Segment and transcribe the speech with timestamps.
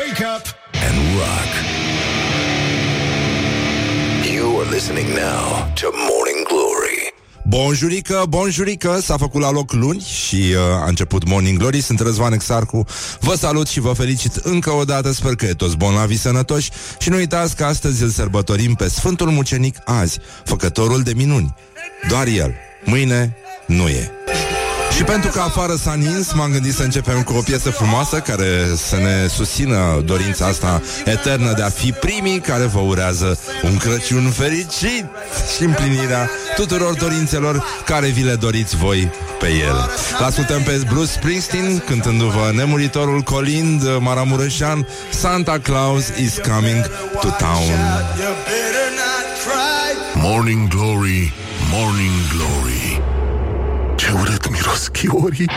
[0.00, 0.46] Wake up
[0.86, 1.50] and rock.
[4.34, 7.12] You are listening now to Morning Glory.
[7.44, 12.32] Bonjurică, bonjurică, s-a făcut la loc luni și uh, a început Morning Glory, sunt Răzvan
[12.32, 12.86] Exarcu,
[13.20, 17.08] vă salut și vă felicit încă o dată, sper că e toți bolnavi sănătoși și
[17.08, 21.54] nu uitați că astăzi îl sărbătorim pe Sfântul Mucenic azi, făcătorul de minuni.
[22.08, 22.54] Doar el,
[22.84, 23.36] mâine
[23.66, 24.10] nu e.
[25.00, 28.66] Și pentru că afară s-a nins, m-am gândit să începem cu o piesă frumoasă care
[28.76, 34.30] să ne susțină dorința asta eternă de a fi primii care vă urează un Crăciun
[34.30, 35.04] fericit
[35.56, 39.90] și împlinirea tuturor dorințelor care vi le doriți voi pe el.
[40.18, 47.70] L-ascultăm pe Bruce Springsteen cântându-vă nemuritorul Colind Maramureșan Santa Claus is coming to town.
[50.14, 51.32] Morning Glory,
[51.70, 53.09] Morning Glory.
[54.00, 55.50] Ce urât miros chiorii.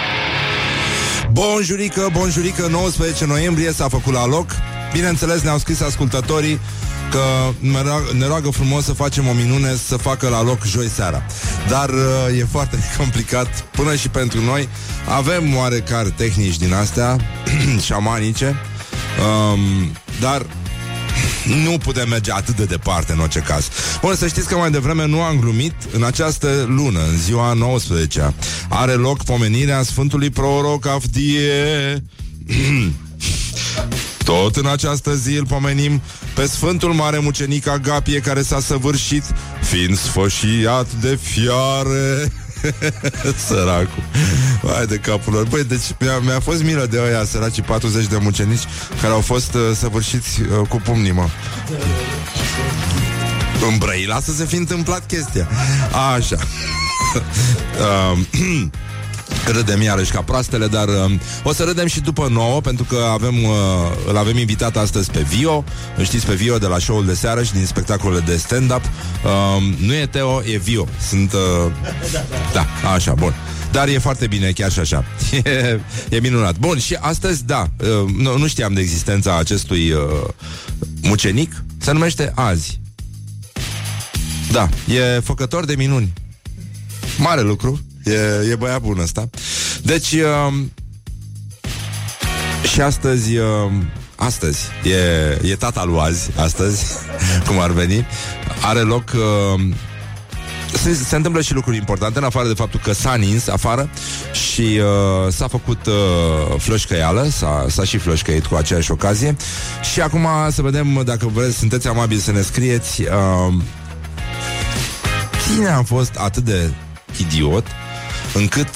[1.32, 4.52] Bonjurică, bonjurică, 19 noiembrie s-a făcut la loc.
[4.94, 6.60] Bineînțeles, ne-au scris ascultătorii
[7.12, 7.20] că
[7.60, 11.24] ne roagă, ne roagă frumos să facem o minune să facă la loc joi seara.
[11.70, 14.70] Dar uh, e foarte complicat până și pentru noi.
[15.08, 17.18] Avem oarecare tehnici din astea
[17.86, 18.56] șamanice,
[19.56, 20.46] um, dar
[21.64, 23.70] nu putem merge atât de departe în orice caz.
[24.02, 25.74] Bun, să știți că mai devreme nu am glumit.
[25.92, 28.34] În această lună, în ziua 19
[28.70, 32.04] are loc pomenirea Sfântului Proroc Avdie.
[34.24, 36.02] Tot în această zi îl pomenim
[36.36, 39.24] pe Sfântul Mare Mucenic Agapie care s-a săvârșit
[39.62, 42.32] fiind sfășiat de fiare.
[43.48, 44.04] Săracul.
[44.62, 45.48] Vai de capul lor.
[45.48, 48.64] Băi, deci mi-a, mi-a fost milă de ăia săraci 40 de mucenici
[49.02, 51.28] Care au fost uh, săvârșiți uh, cu pumnii, mă.
[53.70, 55.48] În Brăila să se fi întâmplat chestia.
[56.16, 56.38] Așa.
[58.14, 58.72] Uh,
[59.52, 61.12] Râdem iarăși ca proastele, dar uh,
[61.44, 63.52] o să râdem și după nouă, pentru că avem, uh,
[64.08, 65.64] îl avem invitat astăzi pe Vio.
[65.98, 68.82] Îl știți pe Vio de la show-ul de seară și din spectacolele de stand-up.
[68.84, 70.88] Uh, nu e Teo, e Vio.
[71.08, 71.34] Sunt...
[71.34, 71.72] Uh,
[72.54, 73.34] da, așa, bun.
[73.72, 75.06] Dar e foarte bine, chiar și așa.
[75.44, 75.80] E,
[76.10, 76.58] e minunat.
[76.58, 80.00] Bun, și astăzi, da, uh, nu, nu știam de existența acestui uh,
[81.02, 81.64] mucenic.
[81.78, 82.80] Se numește Azi.
[84.52, 86.14] Da, e făcător de minuni.
[87.18, 87.80] Mare lucru.
[88.04, 89.30] E, e băiat bun ăsta.
[89.82, 90.54] Deci, uh,
[92.72, 93.72] și astăzi, uh,
[94.16, 96.86] astăzi, e, e tata lui azi, astăzi,
[97.48, 98.06] cum ar veni,
[98.62, 99.12] are loc...
[99.16, 99.62] Uh,
[100.78, 103.90] se, se întâmplă și lucruri importante, în afară de faptul că s-a nins afară
[104.32, 105.94] și uh, s-a făcut uh,
[106.58, 109.36] floșcăială, s-a, s-a și floșcăit cu aceeași ocazie.
[109.94, 113.54] Și acum să vedem dacă vreți, sunteți amabili să ne scrieți uh,
[115.48, 116.70] cine a fost atât de
[117.18, 117.66] idiot
[118.34, 118.70] încât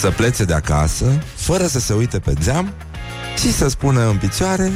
[0.00, 2.74] să plece de acasă, fără să se uite pe geam
[3.38, 4.72] și să spună în picioare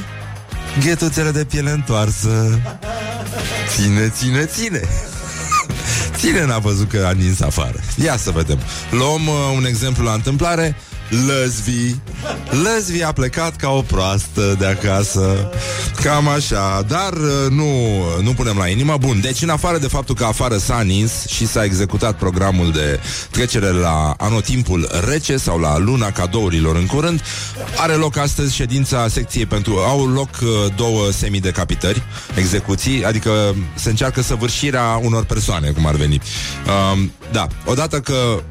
[0.84, 2.60] ghetuțele de piele întoarsă.
[3.68, 4.80] Ține, ține, ține!
[6.20, 7.80] Cine n-a văzut că a nins afară?
[8.04, 8.58] Ia să vedem.
[8.90, 10.76] Luăm uh, un exemplu la întâmplare.
[11.08, 11.94] Lăzvi.
[12.50, 15.50] Lăzvi a plecat ca o proastă de acasă.
[16.02, 16.82] Cam așa.
[16.88, 17.66] Dar uh, nu,
[18.22, 18.96] nu punem la inimă.
[19.00, 23.00] Bun, deci în afară de faptul că afară s-a nins Și s-a executat programul de
[23.30, 27.22] trecere la anotimpul rece Sau la luna cadourilor în curând
[27.76, 32.02] Are loc astăzi ședința secției pentru Au loc uh, două semidecapitări
[32.34, 36.20] Execuții, adică se încearcă săvârșirea unor persoane Cum ar veni.
[36.92, 38.42] Um, Da, odată că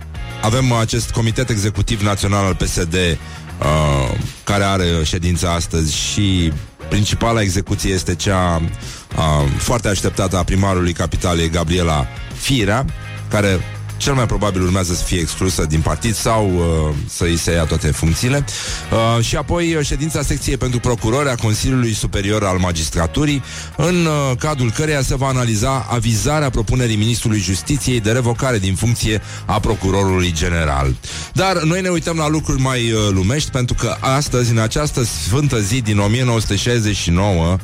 [0.43, 6.51] avem acest comitet executiv național al PSD uh, care are ședința astăzi și
[6.89, 12.85] principala execuție este cea uh, foarte așteptată a primarului capitalei Gabriela Firea,
[13.29, 13.59] care
[14.03, 17.63] cel mai probabil urmează să fie exclusă din partid sau uh, să îi se ia
[17.63, 18.45] toate funcțiile.
[18.91, 23.43] Uh, și apoi uh, ședința secției pentru procurori a Consiliului Superior al Magistraturii,
[23.77, 29.21] în uh, cadrul căreia se va analiza avizarea propunerii Ministrului Justiției de revocare din funcție
[29.45, 30.95] a procurorului general.
[31.33, 35.59] Dar noi ne uităm la lucruri mai uh, lumești, pentru că astăzi, în această sfântă
[35.59, 37.57] zi din 1969,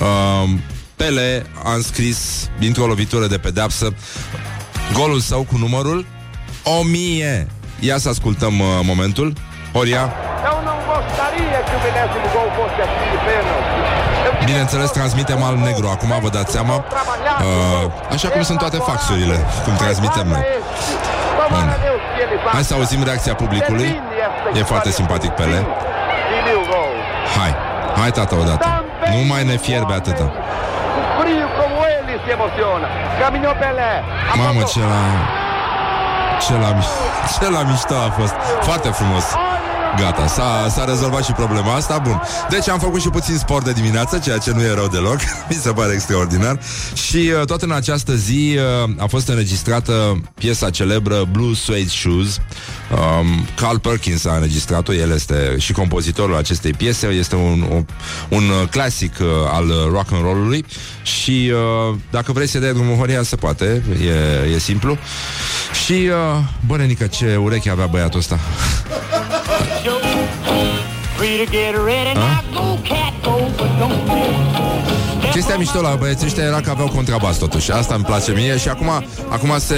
[0.00, 0.50] uh,
[0.96, 3.94] Pele a înscris, dintr-o lovitură de pedeapsă,
[4.92, 6.06] golul său cu numărul
[6.80, 7.46] 1000.
[7.80, 9.32] Ia să ascultăm uh, momentul.
[9.72, 10.04] Horia.
[10.50, 13.72] Eu não gostaria que o milésimo gol fosse assim de pênalti.
[14.44, 15.86] Bineînțeles, transmitem al negru.
[15.88, 20.44] Acum vă dați seama, uh, așa cum sunt toate faxurile, cum transmitem noi.
[21.50, 21.76] Bun.
[22.52, 24.00] Hai să auzim reacția publicului.
[24.54, 25.66] E foarte simpatic Pele.
[27.38, 27.54] Hai,
[28.00, 28.84] hai tata odată.
[29.10, 30.32] Nu mai ne fierbe atâta.
[32.22, 32.86] Frio como ele se emociona.
[33.20, 33.92] Caminhou Pelé.
[34.36, 35.02] Mamă, ce la...
[36.44, 36.92] Ce la, mi-
[37.34, 38.34] ce la mișto a fost.
[38.60, 39.24] Foarte frumos.
[39.98, 42.20] Gata, s-a, s-a rezolvat și problema asta Bun,
[42.50, 45.16] deci am făcut și puțin sport de dimineață Ceea ce nu e rău deloc
[45.50, 46.58] Mi se pare extraordinar.
[46.94, 52.40] Și uh, tot în această zi uh, a fost înregistrată Piesa celebră Blue Suede Shoes.
[52.90, 57.86] Um, Carl Perkins a înregistrat-o El este și compozitorul acestei piese Este un, un,
[58.28, 60.64] un clasic uh, al rock and roll-ului
[61.02, 61.52] Și
[61.90, 63.82] uh, dacă vrei să dai drumul Horia Se poate,
[64.46, 64.98] e, e simplu.
[65.84, 68.38] Și, uh, bă, Renica, ce ureche avea băiatul ăsta
[75.34, 78.68] Chestia mișto la băieții ăștia era că aveau contrabas totuși Asta îmi place mie și
[78.68, 78.88] acum,
[79.28, 79.76] acum se,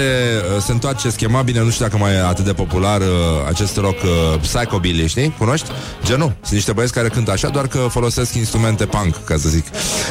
[0.65, 3.07] se întoarce schema Bine, nu știu dacă mai e atât de popular uh,
[3.47, 5.35] Acest rock uh, psychobilly, știi?
[5.37, 5.67] Cunoști?
[6.05, 6.35] Genul.
[6.41, 9.65] Sunt niște băieți care cântă așa Doar că folosesc instrumente punk, ca să zic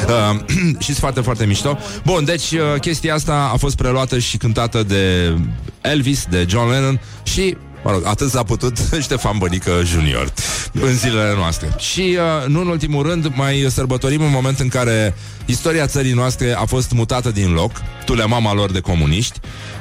[0.07, 0.39] uh,
[0.83, 4.83] Și sunt foarte, foarte mișto Bun, deci uh, chestia asta a fost preluată și cântată
[4.83, 5.33] de
[5.81, 7.57] Elvis, de John Lennon Și
[7.87, 10.33] Mă rog, atât s-a putut Ștefan Bănică Junior
[10.71, 11.75] în zilele noastre.
[11.77, 16.53] Și, uh, nu în ultimul rând, mai sărbătorim un moment în care istoria țării noastre
[16.53, 17.71] a fost mutată din loc,
[18.05, 19.39] tule mama lor de comuniști.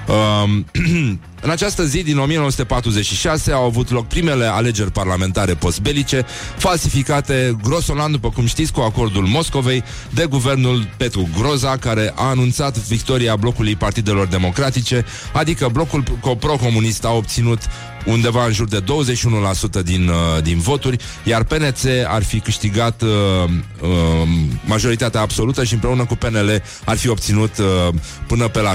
[0.08, 0.50] Uh,
[1.40, 6.26] În această zi din 1946 au avut loc primele alegeri parlamentare postbelice,
[6.56, 12.78] falsificate grosolan, după cum știți, cu acordul Moscovei de guvernul Petru Groza, care a anunțat
[12.78, 16.02] victoria blocului partidelor democratice, adică blocul
[16.38, 17.60] pro-comunist a obținut
[18.06, 18.80] undeva în jur de
[19.80, 23.08] 21% din, uh, din voturi, iar PNC ar fi câștigat uh,
[23.80, 23.88] uh,
[24.64, 27.94] majoritatea absolută și împreună cu PNL ar fi obținut uh,
[28.26, 28.72] până pe la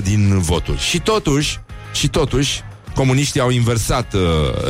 [0.00, 0.78] 70% din voturi.
[0.78, 1.60] Și totuși,
[1.92, 2.62] și totuși,
[2.94, 4.20] comuniștii au inversat uh,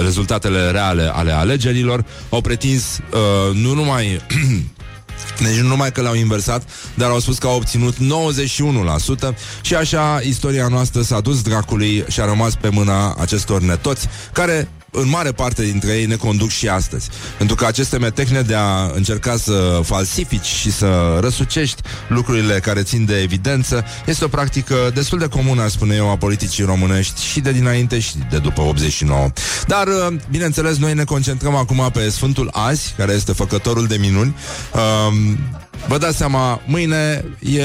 [0.03, 4.21] rezultatele reale ale alegerilor, au pretins uh, nu numai
[5.41, 7.99] Deci nu numai că le-au inversat, dar au spus că au obținut 91%
[9.61, 14.69] și așa istoria noastră s-a dus dracului și a rămas pe mâna acestor netoți, care
[14.93, 17.09] în mare parte dintre ei ne conduc și astăzi.
[17.39, 23.05] Pentru că aceste metehne de a încerca să falsifici și să răsucești lucrurile care țin
[23.05, 27.53] de evidență este o practică destul de comună, spune eu, a politicii românești și de
[27.53, 29.31] dinainte și de după 89.
[29.67, 34.37] Dar, uh, bineînțeles, noi ne concentrăm acum pe Sfântul Azi, care este făcătorul de minuni.
[34.75, 35.39] Um,
[35.89, 37.63] vă dați seama, mâine e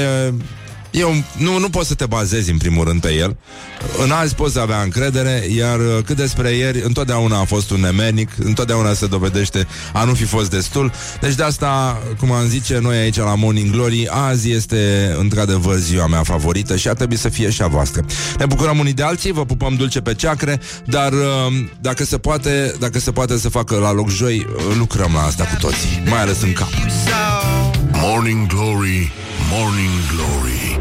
[0.90, 3.36] eu nu, nu poți să te bazezi în primul rând pe el.
[4.04, 8.30] În azi poți avea încredere, iar uh, cât despre ieri, întotdeauna a fost un nemernic,
[8.38, 10.92] întotdeauna se dovedește a nu fi fost destul.
[11.20, 16.06] Deci de asta, cum am zice noi aici la Morning Glory, azi este într-adevăr ziua
[16.06, 18.04] mea favorită și ar trebui să fie și a voastră.
[18.38, 21.18] Ne bucurăm unii de alții, vă pupăm dulce pe ceacre, dar uh,
[21.80, 25.44] dacă se poate, dacă se poate să facă la loc joi, uh, lucrăm la asta
[25.44, 26.68] cu toții, mai ales în cap.
[27.92, 29.12] Morning Glory,
[29.50, 30.80] Morning Glory.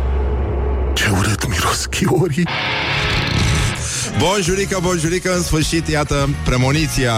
[0.94, 2.48] Ce urât miros chiorii.
[4.18, 7.14] Bonjurică, bonjurică, în sfârșit, iată, premoniția.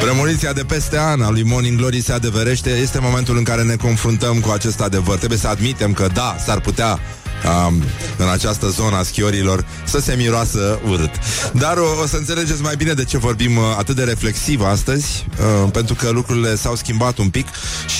[0.00, 2.70] Premoniția de peste an a lui Morning Glory se adeverește.
[2.70, 5.16] Este momentul în care ne confruntăm cu acest adevăr.
[5.16, 6.98] Trebuie să admitem că da, s-ar putea
[7.66, 7.82] um,
[8.16, 11.10] în această zonă a schiorilor să se miroasă urât.
[11.52, 15.26] Dar o, o să înțelegeți mai bine de ce vorbim uh, atât de reflexiv astăzi,
[15.62, 17.46] uh, pentru că lucrurile s-au schimbat un pic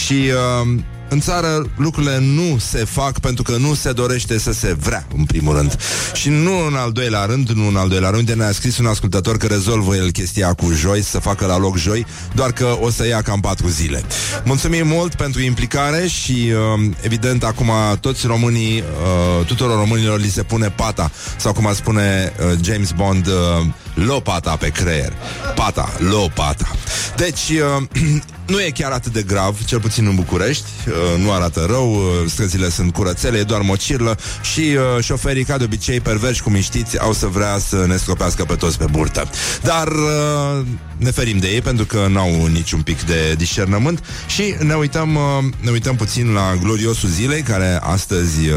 [0.04, 0.30] și
[0.62, 0.78] uh,
[1.08, 5.24] în țară lucrurile nu se fac pentru că nu se dorește să se vrea, în
[5.24, 5.76] primul rând.
[6.12, 9.36] Și nu în al doilea rând, nu în al doilea rând, ne-a scris un ascultător
[9.36, 13.06] că rezolvă el chestia cu joi, să facă la loc joi, doar că o să
[13.06, 14.02] ia cam patru zile.
[14.44, 17.70] Mulțumim mult pentru implicare și, uh, evident, acum
[18.00, 22.90] toți românii, uh, tuturor românilor li se pune pata, sau cum ar spune uh, James
[22.90, 25.12] Bond, uh, lopata pe creier.
[25.54, 26.70] Pata, lopata.
[27.16, 27.82] Deci, uh,
[28.52, 32.02] nu e chiar atât de grav, cel puțin în București, uh, nu arată rău, uh,
[32.26, 34.16] străzile sunt curățele, e doar mocirlă
[34.52, 38.44] și uh, șoferii, ca de obicei, perverși cum știți, au să vrea să ne scopească
[38.44, 39.30] pe toți pe burtă.
[39.62, 44.74] Dar uh, ne ferim de ei pentru că n-au niciun pic de discernământ și ne
[44.74, 45.22] uităm, uh,
[45.60, 48.56] ne uităm puțin la gloriosul zilei, care astăzi, uh,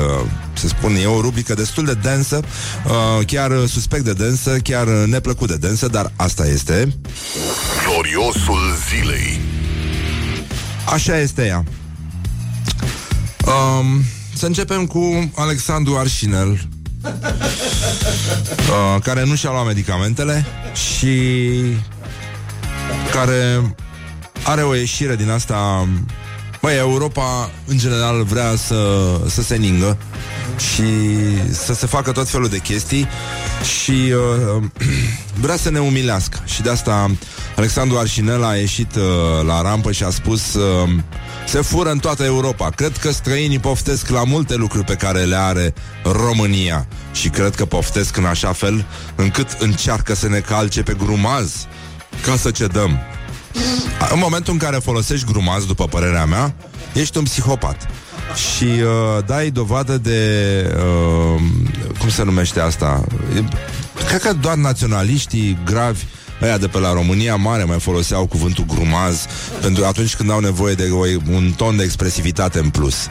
[0.53, 2.41] se spune, e o rubrică destul de densă,
[2.85, 6.93] uh, chiar suspect de densă, chiar neplăcut de densă, dar asta este.
[7.85, 9.39] Gloriosul zilei
[10.93, 11.63] Așa este ea.
[13.45, 14.03] Um,
[14.33, 16.67] să începem cu Alexandru Arșinel,
[17.01, 17.11] uh,
[19.03, 21.17] care nu și-a luat medicamentele și
[23.13, 23.75] care
[24.43, 25.87] are o ieșire din asta.
[26.61, 29.97] Băi, Europa, în general, vrea să, să se ningă
[30.57, 30.83] și
[31.51, 33.07] să se facă tot felul de chestii
[33.79, 34.63] și uh,
[35.43, 36.39] vrea să ne umilească.
[36.45, 37.11] Și de asta
[37.55, 39.03] Alexandru Arșinel a ieșit uh,
[39.45, 40.89] la rampă și a spus uh,
[41.47, 42.69] se fură în toată Europa.
[42.69, 47.65] Cred că străinii poftesc la multe lucruri pe care le are România și cred că
[47.65, 51.67] poftesc în așa fel încât încearcă să ne calce pe grumaz
[52.25, 52.99] ca să cedăm.
[54.11, 56.55] În momentul în care folosești grumaz, după părerea mea,
[56.93, 57.87] ești un psihopat.
[58.35, 60.21] Și uh, dai dovadă de
[60.75, 61.41] uh,
[61.99, 63.03] Cum se numește asta
[64.07, 66.03] Cred că doar naționaliștii gravi
[66.41, 69.25] Aia de pe la România Mare mai foloseau cuvântul grumaz
[69.61, 70.89] Pentru atunci când au nevoie de
[71.31, 73.07] un ton de expresivitate în plus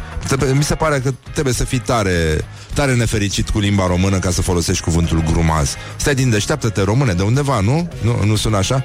[0.52, 4.42] Mi se pare că trebuie să fii tare Tare nefericit cu limba română Ca să
[4.42, 7.88] folosești cuvântul grumaz Stai din deșteaptă-te române de undeva, nu?
[8.00, 8.84] Nu, nu sună așa?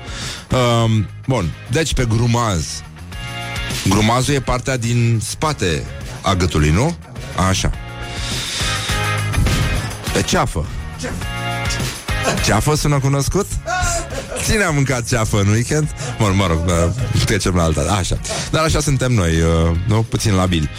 [0.83, 2.65] Um, bun, deci pe grumaz
[3.89, 5.83] Grumazul e partea din spate
[6.21, 6.95] a gâtului, nu?
[7.49, 7.71] Așa
[10.13, 10.65] Pe ceafă
[11.01, 12.00] Ceafă
[12.75, 13.47] sună cunoscut?
[14.49, 15.89] Cine a mâncat ceafă în weekend?
[16.19, 16.93] Mă, mă rog, da,
[17.25, 17.81] trecem la alta.
[17.81, 18.19] Așa,
[18.51, 20.05] dar așa suntem noi, uh, nu?
[20.09, 20.69] Puțin labili.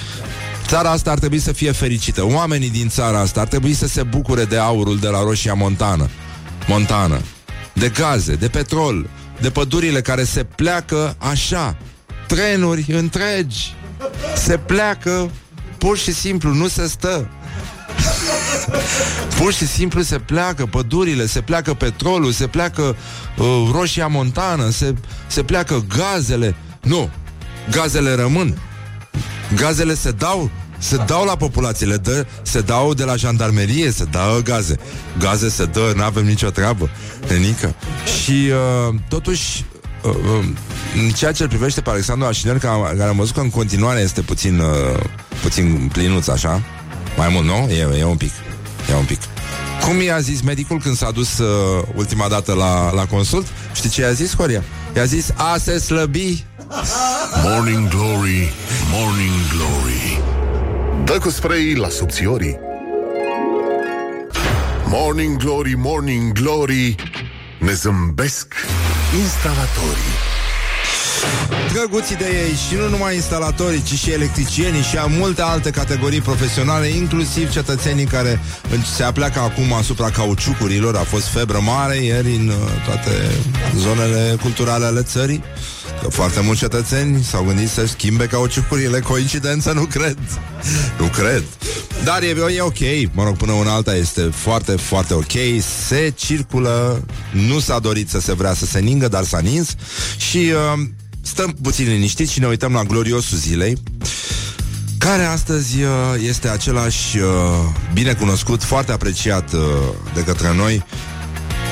[0.67, 2.27] Țara asta ar trebui să fie fericită.
[2.27, 6.09] Oamenii din țara asta ar trebui să se bucure de aurul de la Roșia Montană.
[6.67, 7.21] Montană.
[7.73, 9.09] De gaze, de petrol
[9.41, 11.77] De pădurile care se pleacă așa.
[12.27, 13.75] Trenuri întregi.
[14.37, 15.31] Se pleacă
[15.83, 17.29] Pur și simplu, nu se stă
[19.39, 22.97] Pur și simplu se pleacă pădurile, se pleacă petrolul, se pleacă
[23.37, 24.95] uh, roșia montană, se,
[25.27, 26.55] se pleacă gazele.
[26.81, 27.11] Nu,
[27.71, 28.59] gazele rămân.
[29.57, 30.51] Gazele se dau
[30.83, 34.77] se dau la populațiile, dă, se dau de la jandarmerie, se dau gaze.
[35.19, 36.91] Gaze se dă, nu avem nicio treabă.
[37.29, 37.75] Nenică.
[38.23, 39.65] Și uh, totuși
[40.03, 40.45] uh, uh,
[41.03, 44.21] în ceea ce îl privește pe Alexandru Așiner, care am văzut că în continuare este
[44.21, 45.01] puțin, uh,
[45.43, 46.63] puțin plinuț, așa,
[47.17, 47.71] mai mult, nu?
[47.71, 48.31] E, e un pic.
[48.91, 49.21] E un pic.
[49.81, 53.47] Cum i-a zis medicul când s-a dus uh, ultima dată la, la consult?
[53.75, 54.63] Știi ce i-a zis, Horia?
[54.97, 56.45] I-a zis, a se slăbi.
[57.43, 58.53] Morning Glory,
[58.91, 60.21] Morning Glory.
[61.05, 62.59] Dă cu spray la subțiorii.
[64.87, 66.95] Morning Glory, Morning Glory.
[67.59, 68.55] Ne zâmbesc
[69.23, 70.22] instalatorii.
[71.73, 76.87] Drăguți de ei și nu numai instalatorii, ci și electricienii și multe alte categorii profesionale,
[76.87, 78.41] inclusiv cetățenii care
[78.97, 80.97] se apleacă acum asupra cauciucurilor.
[80.97, 83.11] A fost febră mare ieri în uh, toate
[83.77, 85.43] zonele culturale ale țării.
[86.03, 89.01] Că foarte mulți cetățeni s-au gândit să schimbe cauciucurile.
[89.01, 89.73] Coincidență?
[89.73, 90.19] Nu cred.
[90.99, 91.45] Nu cred.
[92.05, 93.13] Dar e, e ok.
[93.13, 95.33] Mă rog, până una alta este foarte, foarte ok.
[95.89, 97.05] Se circulă.
[97.31, 99.75] Nu s-a dorit să se vrea să se ningă, dar s-a nins.
[100.17, 100.85] Și uh,
[101.23, 103.77] stăm puțin liniștiți și ne uităm la gloriosul zilei
[105.05, 105.89] care astăzi uh,
[106.27, 107.25] este același uh,
[107.93, 109.61] binecunoscut, foarte apreciat uh,
[110.15, 110.85] de către noi,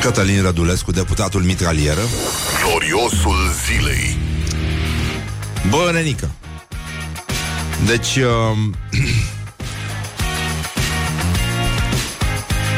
[0.00, 2.00] Cătălin Rădulescu, deputatul mitralieră.
[2.64, 4.18] Gloriosul zilei.
[5.68, 6.30] Bă, nenică.
[7.86, 8.56] Deci, uh,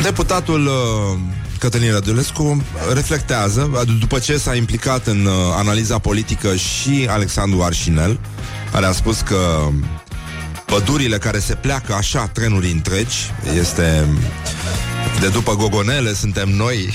[0.03, 1.19] deputatul uh,
[1.63, 8.21] Cătălin Rădulescu reflectează, după ce s-a implicat în uh, analiza politică și Alexandru Arșinel,
[8.73, 9.69] care a spus că
[10.67, 13.17] pădurile care se pleacă așa, trenuri întregi,
[13.59, 14.07] este
[15.21, 16.89] de după gogonele, suntem noi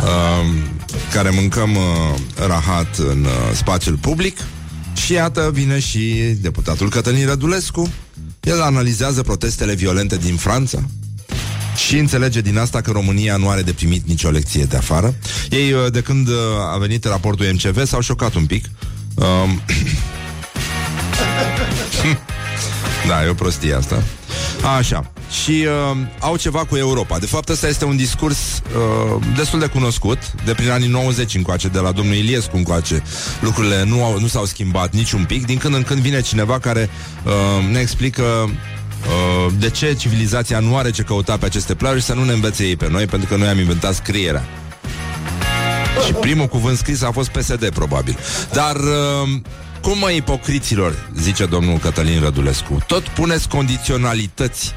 [0.00, 0.46] uh,
[1.14, 2.14] care mâncăm uh,
[2.46, 4.38] rahat în uh, spațiul public
[4.94, 7.92] și iată vine și deputatul Cătălin Rădulescu.
[8.40, 10.82] El analizează protestele violente din Franța,
[11.86, 15.14] și înțelege din asta că România nu are de primit nicio lecție de afară.
[15.50, 16.34] Ei, uh, de când uh,
[16.74, 18.64] a venit raportul MCV, s-au șocat un pic.
[19.14, 19.60] Um...
[23.08, 24.02] da, e o prostie asta.
[24.76, 25.10] Așa.
[25.42, 27.18] Și uh, au ceva cu Europa.
[27.18, 31.68] De fapt, ăsta este un discurs uh, destul de cunoscut, de prin anii 90 încoace,
[31.68, 33.02] de la domnul Iliescu încoace.
[33.40, 35.46] Lucrurile nu, au, nu s-au schimbat niciun pic.
[35.46, 36.90] Din când în când vine cineva care
[37.24, 38.22] uh, ne explică
[39.06, 42.64] Uh, de ce civilizația nu are ce căuta pe aceste plajuri să nu ne învețe
[42.64, 44.44] ei pe noi, pentru că noi am inventat scrierea.
[46.06, 48.18] Și primul cuvânt scris a fost PSD, probabil.
[48.52, 49.40] Dar uh,
[49.82, 54.72] cum mă ipocriților, zice domnul Cătălin Rădulescu, tot puneți condiționalități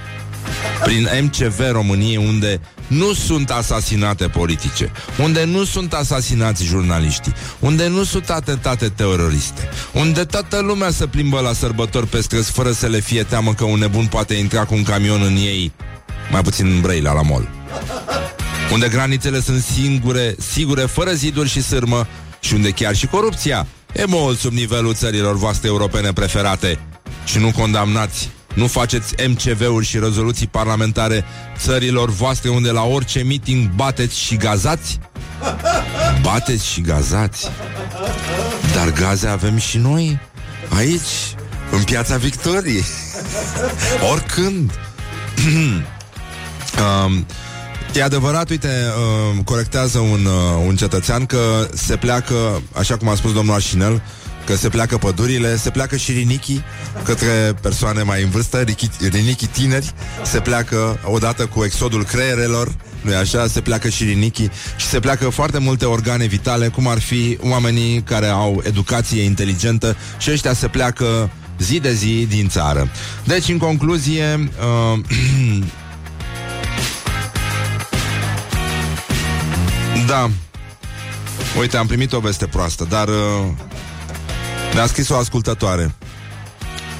[0.84, 8.04] prin MCV României unde nu sunt asasinate politice, unde nu sunt asasinați jurnaliștii, unde nu
[8.04, 13.00] sunt atentate teroriste, unde toată lumea se plimbă la sărbători pe străzi fără să le
[13.00, 15.72] fie teamă că un nebun poate intra cu un camion în ei,
[16.32, 17.50] mai puțin în Brăila la mol.
[18.72, 22.08] Unde granițele sunt singure, sigure, fără ziduri și sârmă
[22.40, 26.80] și unde chiar și corupția e mult sub nivelul țărilor voastre europene preferate
[27.26, 31.26] și nu condamnați nu faceți MCV-uri și rezoluții parlamentare
[31.58, 35.00] țărilor voastre unde la orice meeting bateți și gazați?
[36.22, 37.50] Bateți și gazați?
[38.74, 40.20] Dar gaze avem și noi
[40.78, 41.36] aici,
[41.72, 42.86] în piața Victoriei.
[44.12, 44.72] Oricând.
[47.06, 47.26] um,
[47.94, 53.16] E adevărat, uite, uh, corectează un, uh, un cetățean că se pleacă, așa cum a
[53.16, 54.02] spus domnul Arșinel,
[54.46, 56.64] că se pleacă pădurile, se pleacă și rinichii
[57.04, 58.64] către persoane mai în vârstă,
[59.12, 59.92] rinichii tineri,
[60.24, 65.30] se pleacă odată cu exodul creierelor, nu așa, se pleacă și rinichii și se pleacă
[65.30, 70.68] foarte multe organe vitale, cum ar fi oamenii care au educație inteligentă și ăștia se
[70.68, 71.30] pleacă
[71.60, 72.90] zi de zi din țară.
[73.24, 74.50] Deci, în concluzie,
[74.94, 75.00] uh,
[80.08, 80.30] da,
[81.60, 83.16] uite, am primit o veste proastă, dar uh,
[84.74, 85.96] mi-a scris o ascultătoare.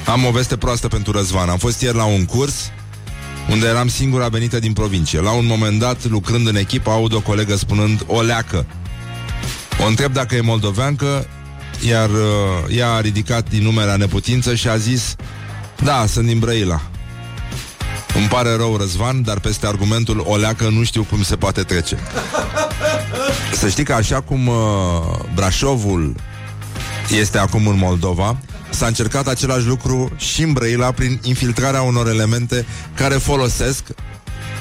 [0.06, 1.50] Am o veste proastă pentru Răzvan.
[1.50, 2.72] Am fost ieri la un curs
[3.50, 5.22] unde eram singura venită din provincie.
[5.22, 8.66] La un moment dat, lucrând în echipă, aud o colegă spunând o leacă.
[9.84, 11.28] O întreb dacă e moldoveancă,
[11.88, 15.16] iar uh, ea a ridicat din numera neputință și a zis
[15.84, 16.82] Da, sunt din Brăila.
[18.16, 21.98] Îmi pare rău, Răzvan, dar peste argumentul o leacă nu știu cum se poate trece.
[23.54, 24.56] Să știi că așa cum uh,
[25.36, 26.16] Brașovul
[27.12, 28.38] este acum în Moldova,
[28.70, 32.66] s-a încercat același lucru și în Brăila prin infiltrarea unor elemente
[32.96, 33.84] care folosesc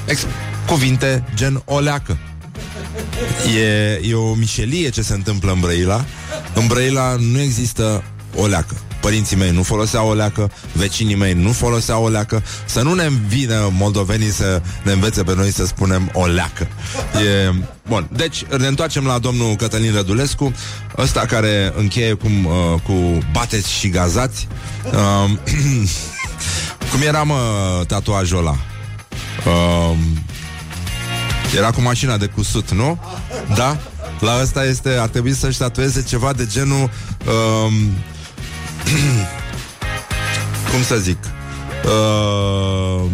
[0.05, 0.25] ex-
[0.67, 2.17] cuvinte gen oleacă.
[3.57, 6.05] E, e o mișelie ce se întâmplă în Brăila.
[6.53, 8.03] În Brăila nu există
[8.35, 8.75] oleacă.
[9.01, 13.09] Părinții mei nu foloseau o leacă, vecinii mei nu foloseau o leacă, să nu ne
[13.27, 16.67] vină moldovenii să ne învețe pe noi să spunem o leacă.
[17.13, 17.53] E...
[17.87, 20.53] Bun, deci ne întoarcem la domnul Cătălin Rădulescu,
[20.97, 24.47] ăsta care încheie cum, uh, cu bateți și gazați.
[24.85, 25.29] Uh,
[26.91, 27.37] cum era, mă,
[27.87, 28.57] tatuajul ăla?
[29.45, 29.97] Uh,
[31.57, 32.99] era cu mașina de cusut, nu?
[33.55, 33.77] Da?
[34.19, 36.89] La ăsta este, ar trebui să-și tatueze ceva de genul
[37.25, 37.73] uh,
[40.71, 41.17] cum să zic?
[41.85, 43.05] Uh,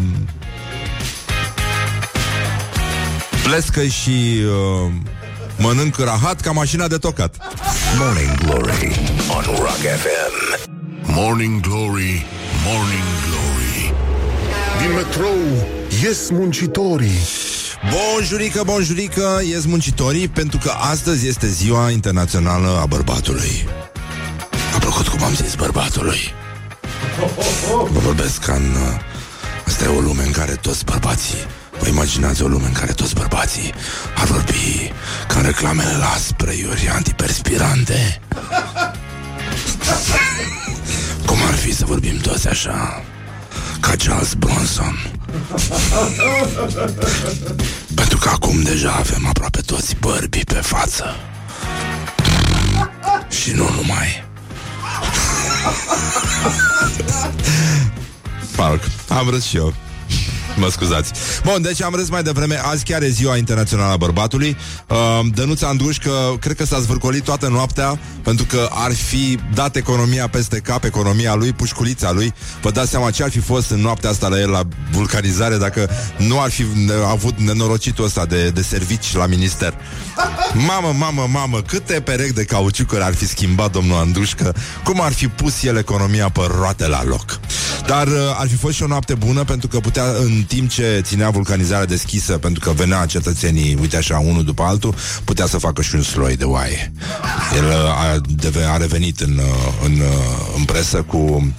[3.44, 4.92] plescă și uh,
[5.58, 7.36] mănânc rahat ca mașina de tocat.
[7.98, 10.60] Morning Glory on Rock FM.
[11.04, 12.26] Morning Glory,
[12.66, 13.94] Morning Glory.
[14.82, 15.38] Din metrou
[16.04, 17.20] ies muncitorii.
[17.92, 23.68] Bonjurică, bonjurică, ies muncitorii pentru că astăzi este ziua internațională a bărbatului.
[24.98, 26.34] A plăcut cum am zis bărbatului.
[27.92, 28.76] Vă vorbesc ca în...
[29.66, 31.46] Asta e o lume în care toți bărbații
[31.80, 33.74] Vă imaginați o lume în care toți bărbații
[34.16, 34.92] ar vorbi
[35.28, 38.22] ca în reclamele la spray-uri antiperspirante.
[41.26, 43.04] Cum ar fi să vorbim toți așa,
[43.80, 45.12] ca Charles Bronson?
[47.96, 51.16] Pentru că acum deja avem aproape toți bărbii pe față.
[53.30, 54.27] Și nu numai.
[58.56, 59.74] Parc, am râs și eu.
[60.62, 61.12] Mă scuzați.
[61.44, 62.60] Bun, deci am râs mai devreme.
[62.64, 64.58] Azi chiar e ziua internațională a bărbatului.
[64.88, 64.98] Uh,
[65.34, 70.60] Dănuța Andușcă, cred că s-a zvârcolit toată noaptea pentru că ar fi dat economia peste
[70.60, 72.34] cap, economia lui, pușculița lui.
[72.62, 75.90] Vă dați seama ce ar fi fost în noaptea asta la el la vulcanizare dacă
[76.18, 76.66] nu ar fi
[77.12, 79.74] avut nenorocitul ăsta de, de servici la minister.
[80.54, 85.28] Mamă, mamă, mamă, câte perechi de cauciucuri ar fi schimbat domnul Andușcă, cum ar fi
[85.28, 87.40] pus el economia pe roate la loc.
[87.86, 91.02] Dar uh, ar fi fost și o noapte bună pentru că putea, în timp ce
[91.04, 95.82] ținea vulcanizarea deschisă, pentru că venea cetățenii, uite așa, unul după altul, putea să facă
[95.82, 96.92] și un sloi de oaie.
[97.56, 101.54] El uh, a, deve, a revenit în, uh, în, uh, în presă cu um,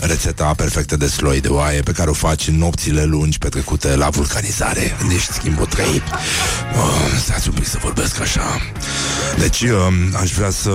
[0.00, 4.08] rețeta perfectă de sloi de oaie pe care o faci în nopțile lungi petrecute la
[4.08, 4.96] vulcanizare.
[5.08, 5.86] Deci schimbul 3.
[5.86, 6.02] Uh,
[7.24, 8.60] stați un pic să vorbesc așa.
[9.38, 9.70] Deci uh,
[10.20, 10.70] aș vrea să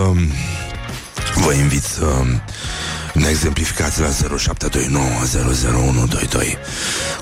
[1.35, 2.23] vă invit să
[3.13, 6.07] ne exemplificați la 0729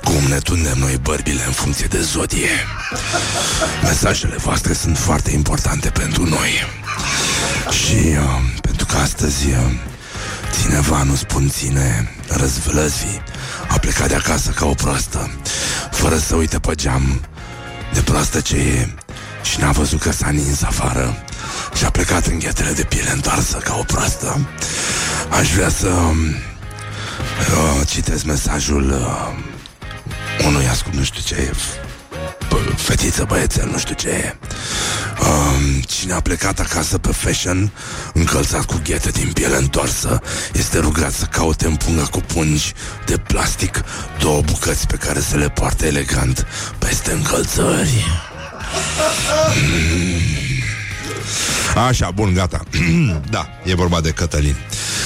[0.03, 2.49] Cum ne tundem noi bărbile în funcție de zodie.
[3.83, 6.67] Mesajele voastre sunt foarte importante pentru noi.
[7.69, 9.55] Și uh, pentru că astăzi uh,
[10.61, 13.19] Cineva, nu spun ține, răzvălăzvi
[13.69, 15.31] A plecat de acasă ca o proastă
[15.91, 17.21] Fără să uite pe geam
[17.93, 18.89] De proastă ce e
[19.41, 21.23] Și n-a văzut că s-a nins afară
[21.73, 24.47] și a plecat în ghetele de piele întoarsă ca o proastă.
[25.29, 26.15] Aș vrea să uh,
[27.87, 29.29] citesc mesajul uh,
[30.45, 31.51] unui ascult, nu știu ce e,
[32.75, 34.35] fetiță, băiețel, nu știu ce e.
[35.21, 37.71] Um, cine a plecat acasă pe fashion,
[38.13, 40.21] încălțat cu ghete din piele întoarsă,
[40.53, 42.73] este rugat să caute în pungă cu pungi
[43.05, 43.83] de plastic
[44.19, 46.45] două bucăți pe care să le poarte elegant
[46.77, 48.05] peste încălțări.
[49.75, 50.29] Mm.
[51.87, 52.63] Așa, bun, gata.
[53.35, 54.55] da, e vorba de Cătălin.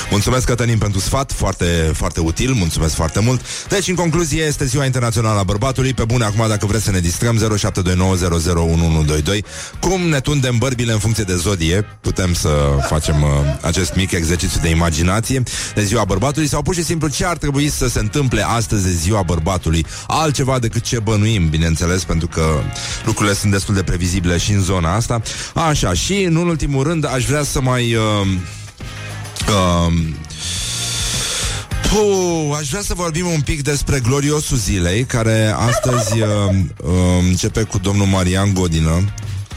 [0.09, 3.41] Mulțumesc, Cătălin, pentru sfat, foarte, foarte util, mulțumesc foarte mult.
[3.69, 5.93] Deci, în concluzie, este ziua internațională a bărbatului.
[5.93, 7.41] Pe bune, acum, dacă vreți să ne distrăm, 0729001122.
[9.79, 12.49] Cum ne tundem bărbile în funcție de zodie, putem să
[12.87, 13.29] facem uh,
[13.61, 15.43] acest mic exercițiu de imaginație
[15.75, 18.91] de ziua bărbatului sau pur și simplu ce ar trebui să se întâmple astăzi de
[18.91, 19.85] ziua bărbatului.
[20.07, 22.61] Altceva decât ce bănuim, bineînțeles, pentru că
[23.05, 25.21] lucrurile sunt destul de previzibile și în zona asta.
[25.53, 27.95] Așa, și în ultimul rând aș vrea să mai...
[27.95, 28.27] Uh,
[29.53, 29.93] uh,
[31.89, 36.27] Puh, aș vrea să vorbim un pic despre gloriosul zilei, care astăzi uh,
[36.83, 36.89] uh,
[37.29, 39.13] începe cu domnul Marian Godină,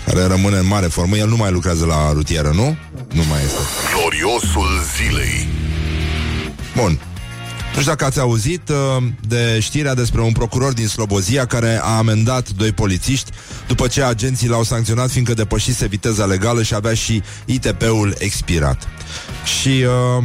[0.07, 1.17] care rămâne în mare formă.
[1.17, 2.77] El nu mai lucrează la rutieră, nu?
[3.13, 3.59] Nu mai este.
[3.95, 5.49] Gloriosul zilei.
[6.77, 7.01] Bun.
[7.77, 11.97] Nu știu dacă ați auzit uh, de știrea despre un procuror din Slobozia care a
[11.97, 13.31] amendat doi polițiști
[13.67, 18.89] după ce agenții l-au sancționat fiindcă depășise viteza legală și avea și ITP-ul expirat.
[19.61, 20.25] Și uh,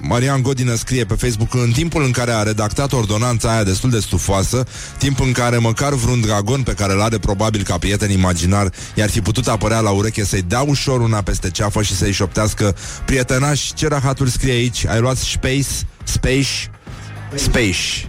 [0.00, 4.00] Marian Godină scrie pe Facebook în timpul în care a redactat ordonanța aia destul de
[4.00, 4.66] stufoasă,
[4.98, 9.20] timp în care măcar vreun dragon pe care l-are probabil ca prieten imaginar i-ar fi
[9.20, 13.88] putut apărea la ureche să-i dea ușor una peste ceafă și să-i șoptească prietenaș, ce
[13.88, 14.86] rahatul scrie aici?
[14.86, 15.68] Ai luat space?
[16.04, 16.70] Space?
[17.34, 18.06] Space.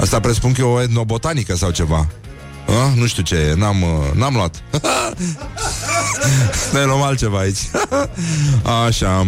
[0.00, 2.08] Asta presupun că e o etnobotanică sau ceva.
[2.66, 2.92] A?
[2.96, 4.62] Nu știu ce e, n-am, uh, n-am luat.
[6.72, 7.58] ne luăm altceva aici.
[8.86, 9.24] Așa.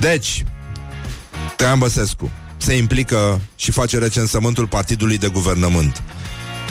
[0.00, 0.44] Deci,
[1.56, 6.02] Traian Băsescu se implică și face recensământul partidului de guvernământ.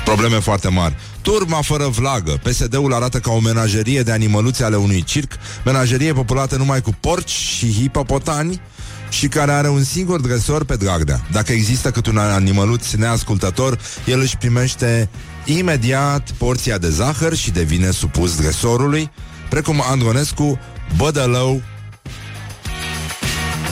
[0.06, 0.96] Probleme foarte mari.
[1.22, 2.40] Turma fără vlagă.
[2.44, 5.32] PSD-ul arată ca o menagerie de animăluțe ale unui circ,
[5.66, 8.62] menagerie populată numai cu porci și hipopotani,
[9.12, 11.26] și care are un singur dresor pe Dragnea.
[11.32, 15.10] Dacă există cât un animăluț neascultător, el își primește
[15.46, 19.12] imediat porția de zahăr și devine supus dresorului,
[19.50, 20.60] precum Andronescu,
[20.98, 21.62] Bădălău,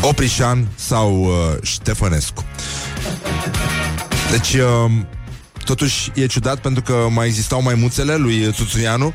[0.02, 2.44] Oprișan sau uh, Ștefănescu.
[4.32, 4.92] Deci, uh,
[5.66, 9.14] totuși e ciudat pentru că mai existau mai muțele lui Tuțuianu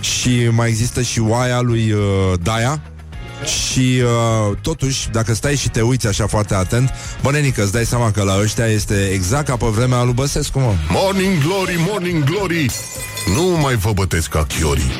[0.00, 2.00] și mai există și oaia lui uh,
[2.42, 2.82] Daia,
[3.46, 6.90] și uh, totuși, dacă stai și te uiți așa foarte atent
[7.22, 10.58] Bă, nenică, îți dai seama că la ăștia este exact ca pe vremea lui Băsescu,
[10.58, 10.74] mă.
[10.88, 12.70] Morning glory, morning glory.
[13.34, 14.92] Nu mai vă bătesc ca chiorii.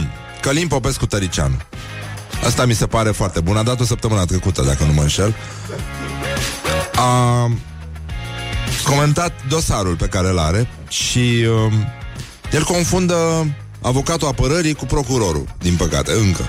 [0.42, 1.56] Călim Popescu Tăricianu.
[2.44, 3.56] Asta mi se pare foarte bun.
[3.56, 5.34] A dat o săptămână trecută, dacă nu mă înșel.
[6.94, 7.50] A
[8.84, 11.72] comentat dosarul pe care îl are Și uh,
[12.52, 13.46] el confundă
[13.82, 16.48] avocatul apărării cu procurorul, din păcate, încă.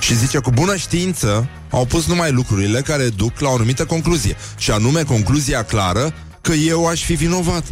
[0.00, 4.36] Și zice, cu bună știință, au pus numai lucrurile care duc la o anumită concluzie.
[4.56, 7.64] Și anume concluzia clară că eu aș fi vinovat.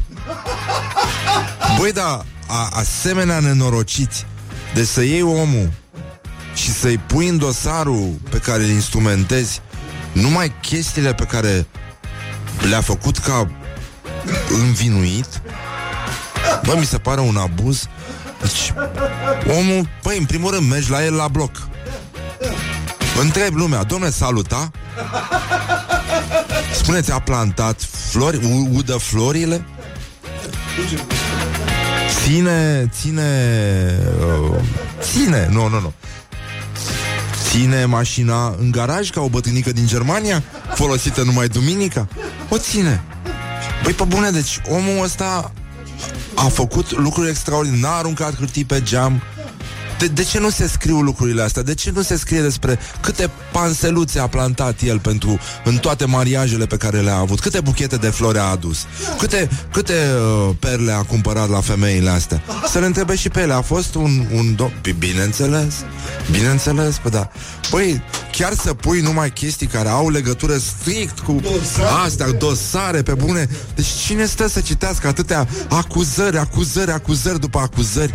[1.79, 4.27] Băi, da, a, asemenea nenorociți
[4.75, 5.73] de să iei omul
[6.55, 9.61] și să-i pui în dosarul pe care îl instrumentezi
[10.13, 11.67] numai chestiile pe care
[12.69, 13.51] le-a făcut ca
[14.49, 15.43] învinuit,
[16.65, 17.89] bă, mi se pare un abuz
[18.45, 18.73] deci,
[19.59, 21.69] omul, păi, în primul rând, mergi la el la bloc.
[23.21, 24.71] Întreb lumea, domne, saluta?
[26.73, 27.81] Spuneți, a plantat
[28.11, 28.41] flori,
[28.73, 29.67] udă florile?
[32.23, 33.31] Ține, ține,
[34.21, 34.61] uh,
[35.01, 35.93] ține, nu, nu, nu.
[37.49, 40.43] Ține mașina în garaj ca o bătrânică din Germania,
[40.75, 42.09] folosită numai duminica?
[42.49, 43.03] O ține.
[43.83, 45.53] Păi, pe bune, deci omul ăsta
[46.35, 49.23] a făcut lucruri extraordinare, n-a aruncat hârtii pe geam,
[49.99, 51.63] de, de ce nu se scriu lucrurile astea?
[51.63, 56.67] De ce nu se scrie despre câte panseluțe a plantat el pentru în toate mariajele
[56.67, 57.41] pe care le-a avut?
[57.41, 58.79] Câte buchete de flori a adus?
[59.19, 62.43] Câte, câte uh, perle a cumpărat la femeile astea?
[62.71, 63.53] Să le întrebe și pe ele.
[63.53, 65.75] A fost un, un do- Bineînțeles.
[66.31, 67.31] Bineînțeles, pă da.
[67.71, 68.03] Păi,
[68.33, 72.05] chiar să pui numai chestii care au legătură strict cu dosare.
[72.05, 73.49] astea, dosare pe bune.
[73.75, 78.15] Deci cine stă să citească atâtea acuzări, acuzări, acuzări după acuzări?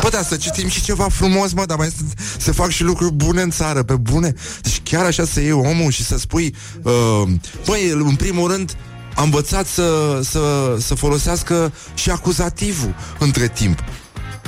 [0.00, 2.02] Păi da, să citim și ceva frumos, mă, dar mai să,
[2.38, 4.34] să fac și lucruri bune în țară, pe bune.
[4.62, 7.28] Deci chiar așa să iei omul și să spui, uh,
[7.66, 8.76] băi, în primul rând,
[9.14, 13.78] a învățat să, să, să folosească și acuzativul între timp.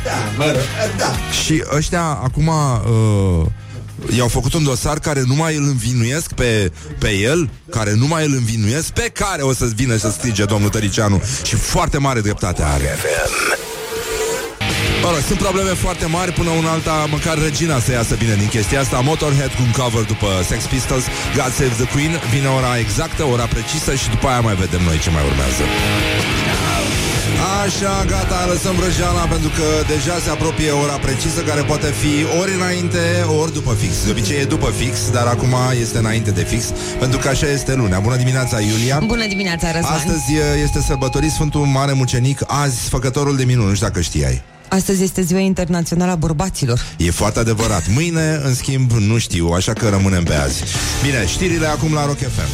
[0.04, 0.56] Da, mă,
[0.96, 1.12] da.
[1.44, 3.46] Și ăștia acum uh,
[4.16, 8.26] i-au făcut un dosar care nu mai îl învinuiesc pe, pe el, care nu mai
[8.26, 12.62] îl învinuiesc, pe care o să vină să strige domnul Tăricianu și foarte mare dreptate
[12.62, 12.96] are.
[15.08, 18.80] Ora, sunt probleme foarte mari până un alta, măcar Regina să iasă bine din chestia
[18.80, 19.00] asta.
[19.00, 21.04] Motorhead cu un cover după Sex Pistols,
[21.36, 24.98] God Save the Queen, vine ora exactă, ora precisă și după aia mai vedem noi
[25.04, 25.62] ce mai urmează.
[27.64, 32.52] Așa, gata, lăsăm vrăjeala pentru că deja se apropie ora precisă care poate fi ori
[32.60, 33.02] înainte,
[33.40, 33.92] ori după fix.
[34.04, 36.62] De obicei e după fix, dar acum este înainte de fix,
[36.98, 37.98] pentru că așa este lunea.
[37.98, 38.96] Bună dimineața, Iulia!
[39.04, 39.92] Bună dimineața, Răzvan!
[39.92, 40.28] Astăzi
[40.62, 44.42] este sărbătorit Sfântul Mare Mucenic, azi făcătorul de minuni, nu știu dacă știai.
[44.74, 46.80] Astăzi este ziua internațională a bărbaților.
[46.96, 47.88] E foarte adevărat.
[47.88, 50.62] Mâine, în schimb, nu știu, așa că rămânem pe azi.
[51.02, 52.48] Bine, știrile acum la Rock FM.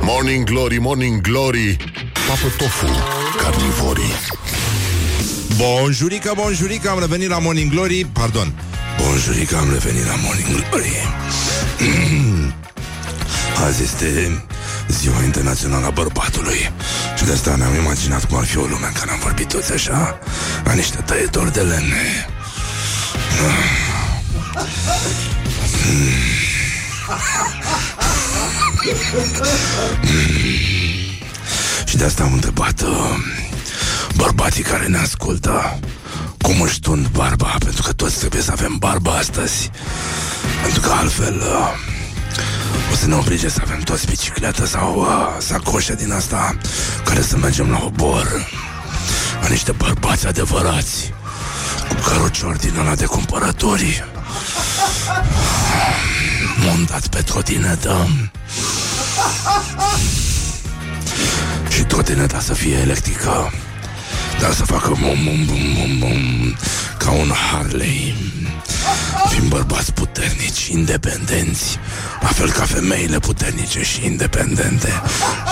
[0.00, 1.76] Morning Glory, Morning Glory
[2.28, 2.86] Papă tofu,
[3.36, 4.12] carnivorii
[5.56, 8.52] Bonjurica, bonjurica, am revenit la Morning Glory Pardon
[9.02, 10.92] Bonjurica, am revenit la Morning Glory
[13.66, 14.42] Azi este
[14.88, 16.70] Ziua Internațională a Bărbatului
[17.22, 19.72] Și de asta ne-am imaginat cum ar fi o lume în care am vorbit toți
[19.72, 20.18] așa
[20.64, 22.26] La niște tăietori de lemne
[31.84, 33.16] Și de asta am întrebat uh,
[34.14, 35.78] Bărbații care ne ascultă
[36.38, 39.70] Cum își tund barba Pentru că toți trebuie să avem barba astăzi.
[40.62, 41.91] Pentru că altfel uh,
[42.92, 45.06] O să ne oblige să avem toți bicicletă Sau uh,
[45.38, 46.56] sacoșe din asta
[47.04, 48.48] Care să mergem la obor.
[49.42, 51.12] La niște bărbați adevărați
[51.88, 54.04] Cu căruciori din ăla de cumpărători
[56.56, 58.08] Montat pe trotinetă.
[61.68, 63.52] Și trotineta să fie electrică
[64.40, 66.56] Dar să facă bum bum bum bum bum
[66.98, 68.14] Ca un Harley
[69.28, 71.78] Fim bărbați puternici, independenți
[72.20, 75.02] La fel ca femeile puternice și independente.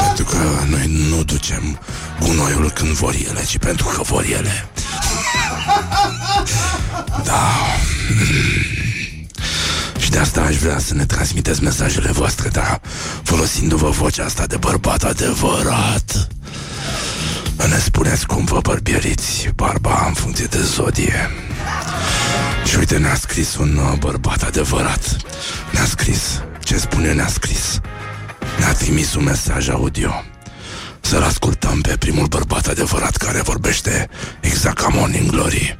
[0.07, 0.37] Pentru că
[0.69, 1.79] noi nu ducem
[2.21, 4.69] gunoiul când vor ele Ci pentru că vor ele.
[7.25, 7.49] Da.
[9.99, 12.81] Și de asta aș vrea să ne transmiteți mesajele voastre, dar
[13.23, 16.29] folosindu-vă vocea asta de bărbat adevărat.
[17.69, 21.31] Ne spuneți cum vă bărbieriți barba în funcție de zodie.
[22.65, 25.17] Și uite, ne-a scris un uh, bărbat adevărat.
[25.71, 26.43] Ne-a scris.
[26.63, 27.81] Ce spune ne-a scris?
[28.59, 30.25] Ne-a trimis un mesaj audio.
[31.01, 34.09] Să-l ascultăm pe primul bărbat adevărat care vorbește
[34.41, 35.79] exact ca Morning Glory.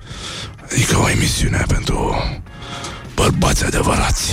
[0.73, 2.17] Adică o emisiune pentru
[3.15, 4.33] bărbați adevărați.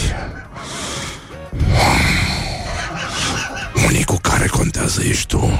[3.85, 5.59] Unii cu care contează ești tu.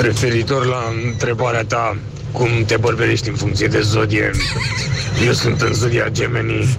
[0.00, 1.96] Referitor la întrebarea ta,
[2.32, 4.30] cum te bărberești în funcție de zodie,
[5.26, 6.76] eu sunt în zodia Gemini,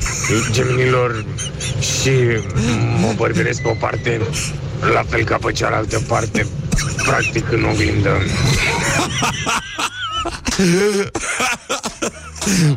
[0.51, 1.25] Geminilor
[1.79, 2.11] și
[2.99, 4.21] mă bărberesc pe o parte,
[4.93, 6.47] la fel ca pe cealaltă parte,
[7.05, 8.17] practic în oglindă.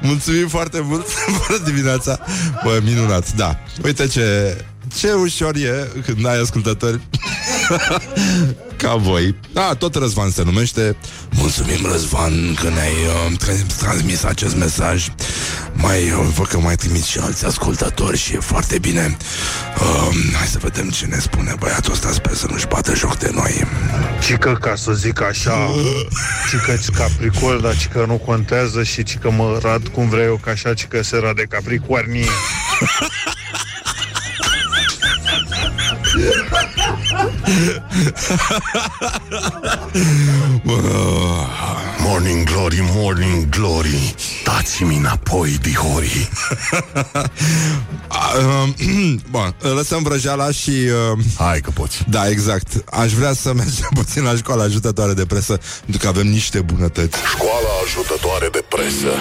[0.03, 1.07] Mulțumim foarte mult
[1.47, 2.19] Bună dimineața.
[2.65, 3.59] Bă, minunat, da.
[3.85, 4.57] Uite ce,
[4.99, 7.01] ce ușor e când ai ascultători
[8.79, 9.35] Ca voi.
[9.53, 10.97] Da, tot Răzvan se numește.
[11.31, 12.93] Mulțumim Răzvan că ne-ai
[13.31, 13.37] uh,
[13.79, 15.07] transmis acest mesaj.
[15.73, 19.17] Mai uh, văd că mai trimit și alți ascultători Și e foarte bine.
[19.81, 23.31] Uh, Hai să vedem ce ne spune băiatul ăsta Sper să nu-și bată joc de
[23.35, 23.65] noi.
[24.23, 25.71] Cică, ca să zic așa,
[26.51, 30.75] cică-ți capricol, dar cică nu contează și cică mă rad cum vreau eu, ca așa
[30.75, 32.29] cică se rade capricornie.
[41.99, 44.15] Morning Glory, Morning Glory.
[44.45, 46.29] Dați-mi înapoi, dihori.
[49.31, 52.05] Bun, lăsăm vrăjeala și uh, Hai că poți.
[52.09, 52.85] Da, exact.
[52.91, 57.19] Aș vrea să mergem puțin la școala ajutătoare de presă Pentru că avem niște bunătăți.
[57.35, 59.13] Școala ajutătoare de presă.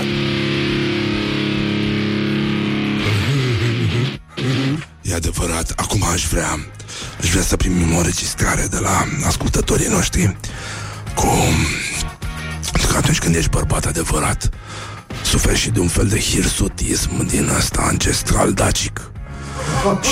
[5.01, 6.59] E adevărat, acum aș vrea
[7.21, 10.37] Aș vrea să primim o registrare de la ascultătorii noștri
[11.15, 11.27] Cu...
[12.71, 14.49] Pentru că atunci când ești bărbat adevărat
[15.23, 19.11] Suferi și de un fel de hirsutism din ăsta ancestral dacic.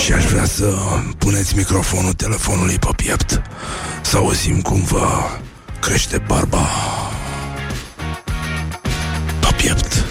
[0.04, 0.74] Și aș vrea să
[1.17, 3.41] puneți microfonul telefonului pe piept
[4.02, 5.08] Să auzim cum vă
[5.80, 6.69] crește barba
[9.39, 9.93] Pe piept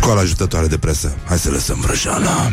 [0.00, 1.16] Școala ajutătoare de presă.
[1.24, 2.52] Hai să lăsăm vrăjeala.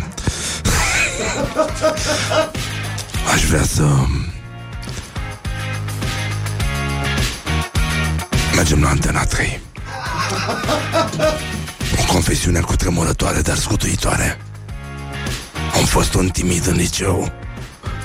[3.34, 3.84] Aș vrea să
[8.56, 9.62] Mergem la Antena 3
[12.00, 14.38] O confesiune cu tremurătoare, dar scutuitoare.
[15.74, 17.32] Am fost un timid în liceu.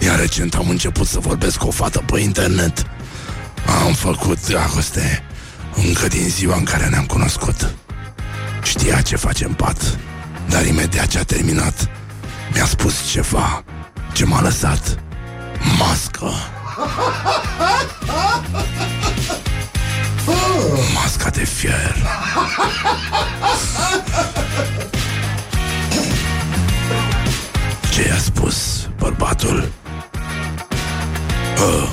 [0.01, 2.87] Iar recent am început să vorbesc cu o fată pe internet.
[3.85, 5.23] Am făcut dragoste
[5.87, 7.75] Încă din ziua în care ne-am cunoscut
[8.63, 9.99] Știa ce face în pat
[10.49, 11.89] Dar imediat ce a terminat
[12.53, 13.65] Mi-a spus ceva
[14.13, 14.99] ce m-a lăsat
[15.79, 16.31] mască.
[20.95, 21.97] Masca de fier.
[27.93, 29.69] Ce i-a spus bărbatul?
[31.59, 31.89] Uh.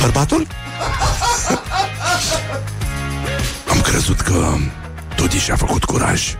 [0.00, 0.46] Bărbatul?
[3.84, 4.54] Am crezut că
[5.16, 6.34] Tudi și-a făcut curaj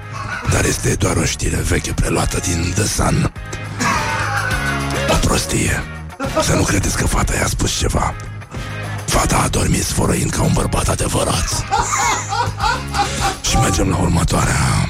[0.53, 3.33] Dar este doar o știre veche preluată din The Sun.
[5.09, 5.83] O prostie.
[6.43, 8.15] Să nu credeți că fata i-a spus ceva.
[9.05, 11.65] Fata a dormit sfărăind ca un bărbat adevărat.
[13.49, 14.89] Și mergem la următoarea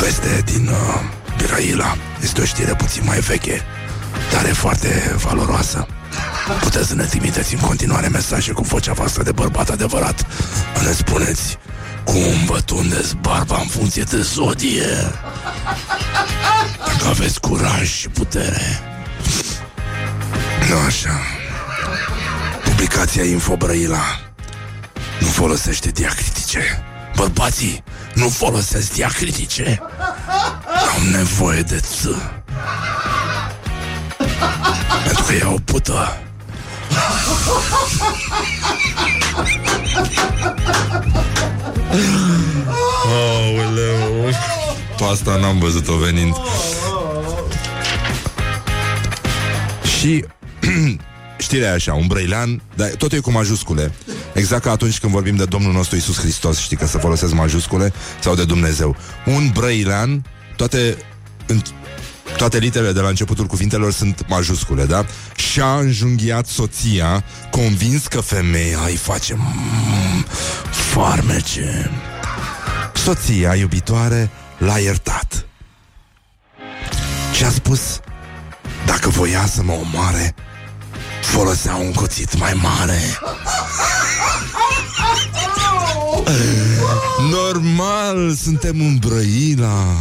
[0.00, 1.00] Veste din uh,
[1.36, 3.62] Biraila Este o știre puțin mai veche
[4.32, 5.86] Dar e foarte valoroasă
[6.60, 10.26] Puteți să ne trimiteți în continuare mesaje cu vocea voastră de bărbat adevărat.
[10.84, 11.58] Ne spuneți
[12.04, 15.12] cum vă tundeți barba în funcție de zodie.
[16.86, 18.80] Dacă aveți curaj și putere.
[20.68, 21.20] Nu așa.
[22.64, 24.20] Publicația Info Brăila.
[25.20, 26.82] Nu folosește diacritice.
[27.16, 29.82] Bărbații nu folosesc diacritice.
[30.96, 32.06] Am nevoie de ț
[35.04, 36.22] Pentru că e o pută
[43.06, 44.32] Aoleu.
[44.96, 46.34] Pe asta n-am văzut-o venind.
[49.98, 50.24] Și
[51.38, 53.92] Știrea e așa, un brăilean Dar tot e cu majuscule.
[54.34, 57.92] Exact ca atunci când vorbim de Domnul nostru Isus Hristos Știi că să folosesc majuscule
[58.20, 58.96] Sau de Dumnezeu.
[59.24, 60.24] Un brăilean
[60.56, 60.96] Toate
[61.46, 61.62] în,
[62.38, 65.04] toate literele de la începutul cuvintelor sunt majuscule, da?
[65.34, 70.24] Și-a înjunghiat soția, convins că femeia îi face mm,
[70.70, 71.90] farmece.
[72.94, 75.46] Soția iubitoare l-a iertat.
[77.32, 77.80] Și a spus,
[78.86, 80.34] dacă voia să mă omoare,
[81.20, 83.00] folosea un cuțit mai mare.
[87.30, 89.96] Normal, suntem în Brăila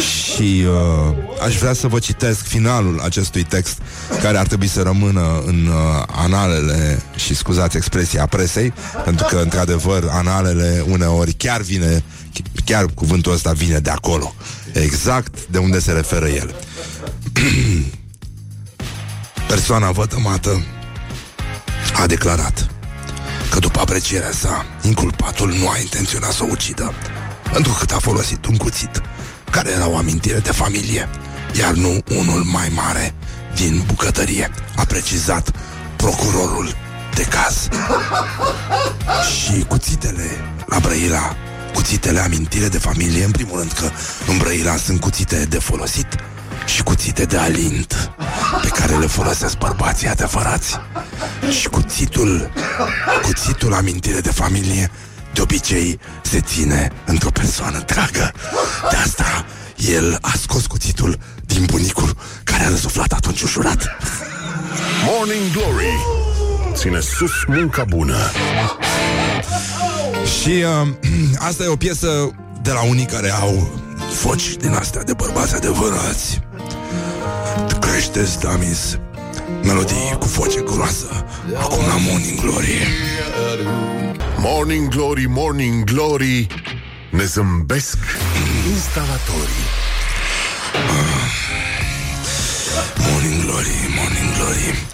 [0.00, 3.78] Și uh, aș vrea să vă citesc finalul acestui text
[4.22, 8.72] Care ar trebui să rămână în uh, analele Și scuzați expresia presei
[9.04, 12.02] Pentru că, într-adevăr, analele uneori chiar vine
[12.64, 14.34] Chiar cuvântul ăsta vine de acolo
[14.72, 16.54] Exact de unde se referă el.
[19.48, 20.64] Persoana vătămată
[21.94, 22.70] a declarat
[23.50, 26.92] că după aprecierea sa, inculpatul nu a intenționat să o ucidă,
[27.54, 29.02] întrucât a folosit un cuțit,
[29.50, 31.08] care era o amintire de familie,
[31.58, 33.14] iar nu unul mai mare
[33.54, 35.50] din bucătărie, a precizat
[35.96, 36.74] procurorul
[37.14, 37.68] de caz.
[39.32, 40.26] Și cuțitele
[40.66, 41.36] la Brăila,
[41.74, 43.90] cuțitele amintire de familie, în primul rând că
[44.26, 46.06] în Brăila sunt cuțite de folosit
[46.66, 48.10] și cuțite de alint
[48.62, 50.76] pe care le folosesc bărbații adevărați.
[51.50, 52.52] Și cuțitul,
[53.22, 54.90] cuțitul amintire de familie,
[55.32, 58.32] de obicei se ține într-o persoană dragă.
[58.90, 63.96] De asta el a scos cuțitul din bunicul care a răsuflat atunci ușurat.
[65.06, 65.98] Morning Glory
[66.72, 68.16] Ține sus munca bună
[70.40, 70.88] Și uh,
[71.48, 72.30] asta e o piesă
[72.62, 73.80] de la unii care au
[74.22, 76.40] voci din astea de bărbați adevărați.
[77.80, 78.98] Creșteți, Damis,
[79.62, 81.24] melodii cu voce groasă,
[81.58, 82.86] acum la Morning Glory.
[84.42, 86.46] Morning Glory, Morning Glory
[87.10, 87.98] Ne zâmbesc
[88.70, 89.66] instalatorii
[93.10, 94.84] Morning Glory, Morning Glory.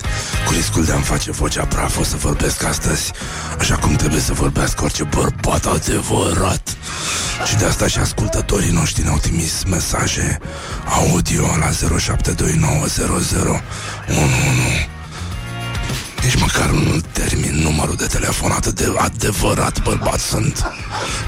[0.46, 3.12] Cu riscul de a-mi face vocea praf, o să vorbesc astăzi
[3.58, 6.76] așa cum trebuie să vorbească orice bărbat adevărat.
[7.46, 10.38] Și de asta și ascultătorii noștri ne-au trimis mesaje
[10.84, 13.62] audio la 07290011.
[16.26, 20.72] Nici măcar nu termin numărul de telefon atât de adevărat bărbat sunt.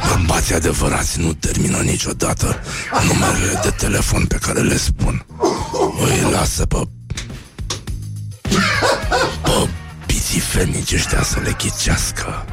[0.09, 2.61] Bărbații adevărați nu termină niciodată
[3.07, 5.27] numerele de telefon pe care le spun.
[6.05, 6.77] Îi lasă pe
[9.43, 9.67] Bă,
[10.07, 12.45] pițifenici ăștia să le ghicească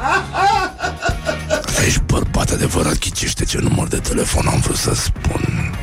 [1.48, 5.74] Dacă ești bărbat adevărat, ghicește ce număr de telefon am vrut să spun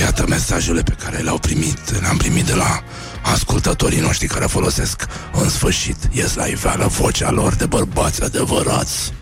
[0.00, 2.82] Iată mesajele pe care le-au primit Le-am primit de la
[3.22, 9.12] ascultătorii noștri care folosesc în sfârșit Ies la iveală vocea lor de bărbați adevărați.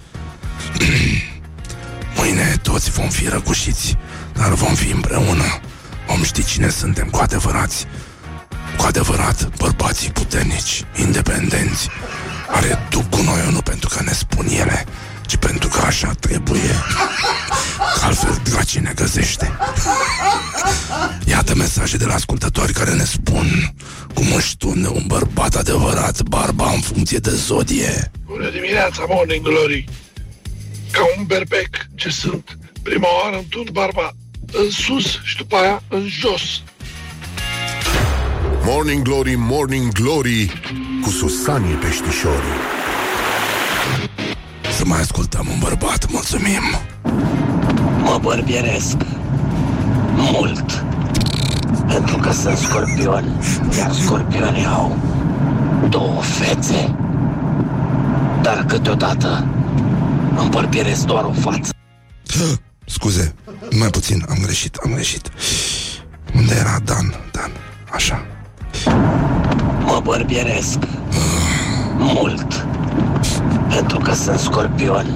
[2.17, 3.97] Mâine toți vom fi răgușiți
[4.33, 5.61] Dar vom fi împreună.
[6.07, 7.87] Vom ști cine suntem cu adevărați
[8.81, 11.89] cu adevărat bărbații puternici, independenți,
[12.53, 14.85] care duc gunoiul nu pentru că ne spun ele,
[15.31, 16.75] ci pentru că așa trebuie.
[17.95, 19.57] Că altfel draci ne găsește.
[21.25, 23.75] Iată mesaje de la ascultători care ne spun
[24.15, 28.11] cum își tunde un bărbat adevărat barba în funcție de zodie.
[28.27, 29.85] Bună dimineața, Morning Glory!
[30.91, 34.13] Ca un berbec ce sunt, prima oară îmi tund barba
[34.53, 36.63] în sus și după aia în jos.
[38.65, 40.61] Morning Glory, Morning Glory
[41.03, 42.80] Cu Susanii Peștișorii
[44.81, 46.63] Să mai ascultăm un bărbat, mulțumim.
[48.03, 48.97] Mă bărbieresc
[50.15, 50.85] mult
[51.87, 53.41] pentru că sunt scorpion,
[53.79, 54.97] iar scorpionii au
[55.89, 56.95] două fețe.
[58.43, 59.47] Dar câteodată
[60.37, 61.73] îmi bărbieresc doar o față.
[62.87, 63.35] Scuze,
[63.79, 65.31] mai puțin, am greșit, am greșit.
[66.35, 67.15] Unde era Dan?
[67.33, 67.51] Dan,
[67.93, 68.27] așa.
[69.85, 70.79] Mă bărbieresc
[71.99, 72.67] mult
[73.75, 75.07] pentru că sunt scorpion,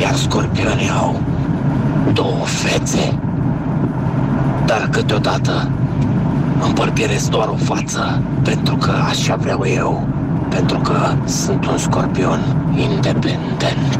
[0.00, 1.20] iar scorpionii au
[2.12, 3.18] două fețe.
[4.66, 5.70] Dar câteodată
[6.60, 10.08] îmi bărbieresc doar o față pentru că așa vreau eu,
[10.48, 13.98] pentru că sunt un scorpion independent.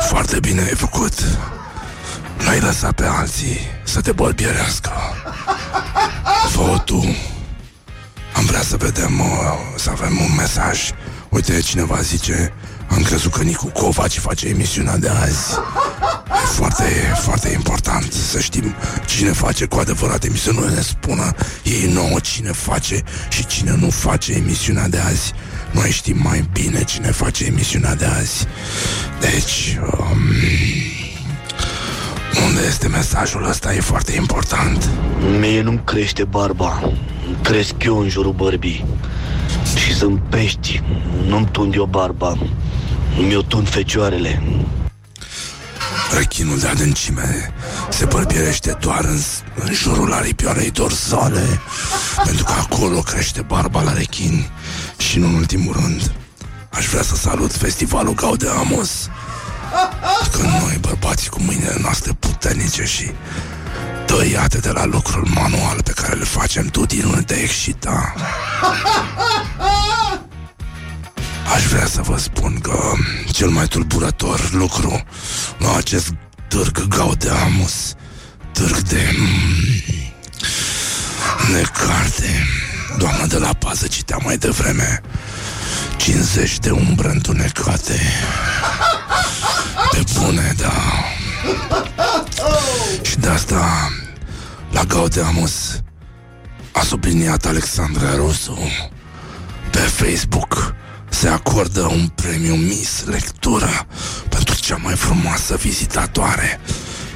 [0.00, 1.12] Foarte bine ai făcut.
[2.44, 4.90] N-ai lăsat pe alții să te bărbierească.
[6.48, 7.16] Fă tu.
[8.36, 9.26] Am vrea să vedem, uh,
[9.76, 10.90] să avem un mesaj.
[11.36, 12.52] Uite, cineva zice,
[12.88, 15.52] am crezut că Nicu Covaci face emisiunea de azi.
[16.28, 16.84] E foarte,
[17.14, 18.74] foarte important să știm
[19.06, 23.90] cine face cu adevărat emisiunea, nu ne spună ei nouă cine face și cine nu
[23.90, 25.32] face emisiunea de azi.
[25.70, 28.46] Noi știm mai bine cine face emisiunea de azi.
[29.20, 30.18] Deci, um,
[32.46, 33.74] unde este mesajul ăsta?
[33.74, 34.88] E foarte important.
[35.38, 36.80] Mie nu-mi crește barba,
[37.26, 38.84] îmi cresc eu în jurul bărbii.
[39.76, 40.82] Și sunt pești,
[41.26, 42.38] nu-mi tund eu barba,
[43.26, 44.42] mi-o tund fecioarele.
[46.16, 47.52] Rechinul de adâncime
[47.90, 49.18] se bărbierește doar în,
[49.54, 51.60] în jurul aripioarei dorsale,
[52.24, 54.48] pentru că acolo crește barba la rechin.
[54.96, 56.12] Și nu în ultimul rând,
[56.70, 59.08] aș vrea să salut festivalul Gaudeamus,
[60.32, 63.10] că noi, bărbații cu mâinile noastre puternice și
[64.18, 68.14] tăiate de la lucrul manual pe care le facem, tu din unde te excita.
[71.54, 72.92] Aș vrea să vă spun că
[73.32, 75.04] cel mai tulburător lucru
[75.58, 76.12] la acest
[76.48, 77.94] târg Gaudeamus,
[78.52, 79.32] târg de mm,
[81.52, 82.46] necarte,
[82.98, 85.00] doamna de la pază citea mai devreme
[85.96, 88.00] 50 de umbre întunecate.
[89.90, 90.72] Pe bune, da.
[93.02, 93.90] Și de asta
[94.76, 95.80] la Gaudeamus
[96.72, 98.58] a subliniat Alexandra Rusu
[99.70, 100.74] pe Facebook
[101.08, 103.86] se acordă un premiu Miss Lectură
[104.28, 106.60] pentru cea mai frumoasă vizitatoare.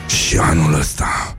[0.07, 1.37] Și anul ăsta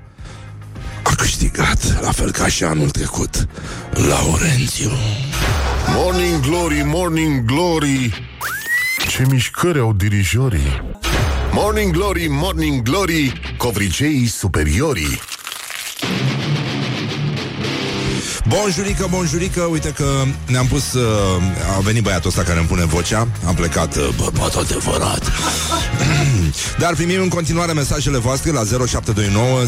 [1.04, 3.48] a câștigat, la fel ca și anul trecut,
[3.92, 4.92] Laurențiu.
[5.88, 8.30] Morning Glory, Morning Glory
[9.10, 10.82] Ce mișcări au dirijorii
[11.52, 15.20] Morning Glory, Morning Glory Covriceii superiorii
[18.52, 20.06] Bonjurică, bonjurică, uite că
[20.48, 21.04] ne-am pus uh,
[21.78, 23.28] A venit băiatul ăsta care îmi pune vocea.
[23.46, 25.32] Am plecat uh, bărbat adevărat.
[26.82, 29.60] Dar primim în continuare mesajele voastre La 0729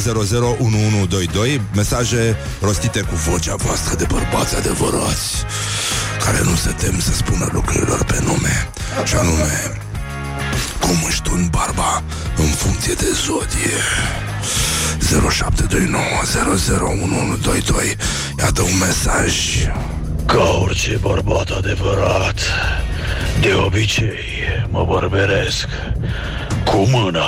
[0.59, 5.45] 001122 Mesaje rostite cu vocea voastră De bărbați adevărați
[6.25, 8.69] Care nu se tem să spună lucrurilor pe nume.
[9.05, 9.81] Și anume
[10.79, 12.03] Cum își tun barba
[12.37, 13.81] În funcție de zodie
[15.03, 16.01] 0729
[18.39, 19.35] Iată un mesaj
[20.25, 22.39] Ca orice bărbat adevărat,
[23.41, 24.19] de obicei
[24.69, 25.67] mă bărberesc
[26.65, 27.27] cu mâna.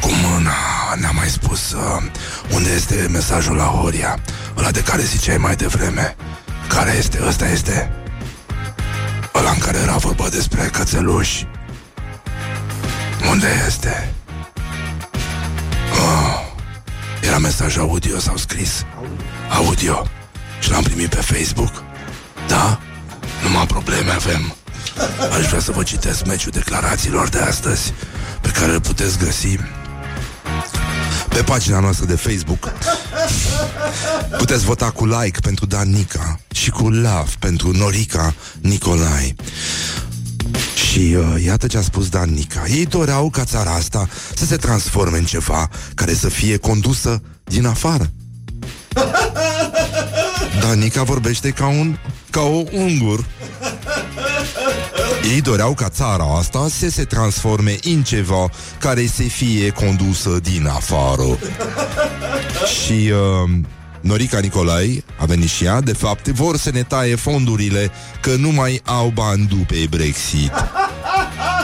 [0.00, 0.56] Cu mâna
[1.00, 2.02] Ne-a mai spus uh,
[2.54, 4.18] Unde este mesajul la Horia
[4.56, 6.16] Ăla de care ziceai mai devreme
[6.68, 7.18] Care este?
[7.26, 7.92] Ăsta este?
[9.34, 11.46] Ăla în care era vorba despre cățeluși
[13.30, 14.12] Unde este?
[15.92, 16.52] Oh,
[17.22, 18.84] era mesaj audio sau scris?
[19.50, 20.06] Audio.
[20.60, 21.82] Și l-am primit pe Facebook.
[22.48, 22.80] Da?
[23.42, 24.54] Numai probleme avem.
[25.38, 27.92] Aș vrea să vă citesc meciul declarațiilor de astăzi
[28.40, 29.58] Pe care îl puteți găsi
[31.28, 32.72] pe pagina noastră de Facebook.
[34.38, 39.34] Puteți vota cu like pentru Dan Nica Și cu love pentru Norica Nicolai
[40.98, 44.56] și uh, iată ce a spus Dan Nica Ei doreau ca țara asta să se
[44.56, 48.10] transforme în ceva Care să fie condusă din afară
[50.60, 51.96] Danica vorbește ca un
[52.30, 53.24] ca o ungur
[55.32, 60.66] Ei doreau ca țara asta să se transforme în ceva care să fie condusă din
[60.66, 61.38] afară.
[62.82, 63.50] și uh,
[64.00, 67.90] Norica Nicolai a venit și ea, de fapt, vor să ne taie fondurile
[68.20, 70.52] că nu mai au bani după Brexit.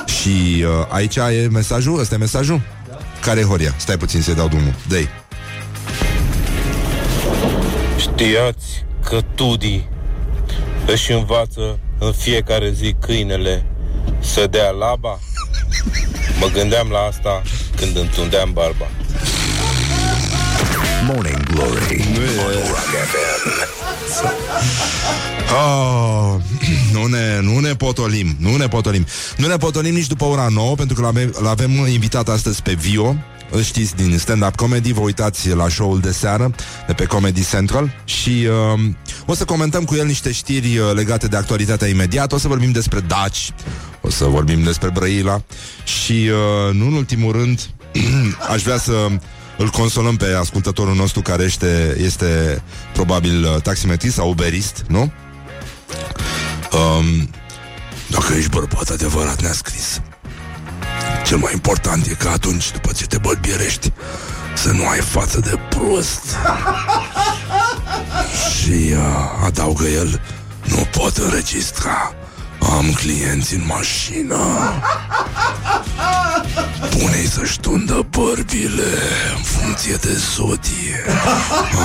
[0.07, 2.61] Și uh, aici e mesajul, ăsta e mesajul?
[3.21, 3.75] Care e Horia?
[3.77, 4.75] Stai puțin să-i dau drumul.
[4.89, 4.99] dă
[7.99, 9.89] Știați că Tudi
[10.87, 13.67] își învață în fiecare zi câinele
[14.21, 15.19] să dea laba?
[16.41, 17.43] Mă gândeam la asta
[17.77, 18.87] când întundeam barba.
[21.07, 22.03] Morning Glory
[22.39, 23.43] on Rock FM.
[25.55, 26.41] Oh,
[26.95, 29.07] nu, ne, nu ne potolim, nu ne potolim.
[29.37, 33.17] Nu ne potolim nici după ora 9, pentru că l-avem, l-avem invitat astăzi pe Vio,
[33.51, 36.55] îl știți din stand-up comedy, vă uitați la show-ul de seară
[36.87, 38.81] de pe Comedy Central și uh,
[39.27, 42.73] o să comentăm cu el niște știri uh, legate de actualitatea imediată, o să vorbim
[42.73, 43.51] despre Daci,
[44.01, 45.43] o să vorbim despre Brăila
[45.85, 47.71] și, uh, nu în ultimul rând,
[48.55, 49.09] aș vrea să
[49.59, 55.13] îl consolăm pe ascultătorul nostru care este, este probabil uh, taximetrist sau uberist, nu?
[56.73, 57.31] Um,
[58.07, 60.01] dacă ești bărbat adevărat, ne-a scris.
[61.27, 63.93] Cel mai important e că atunci, după ce te bălbierești,
[64.55, 66.25] să nu ai față de prost.
[68.55, 70.21] Și uh, adaugă el,
[70.65, 72.15] nu pot înregistra.
[72.71, 74.37] Am clienți în mașină.
[76.91, 78.93] Pune-i să-și tundă bărbile
[79.37, 81.05] în funcție de zodie.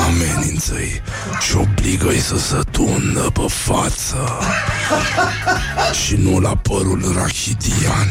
[0.05, 1.01] Amenință-i
[1.39, 4.39] și obligă-i să se tundă pe față.
[6.05, 8.09] Și nu la părul rachidian.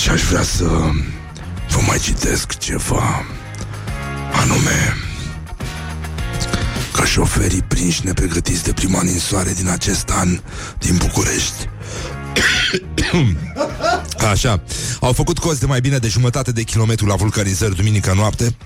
[0.00, 0.64] Și aș vrea să
[1.68, 3.24] vă mai citesc ceva.
[4.32, 4.96] Anume,
[6.92, 10.40] că șoferii prinși nepregătiți de prima ninsoare din acest an
[10.78, 11.68] din București.
[14.30, 14.62] Așa.
[15.00, 18.56] Au făcut cost de mai bine de jumătate de kilometru la vulcanizări duminică noapte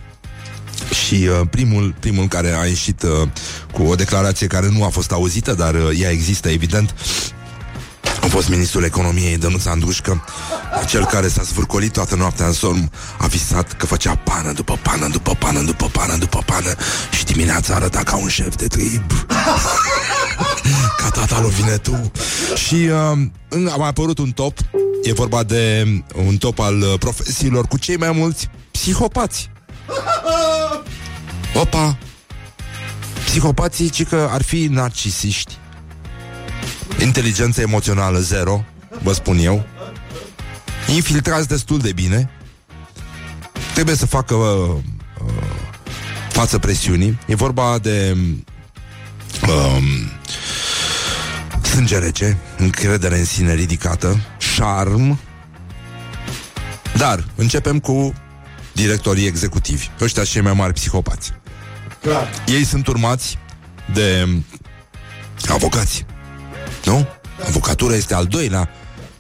[1.05, 3.29] și uh, primul, primul care a ieșit uh,
[3.73, 6.95] cu o declarație care nu a fost auzită, dar uh, ea există, evident,
[8.27, 10.25] a fost ministrul economiei Dănuț Andrușcă
[10.87, 15.09] Cel care s-a zvârcolit toată noaptea în somn A visat că făcea pană după pană
[15.09, 16.75] După pană, după pană, după pană
[17.11, 19.13] Și dimineața arăta ca un șef de trib.
[21.01, 22.11] Ca tata lui Vinetu.
[22.55, 22.75] Și
[23.55, 24.59] uh, a mai apărut un top.
[25.03, 25.87] E vorba de
[26.27, 29.51] un top al uh, profesiilor Cu cei mai mulți psihopați.
[31.55, 31.99] Opa!
[33.25, 35.59] Psihopații, ci că ar fi narcisiști
[37.01, 38.65] Inteligență emoțională zero,
[39.03, 39.67] vă spun eu.
[40.95, 42.31] Infiltrați destul de bine.
[43.75, 44.77] Trebuie să facă uh,
[45.27, 45.33] uh,
[46.29, 47.19] față presiunii.
[47.27, 48.17] E vorba de
[49.49, 50.11] um,
[51.63, 55.19] sânge rece, încredere în sine ridicată, șarm.
[56.97, 58.13] Dar începem cu
[58.73, 59.89] directorii executivi.
[60.01, 61.33] Ăștia cei mai mari psihopați.
[62.03, 62.29] Clar.
[62.47, 63.39] Ei sunt urmați
[63.93, 64.29] de
[65.49, 66.05] avocați.
[66.87, 67.07] Nu?
[67.47, 68.69] Avocatura este al doilea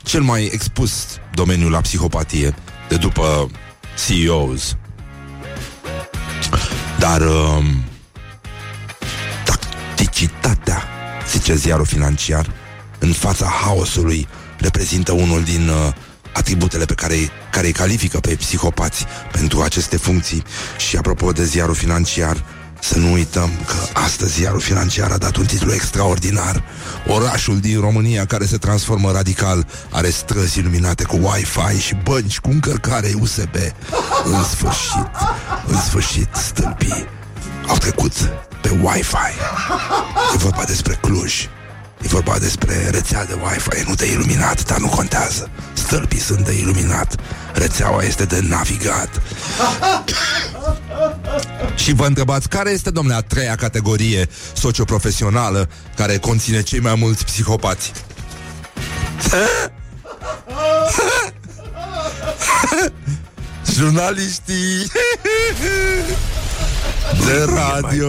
[0.03, 0.93] cel mai expus
[1.35, 2.55] domeniu la psihopatie
[2.89, 3.51] de după
[4.07, 4.77] CEOs.
[6.99, 7.85] Dar um,
[9.45, 10.83] tacticitatea,
[11.31, 12.51] zice ziarul financiar,
[12.99, 15.93] în fața haosului reprezintă unul din uh,
[16.33, 17.17] atributele pe care,
[17.51, 20.43] care îi califică pe psihopați pentru aceste funcții.
[20.89, 22.45] Și apropo de ziarul financiar,
[22.87, 26.63] să nu uităm că astăzi iarul financiar a dat un titlu extraordinar.
[27.07, 32.51] Orașul din România care se transformă radical are străzi iluminate cu Wi-Fi și bănci cu
[32.51, 33.55] încărcare USB.
[34.25, 35.11] În sfârșit,
[35.67, 37.07] în sfârșit, stâlpii
[37.69, 38.13] au trecut
[38.61, 39.33] pe Wi-Fi.
[40.35, 41.49] E vorba despre Cluj.
[42.07, 45.51] E vorba despre rețea de Wi-Fi, nu de iluminat, dar nu contează.
[45.73, 47.15] Stâlpii sunt de iluminat,
[47.55, 49.09] rețeaua este de navigat.
[51.83, 57.25] Și vă întrebați care este, domnule, a treia categorie socioprofesională care conține cei mai mulți
[57.25, 57.93] psihopați?
[63.75, 64.91] Jurnaliștii
[67.27, 68.09] de radio.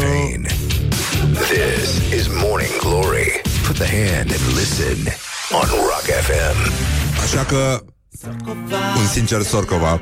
[1.49, 3.46] This is Morning Glory.
[3.67, 4.97] Put the hand and listen
[5.51, 6.57] on Rock FM.
[7.23, 7.83] Așa că
[8.97, 10.01] un sincer Sorcova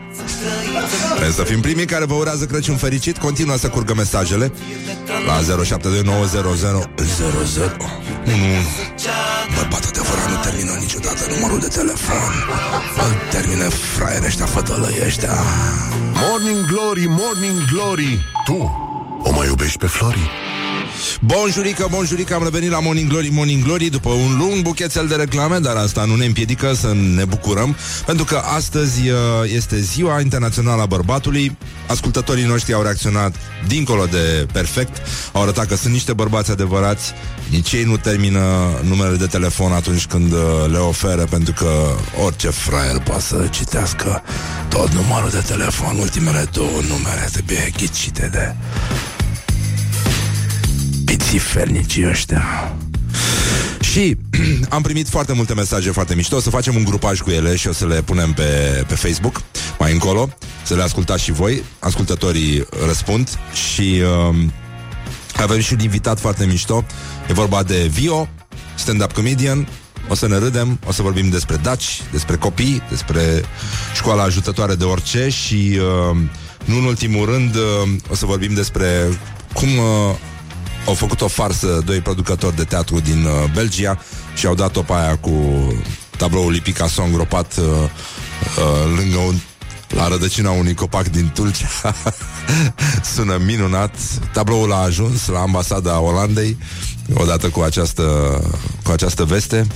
[1.10, 3.18] Trebuie să fim primii care vă urează Crăciun fericit.
[3.18, 4.52] Continuă să curgă mesajele
[5.26, 7.06] La 072900
[9.56, 12.34] Bărbat adevărat nu termină niciodată numărul de telefon.
[12.96, 15.34] Îl termină fraiere ăștia, fătălăi ăștia.
[16.14, 18.26] Morning Glory, Morning Glory.
[18.46, 18.58] Tu
[19.24, 20.30] o mai iubești pe Flori?
[21.22, 25.58] Bonjurică, bonjurică, am revenit la Morning Glory, Morning Glory După un lung buchețel de reclame
[25.58, 27.76] Dar asta nu ne împiedică să ne bucurăm
[28.06, 29.18] Pentru că astăzi uh,
[29.56, 31.58] este ziua internațională a bărbatului.
[31.88, 33.36] Ascultătorii noștri au reacționat
[33.68, 37.14] dincolo de perfect Au arătat că sunt niște bărbați adevărați
[37.50, 38.40] Nici ei nu termină
[38.84, 40.40] numele de telefon atunci când uh,
[40.72, 44.24] le oferă Pentru că orice fraier poate să citească
[44.70, 48.56] tot numărul de telefon Ultimele două numere trebuie ghicite de
[51.36, 52.76] pițifernicii ăștia.
[53.80, 54.18] Și
[54.70, 56.36] am primit foarte multe mesaje foarte mișto.
[56.36, 59.42] O să facem un grupaj cu ele și o să le punem pe, pe Facebook
[59.80, 60.30] Mai încolo
[60.64, 61.64] Să le ascultați și voi.
[61.80, 64.36] Ascultătorii răspund Și uh,
[65.36, 66.86] avem și un invitat foarte mișto.
[67.30, 68.28] E vorba de Vio
[68.76, 69.68] Stand-up comedian.
[70.08, 73.44] O să ne râdem, o să vorbim despre daci, despre copii, despre
[73.96, 75.80] școala ajutătoare de orice și,
[76.12, 76.18] uh,
[76.66, 77.62] nu în ultimul rând, uh,
[78.10, 78.88] o să vorbim despre
[79.54, 80.16] cum uh,
[80.86, 84.00] au făcut o farsă doi producători de teatru din uh, Belgia
[84.36, 85.32] și au dat-o pe aia cu
[86.18, 89.36] tabloul lui Picasso îngropat uh, uh, lângă un
[89.88, 91.68] la rădăcina unui copac din Tulcea.
[93.16, 93.96] Sună minunat.
[94.34, 96.58] Tabloul a ajuns la ambasada Olandei
[97.14, 98.04] Odată cu această
[98.84, 99.68] Cu această veste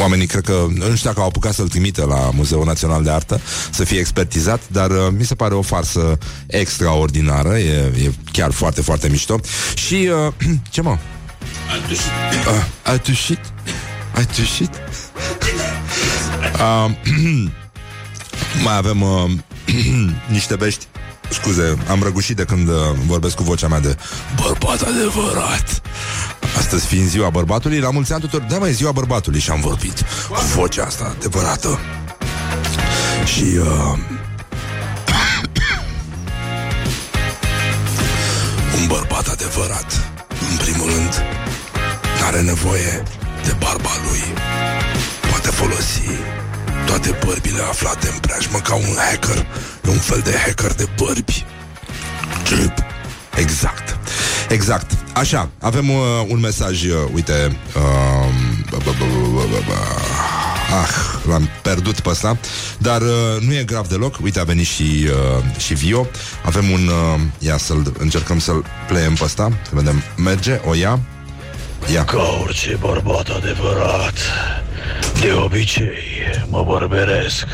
[0.00, 3.40] Oamenii cred că, nu știu dacă au apucat să-l trimită la Muzeul Național de Artă
[3.70, 8.82] Să fie expertizat Dar uh, mi se pare o farsă extraordinară E, e chiar foarte,
[8.82, 9.38] foarte mișto
[9.74, 10.32] Și, uh,
[10.70, 10.90] ce mă?
[10.90, 13.40] Uh, ai tușit?
[14.14, 14.70] Ai tușit?
[16.56, 16.90] Uh,
[18.64, 19.30] mai avem uh,
[20.36, 20.86] niște bești
[21.30, 22.74] Scuze, am răgușit de când uh,
[23.06, 23.96] vorbesc cu vocea mea de
[24.42, 25.82] bărbat adevărat.
[26.58, 30.00] Astăzi fiind ziua bărbatului, la mulți ani tuturor, da mai ziua bărbatului și am vorbit
[30.28, 31.78] cu vocea asta adevărată.
[33.24, 33.66] Și uh,
[38.80, 40.08] un bărbat adevărat,
[40.50, 41.22] în primul rând,
[42.26, 43.02] are nevoie
[43.44, 44.22] de barba lui.
[45.30, 46.08] Poate folosi
[46.86, 49.46] toate bărbile aflate în preajmă ca un hacker.
[49.84, 51.44] E un fel de hacker de bărbi.
[52.44, 52.72] Chip.
[53.36, 53.98] Exact.
[54.48, 54.90] Exact.
[55.14, 55.96] Așa, avem uh,
[56.28, 57.82] un mesaj, uh, uite, uh,
[58.70, 59.74] bă, bă, bă, bă, bă, bă.
[60.82, 60.88] Ah,
[61.28, 62.38] l-am pierdut pe ăsta
[62.78, 63.08] Dar uh,
[63.40, 66.06] nu e grav deloc Uite, a venit și, uh, și Vio
[66.44, 66.88] Avem un...
[66.88, 71.00] Uh, ia să-l încercăm să-l pleiem pe ăsta Să vedem, merge, o ia
[71.92, 72.04] Ia.
[72.04, 74.14] Ca orice bărbat adevărat
[75.20, 75.96] De obicei
[76.48, 77.46] mă bărberesc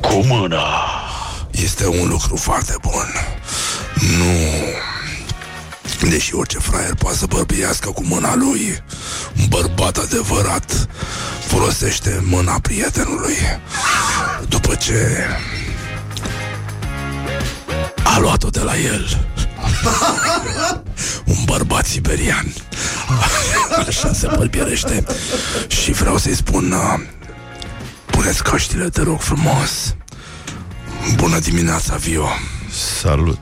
[0.00, 0.64] Cu mâna.
[1.50, 3.06] Este un lucru foarte bun.
[4.18, 4.34] Nu.
[6.08, 8.82] Deși orice fraier poate să bărbiască cu mâna lui
[9.38, 10.88] Un bărbat adevărat
[11.46, 13.36] Folosește mâna prietenului.
[14.48, 15.26] După ce
[18.04, 19.33] A luat-o de la el
[21.24, 22.54] Un bărbat siberian.
[23.86, 25.04] Așa se bărbierește
[25.66, 27.00] Și vreau să-i spun uh,
[28.06, 29.94] Puneți căștile, te rog frumos.
[31.16, 32.28] Bună dimineața, Vio.
[33.00, 33.38] Salut.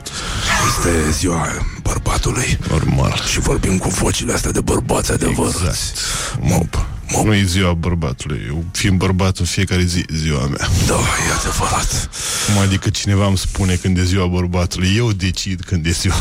[0.68, 1.48] Este ziua
[1.82, 2.58] bărbatului.
[2.70, 3.22] Normal.
[3.30, 5.56] Și vorbim cu vocile astea de bărbați adevărați.
[5.56, 5.98] Exact.
[6.40, 6.86] Mop, mop
[7.24, 8.42] Nu e ziua bărbatului.
[8.46, 10.68] Eu fiind bărbat în fiecare zi e ziua mea.
[10.86, 12.10] Da, e adevărat.
[12.46, 16.14] Cum adică cineva îmi spune când e ziua bărbatului Eu decid când e ziua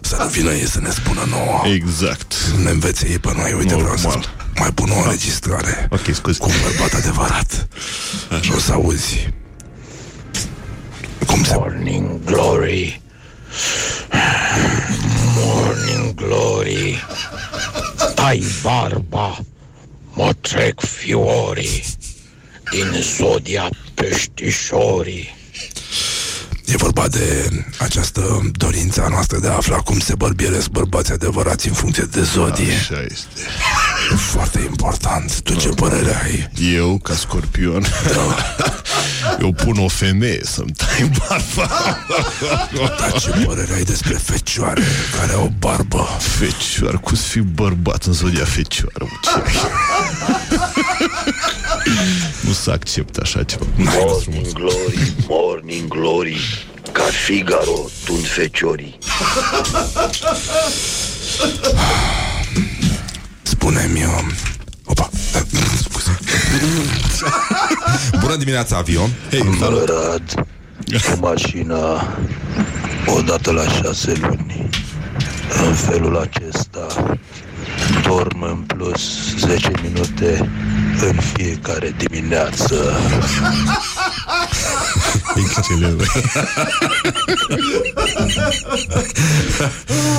[0.00, 1.62] Să nu vină ei să ne spună nouă.
[1.74, 2.34] Exact.
[2.64, 3.52] Ne învețe ei pe noi.
[3.52, 4.34] Uite, vreau să Normal.
[4.58, 5.86] mai pun o înregistrare.
[5.90, 6.38] Ok, scuze.
[6.38, 7.68] Cu un bărbat adevărat.
[8.40, 9.28] Și o să auzi.
[11.26, 11.54] Cum se...
[11.54, 13.00] Morning Glory.
[15.36, 17.06] Morning Glory.
[18.14, 19.38] Tai barba
[20.18, 21.84] Mă trec fiorii
[22.70, 25.36] Din zodia peștișorii
[26.64, 27.48] E vorba de
[27.78, 32.22] această dorință a noastră de a afla cum se bărbieresc bărbații adevărați în funcție de
[32.22, 32.72] zodie.
[32.72, 35.40] Așa este E foarte important.
[35.40, 36.50] Tu ce părere ai?
[36.74, 37.84] Eu, ca scorpion
[39.40, 41.98] Eu pun o femeie să-mi tai barba
[42.98, 44.82] Dar ce părere ai despre fecioare
[45.18, 46.08] care au barbă?
[46.18, 49.54] Fecioară, cum să fii bărbat în zodia fecioară mă, ce ai?
[52.40, 56.40] Nu se acceptă așa ceva Morning Glory Morning Glory
[56.92, 58.98] Ca Figaro tund feciorii
[63.58, 64.04] Spune-mi...
[64.04, 64.24] uh,
[64.84, 65.10] Opa,
[65.82, 66.18] scuze.
[68.20, 69.08] Bună dimineața, Avio.
[69.30, 70.34] Hei, Am călărat
[70.90, 72.06] cu mașina
[73.06, 74.68] odată la șase luni.
[75.66, 77.16] În felul acesta
[78.02, 80.50] dorm în plus 10 minute
[81.00, 82.96] în fiecare dimineață.
[85.36, 86.02] Excelent.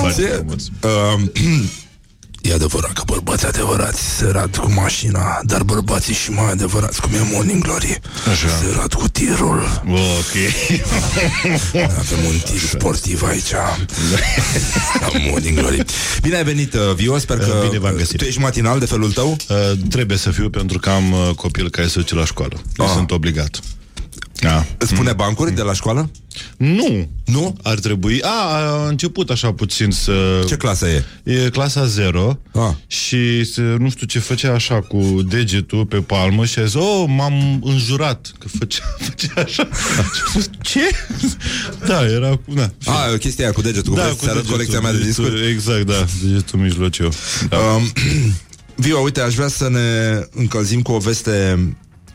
[0.00, 0.26] Foarte Ce?
[0.28, 0.68] frumos.
[2.44, 7.00] Um, E adevărat că bărbații adevărați se rad cu mașina Dar bărbații și mai adevărați
[7.00, 8.48] cum e Morning Glory Așa.
[8.48, 10.34] Se rad cu tirul Ok.
[11.98, 13.50] Avem un tir sportiv aici
[15.00, 15.84] La Morning Glory
[16.22, 18.16] Bine ai venit, uh, Vio, sper că Uh, bine v-am găsit.
[18.18, 19.36] Tu ești matinal de felul tău?
[19.48, 19.56] Uh,
[19.90, 22.62] trebuie să fiu pentru că am uh, copil care se duce la școală.
[22.76, 22.92] Deci Ah.
[22.94, 23.60] sunt obligat.
[24.40, 24.66] Da.
[24.78, 26.10] Îți pune bancuri de la școală?
[26.56, 27.08] Nu.
[27.24, 27.56] Nu?
[27.62, 28.22] Ar trebui...
[28.22, 30.44] A, a început așa puțin să...
[30.46, 31.04] Ce clasă e?
[31.22, 32.70] E clasa 0 Ah.
[32.86, 37.04] și se, nu știu ce făcea așa cu degetul pe palmă și a zis, oh,
[37.06, 39.68] m-am înjurat că făcea, făcea așa.
[39.72, 40.80] Și am spus, ce?
[41.86, 42.42] da, era cu...
[42.54, 45.50] Da, A, chestia aia cu degetul da, da, Să arăt colecția mea de degetul, discuri
[45.50, 47.08] Exact, da, degetul mijlociu.
[47.48, 47.56] Da.
[47.58, 47.92] um,
[48.84, 51.58] Vio, uite, aș vrea să ne încălzim cu o veste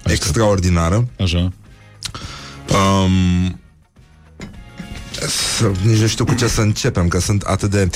[0.05, 1.51] extraordinară Așa.
[2.73, 3.59] Um,
[5.57, 7.89] să, nici nu știu cu ce să începem, că sunt atât de...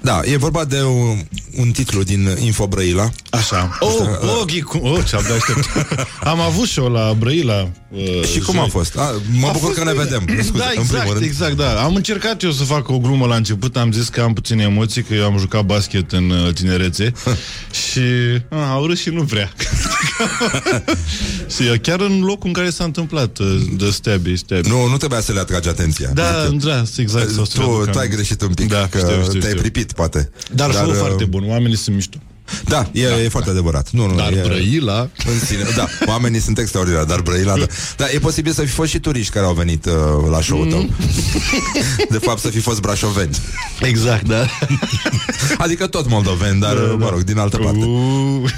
[0.00, 1.18] Da, e vorba de un,
[1.56, 3.10] un titlu din Info Brăila.
[3.30, 3.76] Așa.
[3.80, 4.78] Oh, oh, ghicu...
[4.78, 5.68] oh ce abia aștept.
[6.32, 7.68] Am avut și eu la Brăila.
[7.90, 8.68] Uh, Și cum a joi.
[8.70, 8.96] fost?
[8.98, 10.02] A, mă A bucur fost că ne bine.
[10.04, 10.42] vedem.
[10.44, 11.22] Scuze, da, în primul exact, rând.
[11.22, 11.82] exact, da.
[11.82, 15.02] Am încercat eu să fac o glumă la început, am zis că am puține emoții,
[15.02, 17.12] că eu am jucat basket în uh, tinerețe
[17.90, 18.00] și
[18.48, 19.52] a, au râs și nu vrea.
[21.56, 23.46] și uh, chiar în locul în care s-a întâmplat uh,
[23.76, 24.68] de stebi, stebi.
[24.68, 26.10] Nu, nu trebuia să le atragi atenția.
[26.14, 27.30] Da, Adică, da, exact.
[27.30, 28.14] sau să tu, readuc tu ai aminte.
[28.16, 29.60] greșit un pic, Da, că știu, știu, te-ai știu.
[29.60, 30.30] pripit, poate.
[30.52, 32.16] Dar, Dar show uh, foarte bun, oamenii sunt mișto.
[32.64, 33.90] Da, e, e foarte adevărat.
[33.90, 35.00] Nu, nu, Dar e, Brăila...
[35.00, 37.66] În sine, da, oamenii sunt extraordinari, dar Brăila, da.
[37.96, 38.04] da.
[38.10, 39.92] e posibil să fi fost și turiști care au venit uh,
[40.30, 40.90] la show-ul tău.
[42.10, 43.36] De fapt, să fi fost brașoveni.
[43.80, 44.46] Exact, da.
[45.58, 47.84] Adică tot moldoveni, dar, uh, mă rog, din altă parte.
[47.84, 48.50] Uh,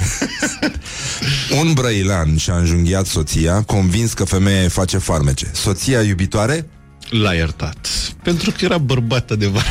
[1.60, 5.50] Un brăilean și-a înjunghiat soția, convins că femeia face farmece.
[5.52, 6.66] Soția iubitoare,
[7.10, 7.86] L-a iertat.
[8.22, 9.66] Pentru că era bărbat adevărat.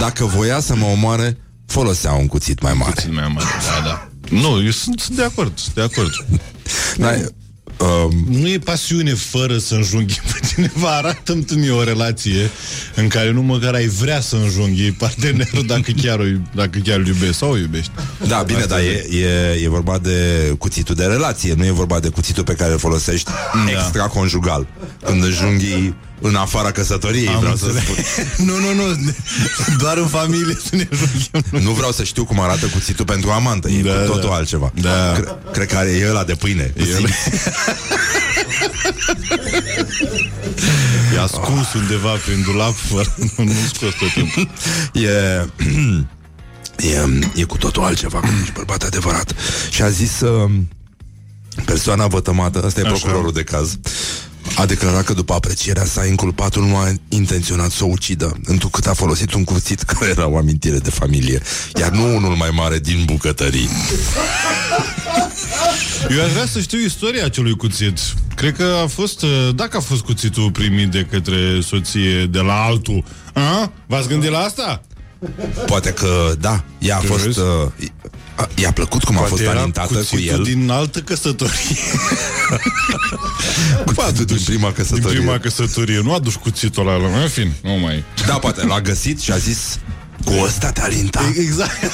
[0.00, 2.92] dacă voia să mă omoare, folosea un cuțit mai mare.
[2.94, 3.46] Puțin mai mare,
[3.82, 4.08] da, da.
[4.30, 6.10] Nu, eu sunt, sunt de acord, sunt de acord.
[6.96, 7.10] Da,
[7.84, 10.96] um, Nu e pasiune fără să înjunghi pe cineva.
[10.96, 12.50] Arată-mi tu mie o relație
[12.94, 17.06] în care nu măcar ai vrea să înjunghi partenerul dacă chiar, o, dacă chiar îl
[17.06, 17.90] iubești sau o iubești.
[18.28, 22.08] da, bine, dar e, e, e vorba de cuțitul de relație, nu e vorba de
[22.08, 23.70] cuțitul pe care îl folosești Da.
[23.70, 24.66] extraconjugal.
[25.04, 25.94] Când înjunghi
[26.28, 28.06] în afara căsătoriei, Am vreau să înțeles.
[28.06, 28.46] spun.
[28.46, 29.14] nu, nu, nu.
[29.78, 31.42] Doar în familie să ne înjunghim.
[31.68, 34.34] Nu vreau să știu cum arată cuțitul pentru amantă, e Da, cu totul da.
[34.34, 34.72] altceva.
[34.80, 35.12] Da.
[35.14, 36.62] Cre- cred că are e ăla de pâine.
[36.76, 37.10] cu El- simț.
[41.14, 44.48] E ascuns undeva prin dulap fără, nu, nu scos tot timpul.
[44.92, 45.08] E,
[46.92, 49.34] e, e cu totul altceva Când ești bărbat adevărat
[49.70, 50.50] Și a zis uh,
[51.64, 52.92] Persoana vătămată Ăsta e Așa.
[52.92, 53.78] procurorul de caz
[54.54, 58.94] a declarat că după aprecierea sa inculpatul nu a intenționat să o ucidă, întrucât a
[58.94, 61.42] folosit un cuțit care era o amintire de familie,
[61.80, 63.68] iar nu unul mai mare din bucătării.
[66.10, 67.98] Eu aș vrea să știu istoria acelui cuțit.
[68.34, 72.62] Cred că a fost, uh, dacă a fost cuțitul primit de către soție de la
[72.62, 73.04] altul.
[73.34, 73.72] A?
[73.86, 74.82] V-ați gândit la asta?
[75.66, 77.24] Poate că, da, ea a Ce fost...
[77.24, 77.38] vezi?
[77.38, 77.46] Uh,
[78.36, 80.42] a- i-a plăcut cum a fost era alintată cu cuțitul el.
[80.42, 81.54] din altă căsătorie.
[83.86, 85.18] Cuțitul din prima din căsătorie.
[85.18, 86.00] prima căsătorie.
[86.00, 87.20] Nu a dus cuțitul ăla.
[87.22, 88.04] În fin, nu mai...
[88.26, 89.78] Da, poate l-a găsit și a zis
[90.24, 91.72] Cu ăsta te alinta Exact.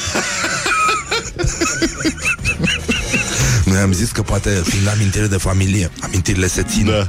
[3.73, 7.09] Noi am zis că poate fiind amintire de familie Amintirile se țin Da.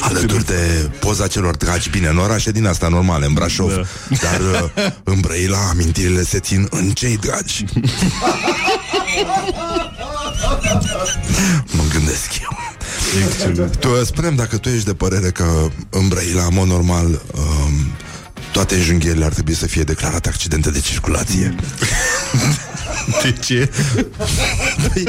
[0.00, 3.82] Alături de poza celor dragi Bine, în orașe din asta normale În Brașov Da.
[4.22, 4.70] Dar uh,
[5.04, 7.64] în Brăila amintirile se țin În cei dragi
[11.76, 12.58] Mă gândesc eu
[13.26, 13.76] Excelent.
[13.76, 17.72] Tu uh, spune dacă tu ești de părere că în Brăila, în mod normal, um,
[18.52, 21.54] toate înjunghierile ar trebui să fie declarate accidente de circulație.
[23.22, 23.70] De ce?
[24.92, 25.04] Păi,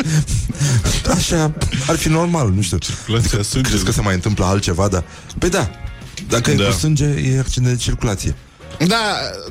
[1.16, 1.54] Așa,
[1.88, 2.78] ar fi normal, nu știu.
[2.78, 3.70] Circulația sângelui.
[3.70, 5.04] Crezi că se mai întâmplă altceva, da?
[5.38, 5.70] Păi da,
[6.28, 6.64] dacă e Da.
[6.66, 8.36] cu sânge, e accident de circulație.
[8.88, 8.96] Da,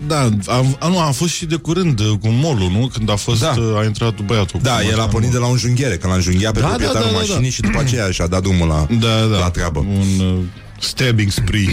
[0.06, 2.90] da, am, a, nu, a fost și de curând uh, cu molul, nu?
[2.94, 3.54] Când a fost, Da.
[3.58, 4.60] uh, a intrat băiatul.
[4.62, 5.34] Da, cu el a mașina, pornit nu?
[5.34, 7.54] de la un junghiere, că l-a înjunghiat pe Da, proprietarul da, da, da, mașinii da.
[7.54, 9.38] și după aceea și-a dat drumul la, Da, da.
[9.38, 9.78] la treabă.
[9.78, 10.38] Un uh,
[10.80, 11.68] stabbing spree.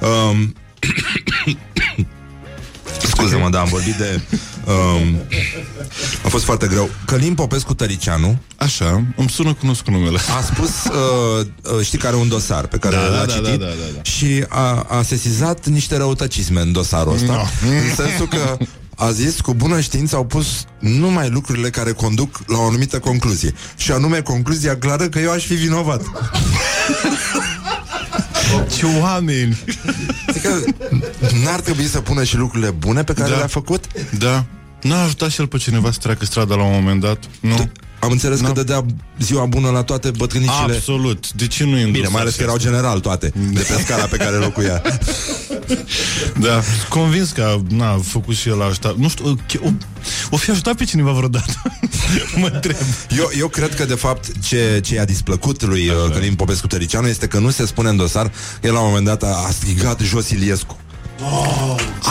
[0.00, 0.54] Um,
[3.10, 4.20] Scuze-mă, da, am vorbit de...
[4.66, 5.16] Um,
[6.24, 6.90] a fost foarte greu.
[7.04, 10.18] Călin Popescu Tăricianu Așa, îmi sună cunoscut numele.
[10.38, 11.46] a spus, uh,
[11.76, 13.72] uh, știi că are un dosar pe care Da, l-a da, da, citit da, da,
[13.94, 14.02] da.
[14.02, 17.40] și a, a sesizat niște răutăcisme în dosarul ăsta, No.
[17.70, 18.56] în sensul că
[18.96, 20.46] a zis cu bună știință au pus
[20.78, 23.54] numai lucrurile care conduc la o anumită concluzie.
[23.76, 26.02] Și anume concluzia clară că eu aș fi vinovat.
[28.76, 29.58] Ce oameni!
[30.26, 30.64] Adică
[31.44, 33.36] n-ar trebui să pună și lucrurile bune pe care Da.
[33.36, 33.84] le-a făcut?
[34.18, 34.44] Da.
[34.82, 37.18] N-a ajutat și el pe cineva să treacă strada la un moment dat?
[37.40, 37.70] Nu?
[38.00, 38.46] Am înțeles Nu.
[38.46, 38.84] că dădea
[39.18, 40.74] ziua bună la toate bătrânicile.
[40.74, 41.32] Absolut.
[41.32, 44.16] De ce nu e Bine, mai ales că erau general toate de pe scara pe
[44.16, 44.82] care locuia.
[46.40, 48.96] Da, convins că n-a făcut și el ajutat.
[48.96, 49.70] Nu știu, o, o,
[50.30, 51.62] o fi ajutat pe cineva vreodată?
[52.36, 52.76] mă întreb.
[53.18, 57.06] Eu, eu cred că, de fapt, ce, ce i-a displăcut lui uh, Călin Popescu Tăricianu
[57.06, 58.28] este că nu se spune în dosar
[58.60, 60.76] că el la un moment dat a, a strigat jos Iliescu.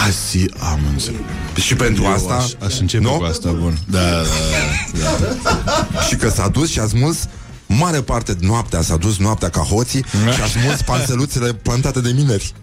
[0.07, 1.19] Asi, am înțeles.
[1.55, 2.33] Și pentru Eu asta...
[2.33, 3.17] aș, aș începe nu?
[3.17, 3.77] cu asta, bun.
[3.89, 5.27] Da, da,
[5.93, 6.01] da.
[6.01, 7.27] Și că s-a dus și a smuls
[7.65, 12.11] mare parte de noaptea S-a dus noaptea ca hoții Și a smuls panseluțele plantate de
[12.15, 12.53] mineri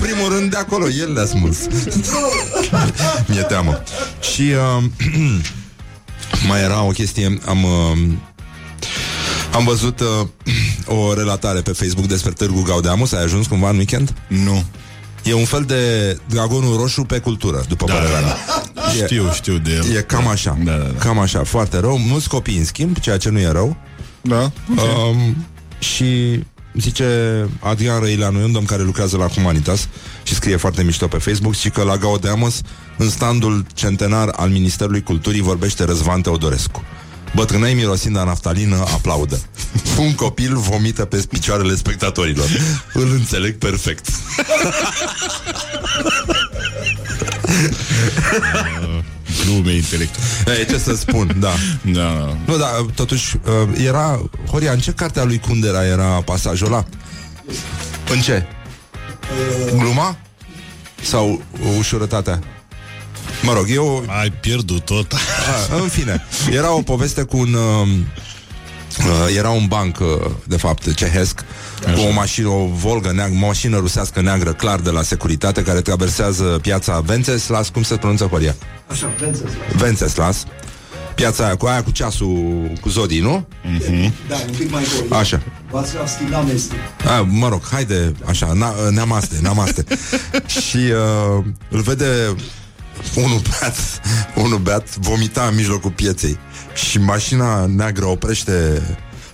[0.00, 1.58] Primul rând de acolo El le-a smuls
[3.26, 3.82] Mi-e teamă
[4.34, 4.42] Și
[4.76, 4.84] uh,
[6.48, 8.12] Mai era o chestie Am uh,
[9.54, 10.26] am văzut uh,
[10.98, 13.12] o relatare pe Facebook despre Târgu Gaudeamus.
[13.12, 14.14] Ai ajuns cumva în weekend?
[14.28, 14.64] Nu.
[15.24, 18.36] E un fel de dragonul roșu pe cultură, după Da, părerea da, mea.
[19.00, 19.96] E- Știu, știu de el.
[19.96, 20.58] E cam așa.
[20.64, 20.98] Da, da, da.
[20.98, 21.98] Cam așa, foarte rău.
[21.98, 23.76] Mulți copii în schimb, ceea ce nu e rău.
[24.20, 24.50] Da.
[24.76, 25.46] Um,
[25.78, 26.40] și
[26.74, 27.04] zice
[27.60, 29.88] Adrian Răileanu, e un domn care lucrează la Humanitas
[30.22, 32.60] și scrie foarte mișto pe Facebook și că la Gaudeamus,
[32.98, 36.82] în standul centenar al Ministerului Culturii, vorbește Răzvan Teodorescu.
[37.34, 39.40] Bătrânei mirosind a naftalină aplaudă.
[39.98, 42.48] Un copil vomită pe picioarele spectatorilor.
[42.92, 44.08] Îl înțeleg perfect.
[49.44, 50.58] Glume intelectuale.
[50.58, 51.52] Ei, ce să spun, da.
[51.82, 52.36] Da, da.
[52.46, 54.22] Nu, da, totuși, uh, era...
[54.50, 56.84] Horia, în ce cartea lui Kundera era pasajul ăla?
[58.12, 58.46] În ce?
[59.76, 60.16] Gluma?
[61.02, 61.42] Sau
[61.78, 62.53] ușurătatea?
[63.42, 64.04] Mă rog, eu...
[64.20, 65.12] Ai pierdut tot.
[65.72, 67.54] A, în fine, era o poveste cu un...
[67.54, 67.88] Uh,
[68.98, 71.44] uh, era un banc, uh, de fapt, cehesc,
[71.94, 75.80] cu o mașină, o Volga neagră, o mașină rusească neagră, clar de la securitate, care
[75.80, 78.56] traversează piața Venceslas, cum se pronunță Horia?
[78.90, 79.52] Așa, Venceslas.
[79.76, 80.44] Venceslas.
[81.14, 83.46] Piața aia cu aia cu ceasul cu zodii, nu?
[84.28, 85.20] Da, un pic mai încolo.
[85.20, 85.42] Așa.
[85.74, 86.76] Václavský náměstí.
[87.04, 89.84] A, mă rog, haide, așa, na, neamaste, neamaste.
[90.66, 92.34] și uh, îl vede
[93.14, 93.76] unul beat,
[94.34, 96.38] unul beat vomita în mijlocul pieței.
[96.74, 98.82] Și mașina neagră oprește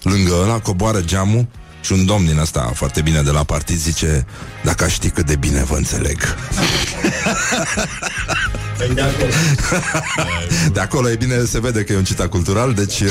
[0.02, 1.46] lângă ăla, coboară geamul
[1.80, 4.26] și un domn din ăsta foarte bine de la partid zice
[4.64, 6.18] Dacă aș ști cât de bine vă înțeleg.
[10.72, 11.10] De acolo.
[11.10, 13.08] E bine, se vede că e un citat cultural Deci, uh,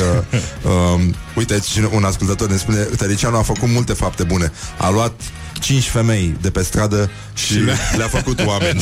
[0.64, 1.02] uh,
[1.36, 4.52] uite, cine- un ascultător ne spune Tăricianu a făcut multe fapte bune.
[4.78, 5.22] A luat
[5.60, 8.82] cinci femei de pe stradă și le-a, le-a făcut oameni.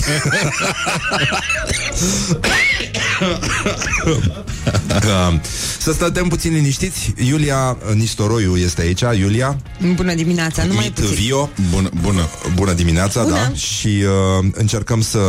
[5.05, 5.39] Uh,
[5.79, 7.13] Să stăm puțin liniștiți.
[7.27, 9.01] Iulia Nistoroiu este aici.
[9.19, 9.57] Iulia?
[9.93, 11.23] Bună dimineața, numai Mit puțin.
[11.25, 11.49] Vio?
[11.69, 12.29] Bună, bună.
[12.55, 13.35] Bună dimineața, Bună.
[13.35, 13.53] da.
[13.53, 15.19] Și uh, încercăm să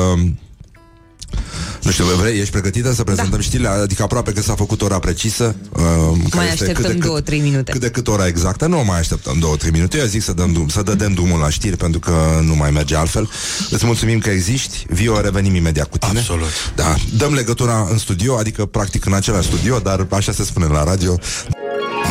[1.82, 3.44] nu știu, vrei, ești pregătită să prezentăm da.
[3.44, 3.68] știrile?
[3.68, 7.04] Adică aproape că s-a făcut ora precisă uh, care Mai este așteptăm cât de cât-
[7.06, 7.72] două, trei minute.
[7.72, 8.66] Cât de cât ora exactă?
[8.66, 9.98] Nu mai așteptăm două, trei minute.
[9.98, 12.96] Eu zic să dăm, drum, să dădem drumul la știri Pentru că nu mai merge
[12.96, 13.30] altfel.
[13.70, 14.84] Îți mulțumim că existi.
[14.88, 16.18] Vio, revenim imediat cu tine.
[16.18, 16.48] Absolut.
[16.74, 20.84] Da, dăm legătura în studio Adică practic în același studio Dar așa se spune la
[20.84, 21.18] radio.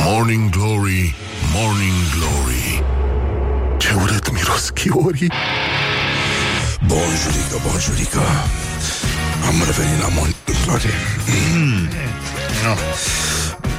[0.06, 1.16] Morning Glory,
[1.54, 2.84] Morning Glory.
[3.78, 5.32] Ce urât miros chiorii.
[6.88, 8.20] Bonjurică, bonjurică
[9.48, 10.86] Am revenit la Morning Glory.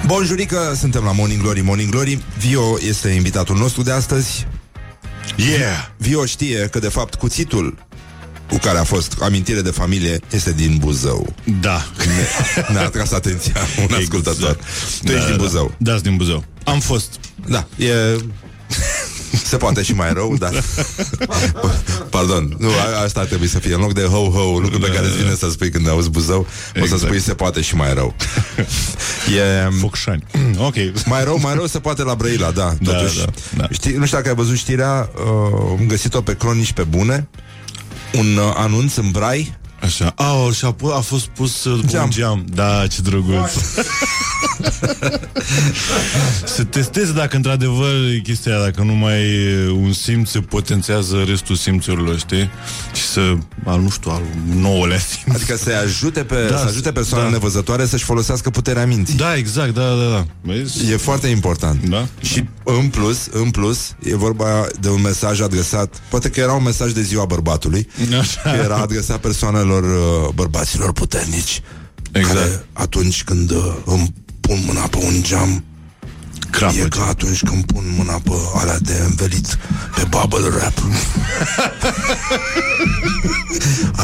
[0.06, 4.46] Bonjurică, suntem la Morning Glory, Morning Glory Vio este invitatul nostru de astăzi.
[5.36, 5.88] Yeah!
[5.96, 7.86] Vio știe că de fapt cuțitul
[8.48, 11.34] cu care a fost amintire de familie este din Buzău.
[11.60, 11.86] Da.
[12.72, 14.58] Ne-a atras atenția un ascultător.
[15.04, 15.74] Tu ești din Buzău.
[15.78, 16.44] Da, sunt din Buzău.
[16.64, 17.20] Am fost.
[17.46, 17.92] Da, e...
[19.44, 20.52] Se poate și mai rău, dar...
[22.10, 25.06] Pardon, nu, a- asta ar trebui să fie în loc de ho-ho, lucru pe care
[25.06, 27.00] îți vine să spui când auzi Buzău, o să Exact.
[27.02, 28.14] spui se poate și mai rău.
[29.36, 29.68] E...
[29.80, 30.24] Focșani.
[30.68, 30.74] ok.
[31.06, 33.18] Mai rău, mai rău se poate la Brăila, da, Da, totuși.
[33.18, 33.24] da,
[33.56, 33.66] da.
[33.70, 37.28] Știi, nu știu dacă ai văzut știrea, uh, am găsit-o pe Cronici pe bune,
[38.14, 40.12] un uh, anunț în brai, Așa.
[40.16, 42.04] A, și a, pu- a fost pus uh, după Geam.
[42.04, 42.44] un geam.
[42.54, 43.50] Da, ce drăguț.
[46.44, 51.22] se testeze dacă într-adevăr e chestia aia, dacă nu mai e un simț se potențează
[51.26, 52.50] restul simțurilor, știi?
[52.94, 53.20] Și să,
[53.64, 54.22] al, nu știu, al
[54.54, 55.34] nouălea simț.
[55.36, 57.36] adică să ajute, pe, Da, să ajute persoanele da.
[57.36, 59.14] nevăzătoare să-și folosească puterea minții.
[59.16, 60.26] Da, exact, da, da, da.
[60.40, 60.90] Vezi?
[60.92, 61.88] E foarte important.
[61.88, 62.06] Da?
[62.20, 66.62] Și în plus, în plus, e vorba de un mesaj adresat, poate că era un
[66.62, 67.88] mesaj de ziua bărbatului,
[68.20, 68.40] Așa.
[68.40, 71.62] că era adresat persoanelor uh, bărbaților puternici,
[72.12, 72.34] Exact.
[72.34, 75.62] care atunci când uh, îmi pun mâna pe un geam,
[76.50, 79.58] Crapă, E ca atunci când pun mâna pe alea de învelit
[79.94, 80.72] pe bubble wrap.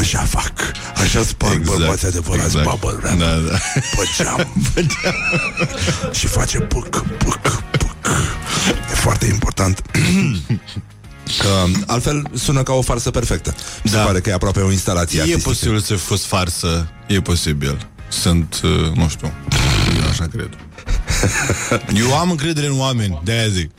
[0.01, 0.53] Așa fac.
[0.97, 2.69] Așa sparg exact, bărbații adevărați exact.
[2.69, 3.19] bubble wrap.
[3.19, 3.59] Da, da.
[3.97, 4.47] Pe geam.
[6.19, 7.41] Și face puc, puc,
[7.79, 7.97] puc.
[8.91, 9.83] E foarte important.
[11.39, 13.55] Că altfel sună ca o farsă perfectă.
[13.83, 14.03] Mi se Da.
[14.03, 15.49] pare că e aproape o instalație E artistică.
[15.49, 17.89] posibil să fi fost farsă, e posibil.
[18.09, 19.33] Sunt, uh, nu știu,
[20.03, 20.49] eu așa cred.
[22.03, 23.71] Eu am încredere în oameni, de-aia zic.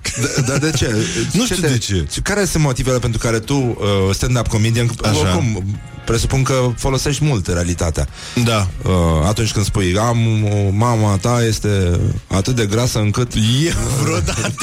[0.48, 0.96] Dar de ce?
[1.34, 2.06] Nu știu te- de ce.
[2.24, 3.76] Care sunt motivele pentru care tu, uh,
[4.14, 5.18] stand-up comedian, Așa.
[5.20, 8.08] oricum, presupun că folosești mult realitatea.
[8.44, 8.68] Da.
[8.84, 8.92] Uh,
[9.28, 13.34] atunci când spui, am, o- mama ta este atât de grasă încât...
[13.34, 14.54] E vreodată.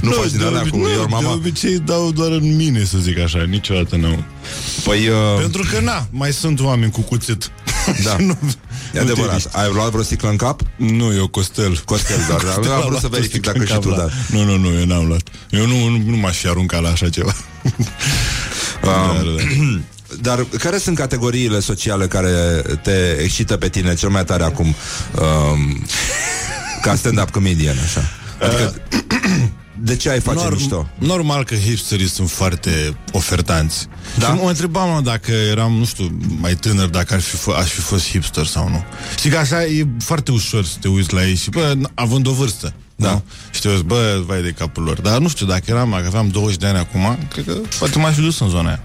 [0.00, 1.32] Nu, faci din de, alea obi- cu nu, your de mama?
[1.32, 4.24] obicei dau doar în mine, să zic așa, niciodată nu.
[4.84, 7.50] Păi, uh, Pentru că, na, mai sunt oameni cu cuțit.
[8.04, 8.10] Da.
[8.18, 8.52] Și nu, e nu
[8.92, 9.34] te adevărat.
[9.34, 9.48] riști.
[9.52, 10.60] Ai luat vreo sticlă în cap?
[10.76, 11.82] Nu, eu Costel.
[11.84, 12.42] Costel, doar.
[12.44, 13.96] Costel Am a vrut luat să o verific sticlă dacă în și cap tu, la-
[13.96, 14.08] da.
[14.36, 15.22] Nu, nu, nu, eu n-am luat.
[15.50, 17.34] Eu nu, nu, nu m-aș fi aruncat la așa ceva.
[17.62, 17.84] Um,
[18.82, 19.24] Dar
[20.58, 22.30] care sunt categoriile sociale care
[22.82, 25.84] te excită pe tine cel mai tare acum um,
[26.82, 28.00] ca stand-up comedian, așa?
[28.40, 28.74] Adică,
[29.84, 30.88] de ce ai face Norm- mișto?
[30.98, 33.86] Normal că hipsterii sunt foarte ofertanți.
[34.18, 34.26] Da?
[34.26, 37.68] Și mă întrebam mă, dacă eram, nu știu, mai tânăr, dacă aș fi, f- aș
[37.70, 38.84] fi fost hipster sau nu.
[39.20, 42.26] Și că așa e foarte ușor să te uiți la ei și, bă, n- având
[42.26, 42.72] o vârstă.
[42.96, 43.10] Da.
[43.10, 43.22] Nu?
[43.50, 45.00] Și te uiți, bă, vai de capul lor.
[45.00, 48.14] Dar nu știu, dacă eram, dacă aveam 20 de ani acum, cred că poate m-aș
[48.14, 48.80] fi dus în zona aia.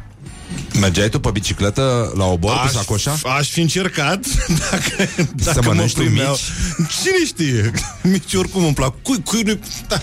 [0.79, 3.17] Mergeai tu pe bicicletă la obor cu sacoșa?
[3.37, 4.25] aș fi încercat
[4.69, 6.37] dacă, dacă mă mănânci tu primeau.
[6.75, 7.71] Cine știe?
[8.11, 9.01] Mici oricum îmi plac.
[9.01, 10.01] Cui, cui nu da.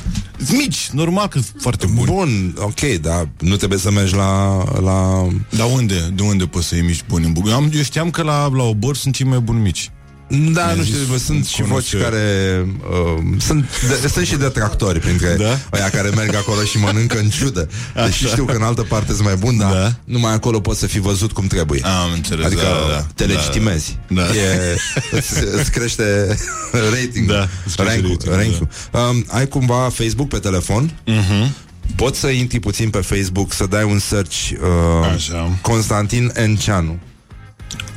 [0.52, 2.06] Mici, normal că sunt foarte buni.
[2.06, 4.62] Bun, ok, dar nu trebuie să mergi la...
[4.80, 5.26] la...
[5.50, 6.12] Dar unde?
[6.14, 7.60] De unde poți să iei mici buni în București?
[7.60, 9.90] Eu, am, eu știam că la, la obor sunt cei mai buni mici.
[10.28, 12.00] Da, Mi-a nu zis știu, bă, sunt un și voci cunoscut.
[12.00, 13.68] care uh, sunt,
[14.00, 15.58] de, sunt și detractori printre Da?
[15.70, 17.68] aia care merg acolo și mănâncă în ciudă.
[17.94, 19.94] Deși știu că în altă parte sunt mai bun, dar Da.
[20.04, 21.80] numai acolo poți să fii văzut cum trebuie.
[21.82, 23.98] Am înțeles, Adică da, da, te da, legitimezi.
[24.08, 24.22] da.
[24.22, 24.76] E,
[25.10, 26.36] îți, îți crește
[26.94, 29.10] rating Da, îți crește rank-ul, rating-ul, rank-ul.
[29.16, 30.92] Um, Ai cumva Facebook pe telefon?
[31.06, 31.54] Mhm.
[31.96, 35.58] Poți să intri puțin pe Facebook Să dai un search uh, Așa.
[35.62, 36.98] Constantin Enceanu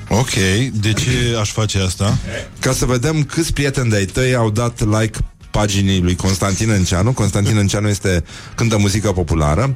[0.10, 0.34] Ok,
[0.74, 2.18] de ce aș face asta?
[2.60, 5.18] Ca să vedem câți prieteni de-ai tăi Au dat like
[5.52, 8.24] paginii lui Constantin Enceanu Constantin Enceanu este
[8.56, 9.76] Cântă muzică populară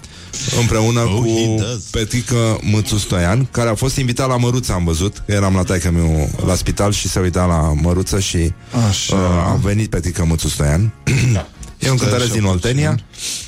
[0.59, 1.81] Împreună Oh, cu he does.
[1.91, 5.91] Petrică Mățu Stoian Care a fost invitat la Măruță Am văzut că eram la taică
[5.91, 8.53] meu la spital Și se uita la Măruță Și
[8.89, 9.15] Așa.
[9.15, 9.21] uh,
[9.51, 10.93] a venit Petrică Mățu Stoian
[11.79, 12.99] E un Stai cântăreț așa din Oltenia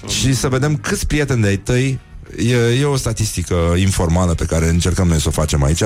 [0.01, 0.19] puțin.
[0.31, 1.99] Și să vedem câți prieteni de-ai tăi
[2.37, 5.81] E, e o statistică informală pe care încercăm noi să o facem aici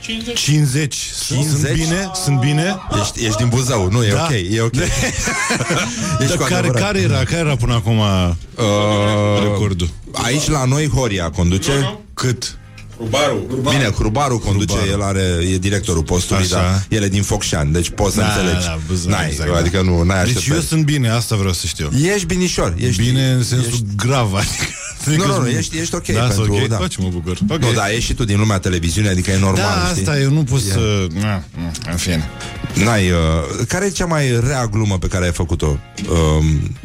[0.00, 0.38] 50.
[0.40, 0.94] 50?
[1.14, 2.10] Sunt bine?
[2.24, 2.76] Sunt bine?
[3.00, 4.22] Ești, ești din Buzău, nu, e Da.
[4.22, 4.72] ok, e ok
[6.20, 6.82] Ești Dar cu care, adevărat.
[6.82, 8.30] care, era, care era până acum uh,
[9.42, 9.88] recordul?
[10.12, 12.56] Aici la noi Horia conduce Cât?
[13.70, 14.90] Bine, Hrubaru conduce, Hrubaru.
[14.90, 16.54] el are, e directorul postului, Așa.
[16.54, 18.66] dar el e din Focșani, deci poți să Da, înțelegi.
[18.66, 19.82] da, Buzău, n-ai, exact, adică da.
[19.82, 20.54] nu, n-ai Deci așteptări.
[20.54, 21.90] eu sunt bine, asta vreau să știu.
[22.14, 23.84] Ești binișor, ești Bine în sensul ești...
[23.96, 24.64] grav, adică...
[25.04, 26.52] Nu, nu, nu, ești, ești ok da, pentru...
[26.54, 26.76] ok, Da.
[26.76, 27.38] Face, mă bucur.
[27.48, 27.58] Ok.
[27.60, 30.00] Nu, da, ești și tu din lumea televiziunii, adică e normal, Da, știi?
[30.02, 31.06] asta eu nu pot să...
[31.20, 31.44] Na, na,
[31.90, 32.28] În fine.
[32.84, 33.16] N-ai, uh,
[33.68, 35.78] care e cea mai rea glumă pe care ai făcut-o?
[36.10, 36.76] Um,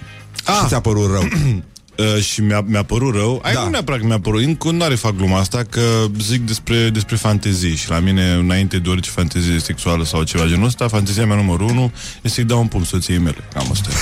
[0.43, 0.55] Ah.
[0.61, 1.27] Și ți-a părut rău?
[1.97, 3.41] Uh, și mi-a, mi-a părut rău.
[3.43, 3.59] Ai Da.
[3.59, 3.65] da.
[3.65, 4.43] nu neapărat că mi-a părut.
[4.43, 5.81] În continuare fac gluma asta că
[6.21, 10.65] zic despre, despre fantezii și la mine, înainte de orice fantezie sexuală sau ceva genul
[10.65, 13.37] ăsta, fantezia mea numărul unu este să-i dau un pumn soției mele.
[13.53, 13.93] Cam asta e.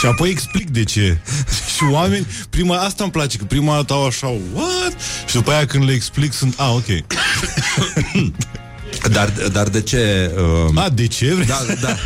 [0.00, 1.18] și apoi explic de ce.
[1.76, 4.96] și oameni, prima, asta îmi place, că prima dată au așa, what?
[5.26, 6.86] Și după aia când le explic sunt, a, ok.
[9.12, 10.30] Dar, dar de ce...
[10.68, 11.46] Uh, A, de ce vrei?
[11.46, 11.96] Da, da.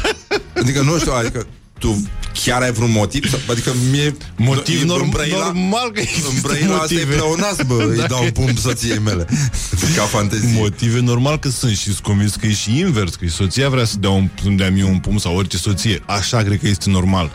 [0.61, 1.47] Adică nu știu, adică
[1.79, 2.03] tu
[2.45, 3.31] chiar ai vreun motiv?
[3.31, 4.17] Sau- Adică mie...
[4.37, 7.15] Motiv în norm, Brăila- normal că În există Brăila asta e motive.
[7.15, 9.27] pleonas, bă, îi dau un pumn soției mele.
[9.97, 10.59] Ca fantezie.
[10.59, 13.95] Motive normal că sunt și sunt convins că e și invers, că soția vrea să
[13.99, 16.03] dea, un, să-mi dea mie un pumn sau orice soție.
[16.07, 17.31] Așa cred că este normal.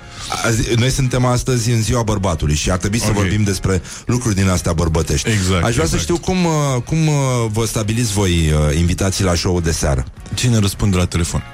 [0.45, 3.13] Azi, noi suntem astăzi în ziua bărbatului și ar trebui să Ok.
[3.13, 5.29] vorbim despre lucruri din astea bărbătești.
[5.29, 5.89] Exact, Aș vrea exact.
[5.89, 7.15] să știu cum, uh, cum uh,
[7.51, 10.05] vă stabiliți voi uh, invitații la show de seară.
[10.33, 11.43] Cine răspunde la telefon?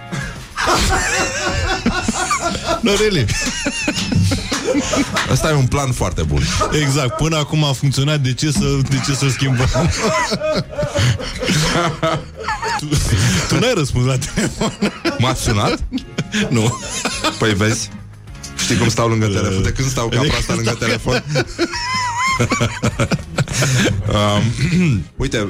[2.83, 3.25] no, really.
[5.31, 6.41] Asta e un plan foarte bun.
[6.81, 9.69] Exact, până acum a funcționat, de ce să, de ce să schimbăm?
[12.79, 12.85] tu,
[13.49, 14.73] tu n-ai răspuns la telefon?
[15.19, 15.79] M-ați sunat?
[16.49, 16.79] Nu.
[17.39, 17.89] Păi vezi?
[18.63, 19.63] Știi cum stau lângă telefon?
[19.63, 21.23] De când stau De capra când asta lângă stau- telefon?
[24.13, 25.47] um, uite,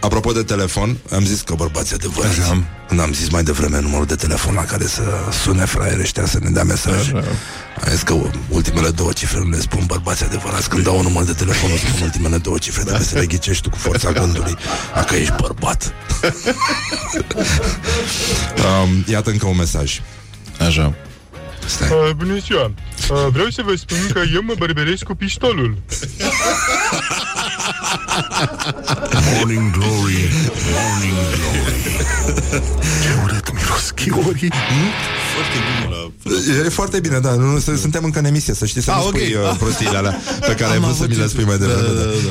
[0.00, 2.40] Apropo de telefon, am zis că bărbații adevărați.
[2.40, 2.64] Așa.
[2.88, 5.02] Când am zis mai devreme numărul de telefon la care să
[5.42, 7.12] sune fraierii ăștia să ne dea mesaj.
[7.12, 8.14] Am zis că
[8.48, 10.68] ultimele două cifre nu le spun bărbații adevărați.
[10.68, 13.62] Când dau un număr de telefon, îți spun ultimele două cifre, dacă să le ghicești
[13.62, 14.56] tu cu forța gândului,
[14.94, 15.92] dacă ești bărbat.
[18.82, 20.00] um, iată încă un mesaj.
[20.66, 20.94] Așa.
[21.68, 21.88] Stai.
[21.90, 22.64] Uh, bună ziua!
[23.10, 25.76] Uh, vreau să vă spun că eu mă bărberesc cu piștolul.
[29.34, 30.28] Morning Glory,
[30.74, 31.82] Morning Glory.
[33.02, 34.52] Ce urât miros chiorii.
[35.34, 36.64] Foarte bine la...
[36.66, 37.34] E foarte bine, da.
[37.34, 39.16] Nu, să- suntem încă în emisie, să știi să Ah, nu ok.
[39.16, 41.58] spui uh, prostiile alea pe care ai Am vrut să avut mi le spui mai
[41.58, 41.80] devreme.
[41.82, 42.30] Da, da, da,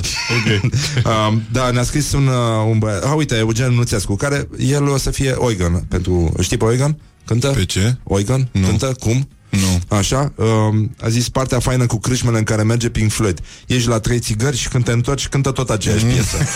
[1.04, 1.10] da.
[1.28, 2.34] um, da, ne-a scris un, uh,
[2.70, 3.04] un băiat.
[3.04, 6.34] Ah, uite, Eugen Nuțescu, care el o să fie Oigan pentru...
[6.42, 6.98] Știi pe Oigan?
[7.28, 7.48] Cântă?
[7.48, 7.96] Pe ce?
[8.04, 8.48] Oigan?
[8.52, 8.68] Nu.
[8.68, 8.96] Cântă?
[9.00, 9.28] Cum?
[9.50, 9.98] Nu.
[9.98, 13.40] Așa, um, a zis partea faină cu crâșmele în care merge Pink Floyd.
[13.68, 16.12] Ești la trei țigări și când te întorci, cântă tot aceeași Mm.
[16.12, 16.38] piesă.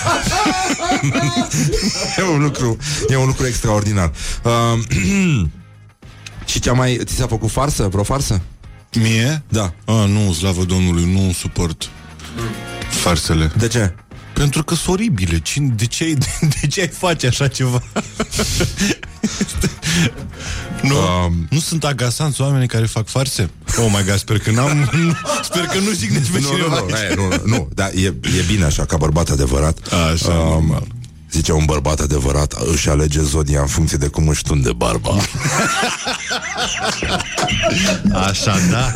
[2.17, 2.77] e un lucru,
[3.09, 4.11] e un lucru extraordinar.
[4.43, 4.85] Um,
[6.45, 6.99] și cea mai...
[7.03, 7.87] Ți s-a făcut farsă?
[7.87, 8.41] Vreo farsă?
[8.99, 9.43] Mie?
[9.49, 9.73] Da.
[9.85, 11.89] A, nu, slavă Domnului, nu suport
[12.89, 13.51] farsele.
[13.57, 13.95] De ce?
[14.41, 15.39] Pentru că sunt oribile.
[15.39, 16.13] Cine, de, ce ai,
[16.61, 17.81] de ce ai face așa ceva?
[20.81, 23.49] nu, um, nu sunt agasanți oamenii care fac farse?
[23.77, 24.89] Oh my god, sper că n-am...
[24.91, 25.13] nu,
[25.49, 26.79] sper că nu jignești pe Nu, nu, cineva.
[26.79, 28.05] nu, aia, nu, nu, nu, dar e,
[28.37, 29.93] e bine așa, ca bărbat adevărat.
[30.13, 30.87] Așa, normal.
[31.31, 35.09] Zice un bărbat adevărat își alege zodia în funcție de cum își tunde barba.
[38.27, 38.93] Așa, da.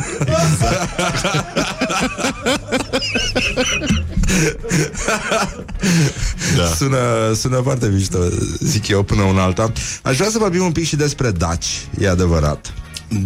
[6.56, 6.66] da.
[6.76, 8.18] sună, sună foarte mișto,
[8.58, 9.72] zic eu, până una alta.
[10.02, 12.72] Aș vrea să vorbim un pic și despre daci, e adevărat.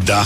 [0.04, 0.24] Da.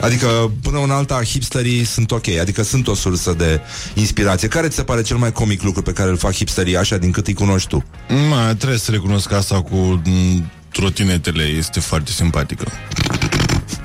[0.00, 3.60] Adică, până una alta, hipsterii sunt ok, adică sunt o sursă de
[3.94, 4.48] inspirație.
[4.48, 7.10] Care ți se pare cel mai comic lucru pe care îl fac hipsterii așa din
[7.10, 7.84] cât îi cunoști tu?
[8.28, 12.64] Ma, trebuie să recunosc că asta cu m, trotinetele este foarte simpatică.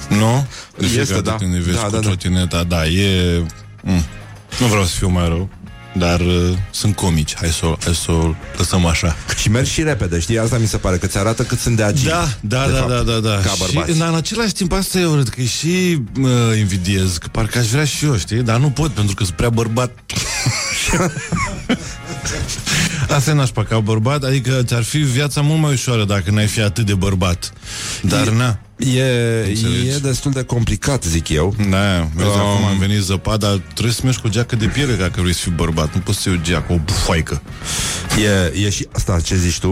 [0.10, 0.48] Nu?
[0.78, 1.30] De Este, fiecare da.
[1.32, 2.02] dată Când îi vezi Da, cu da, da.
[2.08, 3.40] trotineta, da, e...
[3.84, 4.04] M,
[4.60, 5.50] nu vreau să fiu mai rău,
[5.94, 7.36] dar uh, sunt comici.
[7.36, 9.16] Hai să, o- hai să o lăsăm așa.
[9.38, 10.40] Și mergi și repede, știi?
[10.40, 12.10] Asta mi se pare, că ți arată cât sunt de agili.
[12.10, 13.36] Da, da, de da, fapt, da, da, da.
[13.44, 13.92] Ca bărbați.
[13.92, 17.68] Și dar în același timp asta e urât, că și uh, invidiez, că parcă aș
[17.68, 18.42] vrea și eu, știi?
[18.42, 19.92] Dar nu pot, pentru că sunt prea bărbat.
[23.10, 26.62] Asta e nașpa ca bărbat, adică ți-ar fi viața mult mai ușoară dacă n-ai fi
[26.62, 27.54] atât de bărbat.
[28.02, 28.60] Dar na.
[28.78, 29.04] E,
[29.48, 29.88] Înțelegi.
[29.88, 31.56] e destul de complicat, zic eu.
[31.70, 35.22] Da, vezi, Um, acum am venit zăpada, trebuie să mergi cu geacă de piele dacă
[35.22, 35.94] vrei să fii bărbat.
[35.94, 37.42] Nu poți să iei o geacă, o bufoaică.
[38.54, 39.68] E, e și asta ce zici tu.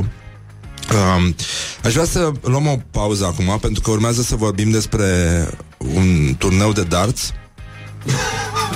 [1.18, 1.36] Um,
[1.84, 5.06] aș vrea să luăm o pauză acum pentru că urmează să vorbim despre
[5.78, 7.34] un turneu de darts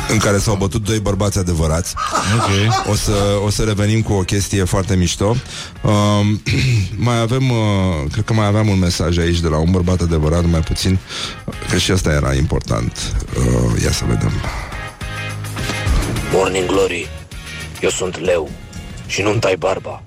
[0.10, 1.96] în care s-au bătut doi bărbați adevărați.
[2.36, 2.89] Ok.
[2.91, 3.12] O să,
[3.46, 5.36] o să revenim cu o chestie foarte mișto.
[5.82, 6.41] Um,
[7.08, 7.58] mai avem, uh,
[8.12, 11.00] cred că mai aveam un mesaj aici de la un bărbat adevărat, mai puțin,
[11.70, 13.14] că și asta era important.
[13.38, 14.32] Uh, ia să vedem.
[16.34, 17.10] Morning Glory,
[17.82, 18.50] eu sunt leu
[19.08, 20.04] și nu-mi tai barba.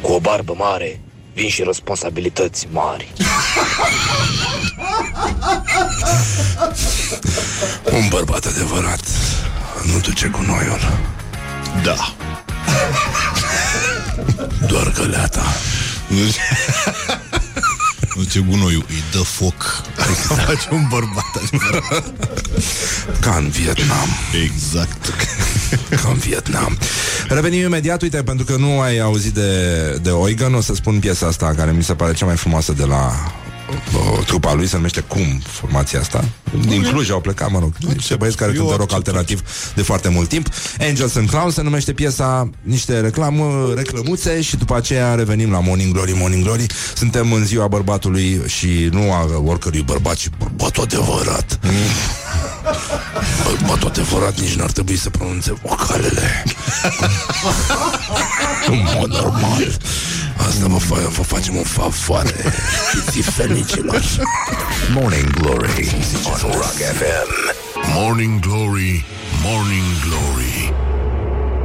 [0.00, 1.00] Cu o barbă mare
[1.34, 3.12] vin și responsabilități mari.
[7.92, 9.00] Un bărbat adevărat
[9.92, 10.80] nu duce cu noiul.
[11.82, 12.14] Da.
[14.66, 15.42] Doar găleata.
[18.14, 19.82] Nu Nu ce gunoiul, îi dă foc.
[20.10, 20.40] Exact.
[20.48, 22.12] Face un bărbat adevărat.
[23.20, 24.08] Ca în Vietnam.
[24.44, 25.14] Exact.
[26.02, 26.78] Ca în Vietnam.
[27.28, 31.26] Revenim imediat, uite, pentru că nu ai auzit de, de Oigan, o să spun piesa
[31.26, 33.32] asta care mi se pare cea mai frumoasă de la
[33.94, 36.24] uh, trupa lui, se numește Cum, formația asta.
[36.66, 39.42] Din Cluj au plecat, mă rog, niște băieți care cântă rock alternativ
[39.74, 40.48] de foarte mult timp.
[40.80, 45.92] Angels and Clowns se numește piesa, niște reclamă, reclămuțe și după aceea revenim la Morning
[45.92, 46.66] Glory, Morning Glory.
[46.94, 51.58] Suntem în ziua bărbatului și nu a oricărui bărbat, ci bărbatul adevărat.
[53.44, 56.42] Bărbatul adevărat nici n-ar trebui să pronunțe vocalele.
[58.70, 59.76] în mod normal.
[60.36, 62.34] Asta vă, fa- vă facem o favoare
[63.20, 64.02] fenicilor.
[64.92, 65.94] Morning Glory
[66.24, 67.54] on Rock FM.
[67.94, 69.04] Morning Glory,
[69.42, 70.72] Morning Glory.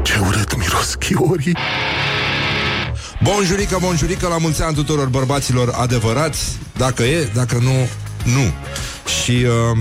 [0.03, 1.57] Ce urât miros chiorii.
[3.23, 6.39] Bonjurică, bonjurică, la mulți ani tuturor bărbaților adevărați
[6.77, 7.87] Dacă e, dacă nu,
[8.23, 8.53] nu
[9.23, 9.77] Și uh,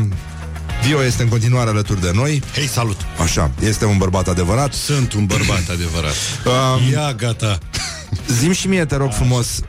[0.86, 2.96] Vio este în continuare alături de noi Hei, salut!
[3.22, 6.14] Așa, este un bărbat adevărat Sunt un bărbat adevărat.
[6.44, 7.58] Um, Ia, gata.
[8.28, 9.60] Zim și mie, te rog frumos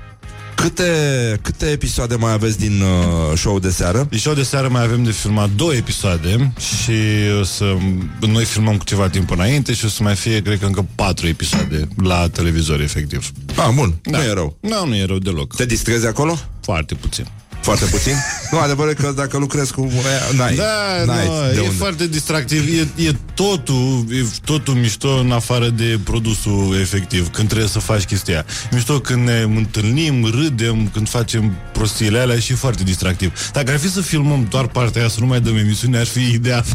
[0.55, 4.07] Cât Câte, câte episoade mai aveți din uh, show de seară?
[4.09, 6.91] Din show de seară mai avem de filmat două episoade și
[7.39, 7.75] o să,
[8.19, 11.27] noi filmăm cu ceva timp înainte și o să mai fie, cred că încă patru
[11.27, 13.31] episoade la televizor, efectiv.
[13.55, 14.17] Ah, bun, da.
[14.17, 14.57] nu e rău.
[14.59, 15.55] Nu, nu e rău deloc.
[15.55, 16.39] Te distrezi acolo?
[16.61, 17.25] Foarte puțin.
[17.67, 18.13] Foarte puțin?
[18.51, 19.91] nu, adevărul e că dacă lucrezi cu
[20.37, 21.75] n-ai, Da, n-ai nu, de e unde.
[21.77, 22.79] foarte distractiv.
[22.79, 28.03] E, e totul, e totul mișto în afară de produsul efectiv, când trebuie să faci
[28.03, 28.45] chestia aia.
[28.71, 33.49] Mișto când ne întâlnim, râdem, când facem prostiile alea și e foarte distractiv.
[33.51, 36.31] Dacă ar fi să filmăm doar partea aia, să nu mai dăm emisiune, ar fi
[36.31, 36.63] ideea.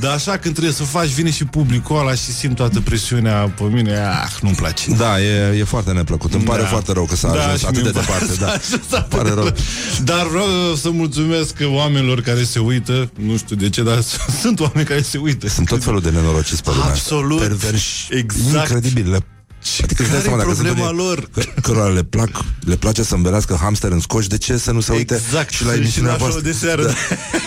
[0.00, 3.62] Dar așa când trebuie să faci, vine și publicul ăla și simt toată presiunea pe
[3.62, 4.90] mine, ah, nu-mi place.
[4.96, 6.34] Da, e, e foarte neplăcut.
[6.34, 6.68] Îmi pare Da.
[6.68, 8.34] foarte rău că s-a Da, ajuns și atât de mie îmi departe.
[8.44, 8.54] Da.
[8.90, 9.52] S-a Pare rău.
[10.02, 14.00] Dar vreau să mulțumesc oamenilor care se uită, nu știu de ce, dar
[14.40, 15.48] sunt oameni care se uită.
[15.48, 17.14] Sunt tot felul de nenorociți pe lumea asta.
[17.14, 17.40] Absolut.
[17.40, 18.08] Perverși.
[18.10, 18.70] Exact.
[18.70, 19.24] Incredibil.
[19.78, 19.84] Le...
[19.84, 21.28] Adică îți dai care seama, e dacă sunt problema unii lor?
[21.34, 24.80] că- Cărora le, plac, le place să îmbelească hamster în scoci, de ce să nu
[24.80, 25.50] se uite Exact.
[25.50, 26.50] și la Și emisiunea la show voastră?
[26.50, 26.82] de seară.
[26.82, 26.92] Da.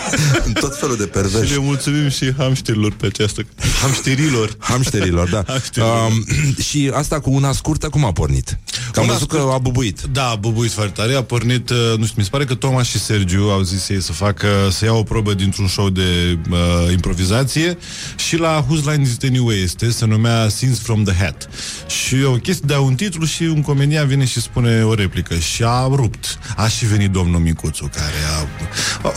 [0.46, 1.46] În tot felul de perverși.
[1.52, 3.42] Și le mulțumim și hamsterilor pe această...
[3.80, 4.56] Hamsterilor.
[4.58, 5.42] Hamsterilor, da.
[5.52, 6.10] Hamsterilor.
[6.10, 6.24] Um,
[6.62, 8.58] și asta cu una scurtă, cum a pornit?
[8.92, 10.00] Că am Una văzut că a bubuit.
[10.12, 12.86] Da, a bubuit foarte tare, a pornit, uh, nu știu, mi se pare că Thomas
[12.86, 16.56] și Sergiu au zis ei să facă, să iau o probă dintr-un show de uh,
[16.92, 17.78] improvizație
[18.16, 21.48] și la Whose Line Is It Anyway este, se numea Scenes from the Hat.
[21.86, 25.62] Și o chestie, dau un titlu și un comedian vine și spune o replică și
[25.66, 26.38] a rupt.
[26.56, 28.46] A și venit domnul Micuțu, care a...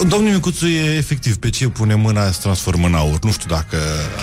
[0.04, 3.20] Domnul Micuțu e efectiv, pe ce pune mâna se transformă în aur.
[3.24, 3.78] Nu știu dacă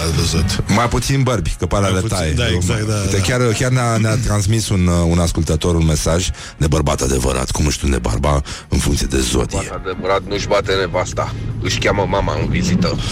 [0.05, 0.65] ați văzut.
[0.69, 2.33] Mai puțin bărbi, că pare Mai le puțin, taie.
[2.33, 3.23] da, exact, da, Uite, da.
[3.23, 7.67] Chiar, chiar ne-a, ne-a transmis un, uh, un ascultător un mesaj de bărbat adevărat, cum
[7.67, 9.71] își de barba în funcție de zodie.
[9.75, 11.35] Adevărat, nu-și bate nevasta.
[11.61, 12.97] Își cheamă mama în vizită.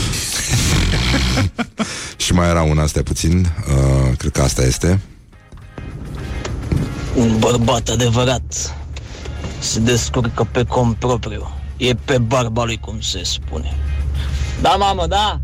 [2.16, 5.00] Și mai era una, stai puțin, uh, cred că asta este.
[7.20, 8.74] Un bărbat adevărat
[9.58, 11.50] se descurcă pe cont propriu.
[11.76, 13.76] E pe barba lui, cum se spune.
[14.60, 15.40] Da, mamă, da?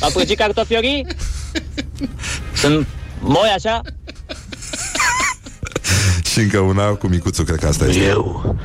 [0.00, 1.06] A prăjit cartofiorii?
[2.54, 2.86] Sunt
[3.20, 3.80] moi așa?
[6.30, 8.04] Și încă una cu micuțul, cred că asta este.
[8.04, 8.56] Eu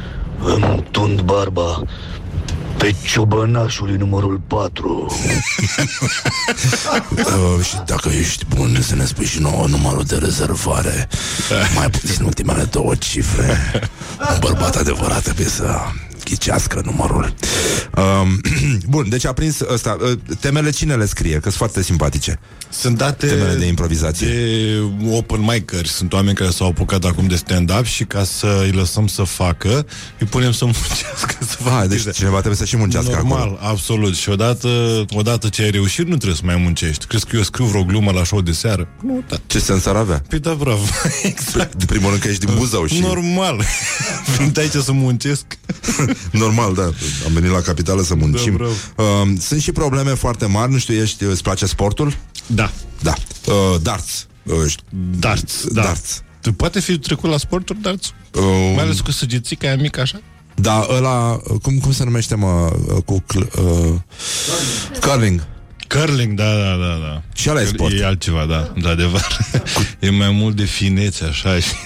[0.43, 1.83] îmi tund barba
[2.77, 5.07] pe ciobănașului numărul 4.
[7.11, 11.07] Uh, și dacă ești bun să ne spui și nouă numărul de rezervare
[11.75, 13.57] Mai puțin ultimele două cifre
[14.19, 15.75] Un bărbat adevărat trebuie să
[16.29, 17.33] ghicească numărul
[17.97, 18.41] um,
[18.93, 21.33] Bun, deci a prins ăsta uh, Temele cine le scrie?
[21.33, 22.39] Că sunt foarte simpatice
[22.69, 24.81] Sunt date Temele de improvizație de
[25.11, 25.87] open miceri.
[25.87, 29.85] Sunt oameni care s-au apucat acum de stand-up și ca să îi lăsăm să facă,
[30.19, 32.11] îi punem să muncească, să facă Ah, deci chestia.
[32.11, 34.15] cineva trebuie să și muncească Normal, acolo absolut.
[34.15, 37.05] Și odată, odată ce ai reușit, nu trebuie să mai muncești.
[37.05, 38.87] Crezi că eu scriu vreo glumă la show de seară?
[39.03, 39.35] Nu, da.
[39.47, 40.21] Ce sens ar avea?
[40.29, 40.83] Păi da, bravo.
[41.23, 41.75] exact.
[41.75, 42.99] De primul rând că ești din Buzău și...
[42.99, 43.63] Normal.
[44.37, 45.45] Venit aici să muncesc.
[46.43, 46.83] Normal, da.
[47.25, 48.57] Am venit la capitală să muncim.
[48.95, 50.71] Da, um, sunt și probleme foarte mari.
[50.71, 52.17] Nu știu, ești, îți place sportul?
[52.47, 52.71] Da.
[53.01, 53.13] Da.
[53.45, 54.27] Uh, darts.
[54.43, 54.83] Uh, știi-
[55.19, 55.81] Darts, da.
[55.81, 56.21] Darts.
[56.41, 58.13] Tu poate fi trecut la sporturi, darts?
[58.33, 58.43] Uh,
[58.75, 60.21] Mai ales cu săgețica aia mică așa?
[60.55, 62.71] Da, ăla, cum, cum se numește, mă,
[63.05, 63.93] cu cl- uh,
[65.01, 65.47] curling.
[65.87, 67.21] Curling, da, da, da, da.
[67.33, 67.93] Și ăla e sport.
[67.99, 69.37] E altceva, da, de adevăr.
[69.99, 71.69] e mai mult de finețe, așa și...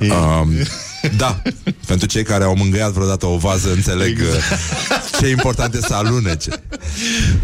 [0.00, 0.50] Um,
[1.16, 1.42] da,
[1.86, 5.16] pentru cei care au mângâiat vreodată o vază, înțeleg exact.
[5.18, 6.50] ce e important e să alunece.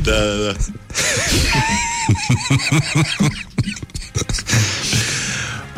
[0.02, 0.54] Da, da, da.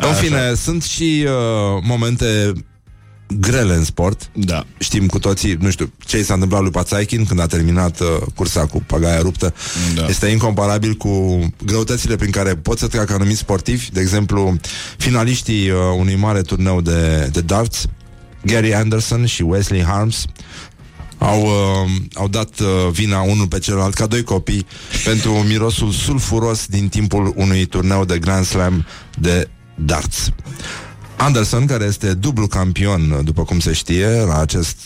[0.07, 2.53] În fine, sunt și uh, momente
[3.27, 4.29] grele în sport.
[4.33, 4.65] Da.
[4.77, 8.07] Știm cu toții, nu știu, ce i s-a întâmplat lui Pațaichin când a terminat uh,
[8.35, 9.53] cursa cu pagaia ruptă.
[9.95, 10.05] Da.
[10.07, 13.91] Este incomparabil cu greutățile prin care pot să treacă anumiți sportivi.
[13.91, 14.57] De exemplu,
[14.97, 17.85] finaliștii uh, unui mare turneu de, de darts,
[18.45, 20.25] Gary Anderson și Wesley Harms,
[21.17, 24.65] au, uh, au dat uh, vina unul pe celălalt ca doi copii
[25.03, 28.85] pentru mirosul sulfuros din timpul unui turneu de Grand Slam
[29.19, 30.29] de darts.
[31.17, 34.77] Anderson, care este dublu campion, după cum se știe, la acest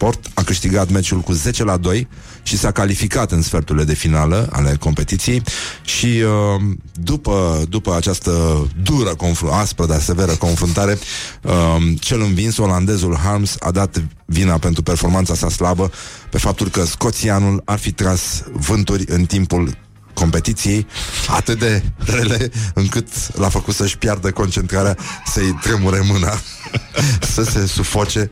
[0.00, 2.08] sport, a câștigat meciul cu 10 la 2
[2.42, 5.42] și s-a calificat în sferturile de finală ale competiției.
[5.84, 6.62] Și uh,
[6.92, 10.98] după, după această dură, confru- aspră, dar severă confruntare,
[11.42, 15.90] uh, cel învins, olandezul Harms, a dat vina pentru performanța sa slabă
[16.30, 19.76] pe faptul că scoțianul ar fi tras vânturi în timpul
[20.20, 20.86] competiției
[21.28, 26.40] atât de rele încât l-a făcut să-și piardă concentrarea, să-i tremure mâna,
[27.34, 28.30] să se sufoce.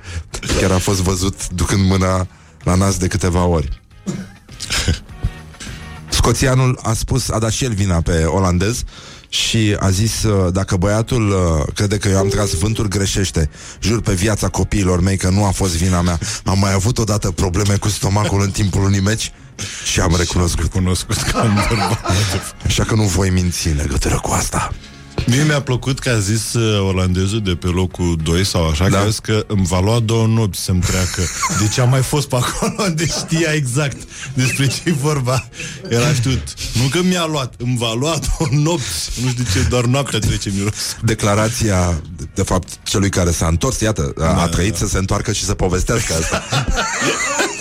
[0.60, 2.26] Chiar a fost văzut ducând mâna
[2.62, 3.80] la nas de câteva ori.
[6.18, 8.84] Scoțianul a spus, a dat și el vina pe olandez
[9.28, 13.50] și a zis uh, dacă băiatul uh, crede că eu am tras vânturi, greșește.
[13.80, 16.18] Jur pe viața copiilor mei că nu a fost vina mea.
[16.44, 19.32] Am mai avut odată probleme cu stomacul în timpul unui meci
[19.84, 20.62] și am recunoscut.
[20.62, 22.00] recunoscut că am bărbat.
[22.66, 24.72] Așa că nu voi minți în legătură cu asta.
[25.26, 28.96] Mie mi-a plăcut că a zis uh, olandezul de pe locul 2 sau așa, da.
[28.96, 31.22] că a zis că îmi va lua două nopți să-mi treacă.
[31.60, 33.96] Deci am mai fost pe acolo, deci știa exact
[34.34, 35.48] despre ce e vorba.
[35.88, 36.42] Era știut.
[36.72, 39.10] Nu că mi-a luat, îmi va lua două nopți.
[39.22, 40.74] Nu știu de ce, doar noaptea trece miros.
[41.02, 42.00] Declarația,
[42.34, 44.78] de fapt, celui care s-a întors, iată, a, Da, a trăit da.
[44.78, 46.42] să se întoarcă și să povestească asta.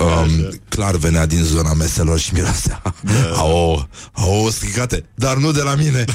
[0.00, 2.82] um, clar venea din zona meselor și mirosea.
[3.02, 3.36] Da.
[3.36, 6.04] Au, au stricate, dar nu de la mine.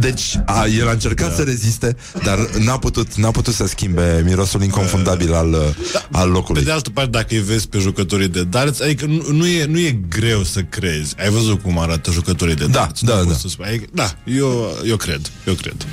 [0.00, 1.34] Deci a, el a încercat da.
[1.34, 5.74] să reziste, dar n-a putut, n-a putut să schimbe mirosul inconfundabil al,
[6.12, 6.60] al locului.
[6.60, 9.64] Pe de altă parte, dacă îi vezi pe jucătorii de darts, adică nu, nu, e,
[9.64, 11.14] nu e greu să crezi.
[11.20, 13.00] Ai văzut cum arată jucătorii de Da, darts?
[13.02, 13.26] da, Nu da.
[13.26, 13.66] poți Să spui.
[13.66, 15.74] Adică, da, eu, eu cred, eu cred.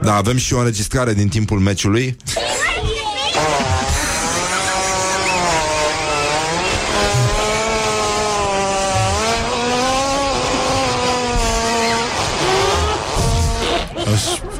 [0.00, 2.16] Da, avem și o înregistrare din timpul meciului.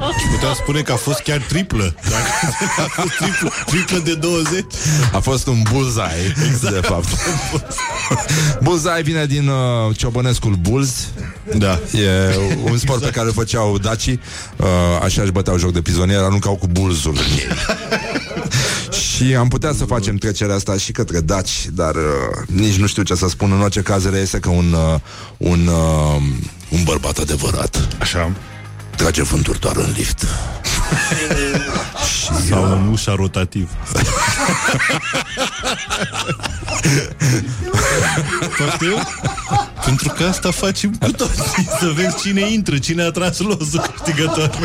[0.00, 1.94] Aș putea spune că a fost chiar triplă.
[2.02, 2.26] Dacă
[2.86, 4.64] a fost triplă, triplă de 20.
[5.12, 6.74] A fost un bullseye, exact.
[6.74, 7.08] de fapt.
[8.62, 11.08] bullseye vine din uh, ciobănescul bulls.
[11.58, 11.80] Da.
[11.92, 14.20] E un sport pe care îl făceau dacii.
[14.56, 14.66] Uh,
[15.02, 17.46] așa își băteau joc de prizonier, aruncau cu bulzul în ei.
[19.16, 22.02] Și am putea să facem trecerea asta și către daci, dar uh,
[22.46, 23.52] nici nu știu ce să spun.
[23.52, 25.00] În orice caz reiese că un, uh,
[25.36, 26.22] un, uh,
[26.68, 28.32] un bărbat adevărat Așa.
[28.96, 30.26] Trage vânturi doar în lift.
[32.06, 33.70] și, Sau în ușa rotativ.
[38.58, 38.86] Poate?
[39.84, 44.50] Pentru că asta facem cu toții Să vezi cine intră, cine a tras lozul câștigător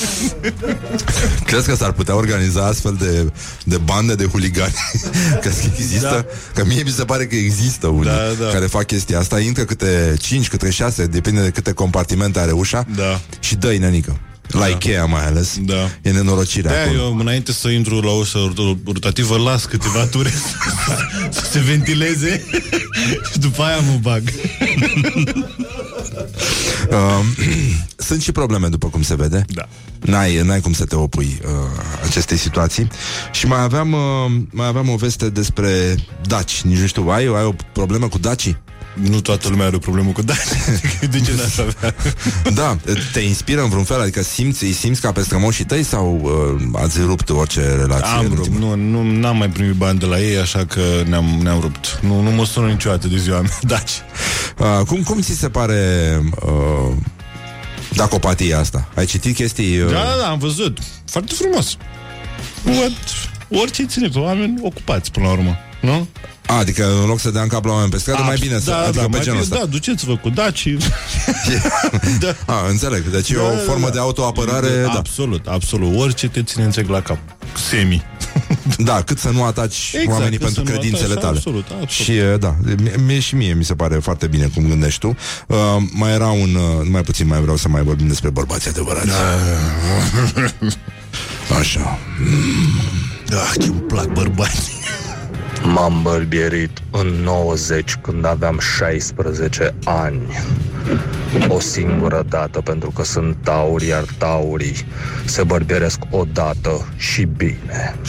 [1.46, 3.32] Crezi că s-ar putea organiza astfel de,
[3.64, 4.74] de bande de huligani?
[5.40, 6.08] Crezi că există?
[6.08, 6.24] Da.
[6.54, 8.50] Că mie mi se pare că există unii Da, da.
[8.52, 9.40] care fac chestia asta.
[9.40, 13.20] Intră câte 5, câte 6, depinde de câte compartimente are ușa Da.
[13.40, 14.20] și dă-i nenică.
[14.48, 14.66] La da.
[14.68, 15.58] Ikea mai ales.
[15.60, 15.90] Da.
[16.02, 16.98] E nenorocirea de acolo.
[17.02, 20.32] eu, înainte să intru la ușa rot- rotativă, las câteva ture
[21.30, 22.44] să se ventileze
[23.32, 24.22] și după aia mă bag.
[26.90, 27.24] Uh,
[28.08, 29.44] sunt și probleme, după cum se vede.
[29.48, 29.68] Da.
[30.00, 31.50] N-ai, n-ai cum să te opui uh,
[32.04, 32.88] acestei situații.
[33.32, 34.00] Și mai aveam, uh,
[34.50, 35.94] mai aveam o veste despre
[36.26, 36.60] daci.
[36.60, 38.56] Nici nu știu, ai, ai o problemă cu dacii?
[39.02, 40.36] Nu toată lumea are o problemă cu daci.
[41.10, 41.94] De ce n-aș avea?
[42.54, 42.76] Da,
[43.12, 44.00] te inspiră în vreun fel?
[44.00, 48.14] Adică simți, îi simți ca pe strămoșii tăi sau uh, ați rupt orice relație?
[48.16, 50.80] Am în rupt, ultimul- nu, nu, n-am mai primit bani de la ei, așa că
[51.08, 51.98] ne-am, ne-am rupt.
[52.02, 53.90] Nu, nu mă sună niciodată de ziua mea, daci.
[54.58, 55.80] Uh, cum, cum ți se pare
[56.46, 56.92] uh,
[57.94, 58.88] dacopatia asta?
[58.94, 59.78] Ai citit chestii?
[59.80, 60.78] Uh, Da, da, da, am văzut.
[61.04, 61.76] Foarte frumos.
[62.64, 62.92] What?
[63.60, 65.56] Orice ține pe oameni ocupați până la urmă.
[65.86, 66.08] Nu?
[66.46, 68.70] A, adică în loc să dea în cap la oameni pe stradă, mai bine să...
[68.70, 69.64] da, adică da, pe mai genul bine, ăsta.
[69.64, 70.68] da, duceți-vă cu daci.
[72.20, 72.34] da.
[72.46, 73.10] A, înțeleg.
[73.10, 73.92] Deci e Da, o da, formă da.
[73.92, 74.68] de autoapărare.
[74.82, 74.90] Da.
[74.90, 75.98] Absolut, absolut.
[75.98, 77.18] Orice te ține înțeleg la cap.
[77.68, 78.04] Semi.
[78.78, 81.36] da, cât să nu ataci Exact, oamenii cât pentru să nu credințele ataci, tale.
[81.36, 81.88] absolut, absolut.
[81.88, 85.16] Și e, da, mie, mie și mie mi se pare foarte bine cum gândești tu.
[85.46, 85.56] Uh,
[85.90, 86.54] mai era un...
[86.54, 89.08] Uh, mai puțin mai vreau să mai vorbim despre bărbații adevărați.
[91.58, 91.98] Așa.
[93.30, 94.75] Ah, ce îmi plac bărbații.
[95.62, 100.22] M-am bărbierit în 90 când aveam 16 ani.
[101.48, 104.86] O singură dată pentru că sunt tauri, iar taurii
[105.24, 107.94] se bărbieresc o dată și bine.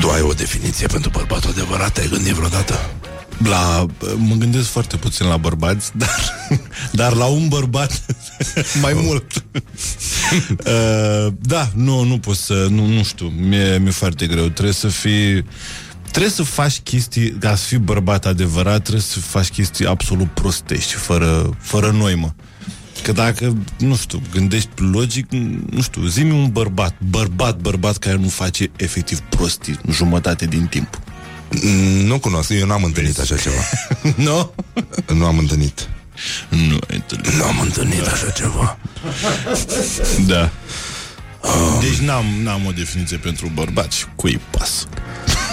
[0.00, 1.92] Tu ai o definiție pentru bărbatul adevărat?
[1.92, 2.74] Te-ai gândit vreodată?
[3.44, 3.86] La,
[4.16, 6.20] mă gândesc foarte puțin la bărbați, dar,
[6.92, 8.02] dar la un bărbat
[8.82, 9.32] mai mult.
[10.66, 14.48] uh, da, nu, nu pot să, nu, nu știu, mi-e, mi-e foarte greu.
[14.48, 15.44] Trebuie să fii,
[16.10, 20.92] trebuie să faci chestii, ca să fii bărbat adevărat, trebuie să faci chestii absolut prostești,
[20.92, 22.34] fără, fără noimă.
[23.02, 25.32] Că dacă, nu știu, gândești logic,
[25.70, 31.00] nu știu, zi un bărbat, bărbat, bărbat care nu face efectiv prostii jumătate din timp.
[31.50, 33.60] Mm, Nu cunosc, eu n-am întâlnit așa ceva.
[34.26, 34.52] nu?
[35.14, 35.88] Nu am întâlnit.
[36.48, 37.32] Nu ai întâlnit.
[37.32, 38.78] Nu am întâlnit așa ceva.
[40.26, 40.50] Da.
[41.80, 44.06] Deci n-am, n-am o definiție pentru bărbați.
[44.16, 44.86] Cui pas?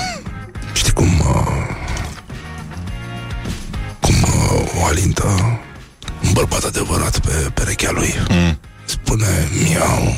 [0.73, 1.19] Știi cum...
[1.19, 1.71] Uh,
[3.99, 5.59] cum uh, o alintă
[6.23, 8.13] un bărbat adevărat pe perechea lui.
[8.29, 8.59] Mm.
[8.85, 10.15] Spune miau,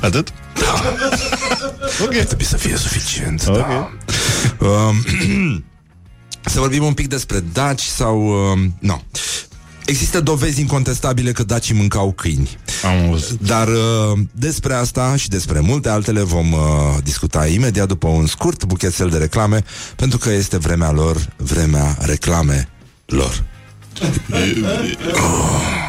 [0.00, 0.32] Atât?
[2.02, 2.10] Ok.
[2.10, 3.44] Trebuie să fie suficient.
[3.46, 3.56] Ok.
[3.56, 3.90] Da.
[4.66, 5.04] Um,
[6.52, 8.50] să vorbim un pic despre daci sau...
[8.50, 9.02] Um, nu.
[9.84, 12.58] Există dovezi incontestabile că dacii mâncau câini.
[12.84, 13.40] Am auzit.
[13.40, 16.60] Dar uh, despre asta și despre multe altele vom uh,
[17.02, 19.64] discuta imediat după un scurt buchetel de reclame,
[19.96, 22.68] pentru că este vremea lor, vremea reclame
[23.06, 23.44] lor.
[25.12, 25.83] Oh.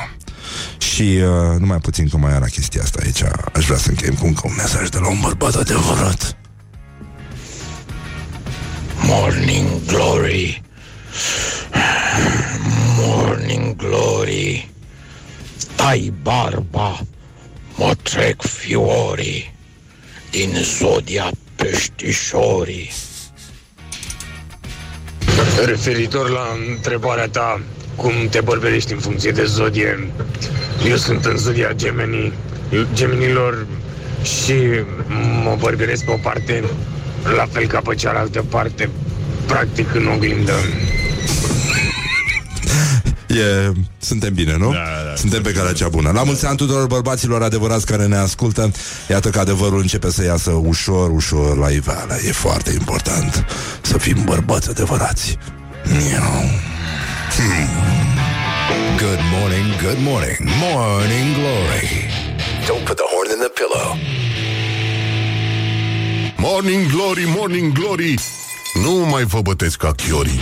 [0.96, 3.24] Și uh, numai puțin că mai era chestia asta aici
[3.54, 6.38] Aș vrea să încheiem cu încă un mesaj de la un bărbat adevărat.
[9.02, 10.62] Morning Glory.
[12.98, 14.70] Morning Glory.
[15.76, 17.00] Tai barba
[17.76, 19.54] Mă trec fiorii
[20.32, 22.92] Din zodia peștișorii.
[25.66, 27.62] Referitor la întrebarea ta,
[27.96, 30.10] cum te bărberești în funcție de zodie,
[30.88, 32.34] eu sunt în zodia Gemeni,
[32.94, 33.66] Geminilor
[34.24, 34.54] și
[35.44, 36.64] mă bărberesc pe o parte,
[37.36, 38.90] la fel ca pe cealaltă parte,
[39.46, 40.54] practic în oglindă.
[43.28, 44.72] E, suntem bine, nu?
[44.72, 46.12] Da, da, suntem pe calea cea bună.
[46.12, 48.72] La mulți ani tuturor bărbaților adevărați care ne ascultă.
[49.10, 52.18] Iată că adevărul începe să iasă ușor, ușor la iveală.
[52.28, 53.46] E foarte important
[53.82, 55.38] să fim bărbați adevărați.
[55.84, 56.75] Miau.
[57.36, 61.90] Good morning, good morning, morning glory.
[62.66, 63.88] Don't put the horn in the pillow.
[66.38, 68.16] Morning Glory, Morning Glory.
[68.84, 70.40] Nu mai vă bătesc ca chiorii.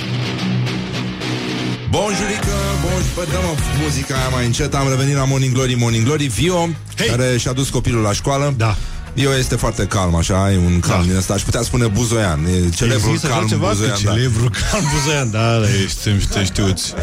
[1.90, 4.74] Bonjurică, bun, bă, dăm muzica aia mai încet.
[4.76, 6.28] Am revenit la Morning Glory, Morning Glory.
[6.28, 7.07] Vio, hey.
[7.07, 8.53] care și-a dus copilul la școală.
[8.57, 8.76] Da
[9.14, 11.07] Vio este foarte calm, așa, e un calm da.
[11.07, 11.34] din ăsta.
[11.34, 15.60] Aș putea spune buzoian, e celebrul Există calm ceva buzoian că celebrul calm buzoian, da,
[15.60, 16.94] da, știm, știm, știuți.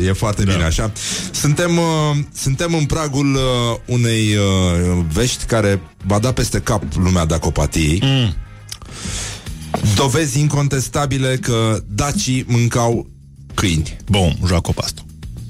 [0.00, 0.52] E, e foarte da.
[0.52, 0.92] bine așa.
[1.30, 3.40] Suntem, uh, suntem în pragul uh,
[3.84, 8.34] unei uh, vești care va da peste cap lumea dacopatiei mm.
[9.94, 13.06] Dovezi incontestabile că dacii mâncau
[13.54, 13.96] câini.
[14.08, 15.02] Bun, joacă pe asta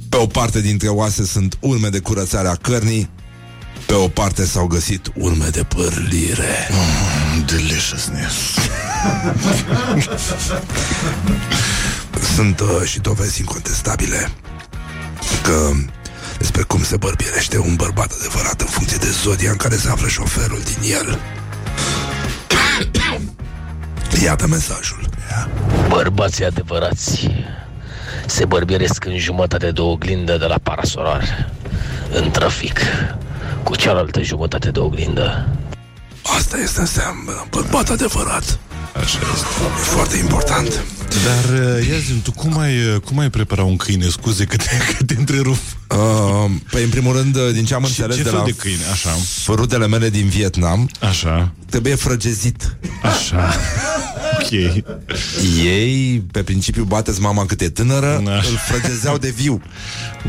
[0.08, 3.08] Pe o parte dintre oase sunt urme de curățare a cărnii
[3.90, 8.34] Pe o parte s-au găsit urme de părlire mm, Deliciousness
[12.34, 14.30] Sunt uh, și dovezi incontestabile
[15.42, 15.70] Că
[16.38, 20.08] despre cum se bărbirește un bărbat adevărat în funcție de zodia în care se află
[20.08, 21.18] șoferul din el.
[24.22, 25.08] Iată mesajul.
[25.88, 27.30] Bărbații adevărați
[28.26, 31.50] se bărbieresc în jumătate de oglindă de la parasolar,
[32.12, 32.80] în trafic,
[33.62, 35.48] cu cealaltă jumătate de oglindă.
[36.36, 38.58] Asta este înseamnă bărbat adevărat.
[38.96, 39.46] Așa este.
[39.78, 40.84] E foarte important.
[41.24, 44.08] Dar, uh, ia zi tu cum ai, uh, cum ai prepara un câine?
[44.08, 45.58] Scuze că te, că te întrerup.
[45.88, 48.52] Uh, păi, în primul rând, uh, din ce am înțeles ce de fel la de
[48.52, 48.82] câine?
[48.92, 49.10] Așa.
[49.48, 51.52] rudele mele din Vietnam, Așa.
[51.70, 52.76] trebuie frăgezit.
[53.02, 53.48] Așa.
[54.42, 54.50] Ok.
[55.64, 58.48] Ei, pe principiu, bateți mama cât e tânără, Așa.
[58.50, 59.62] îl frăgezeau de viu.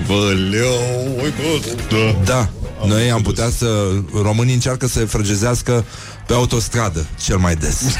[0.07, 1.59] Bă, leu, oi, bă,
[1.89, 2.19] da.
[2.23, 2.49] Da,
[2.87, 3.91] noi am putea să...
[4.21, 5.85] Românii încearcă să frăgezească
[6.27, 7.81] pe autostradă, cel mai des.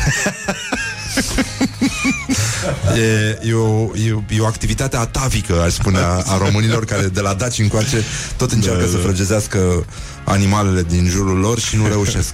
[2.98, 7.08] e, e, o, e, o- e o activitate atavică, aș spune, a, a românilor care
[7.08, 8.04] de la Daci încoace
[8.38, 9.02] tot încearcă Da, să da.
[9.04, 9.86] frăgezească
[10.24, 12.34] animalele din jurul lor și nu reușesc.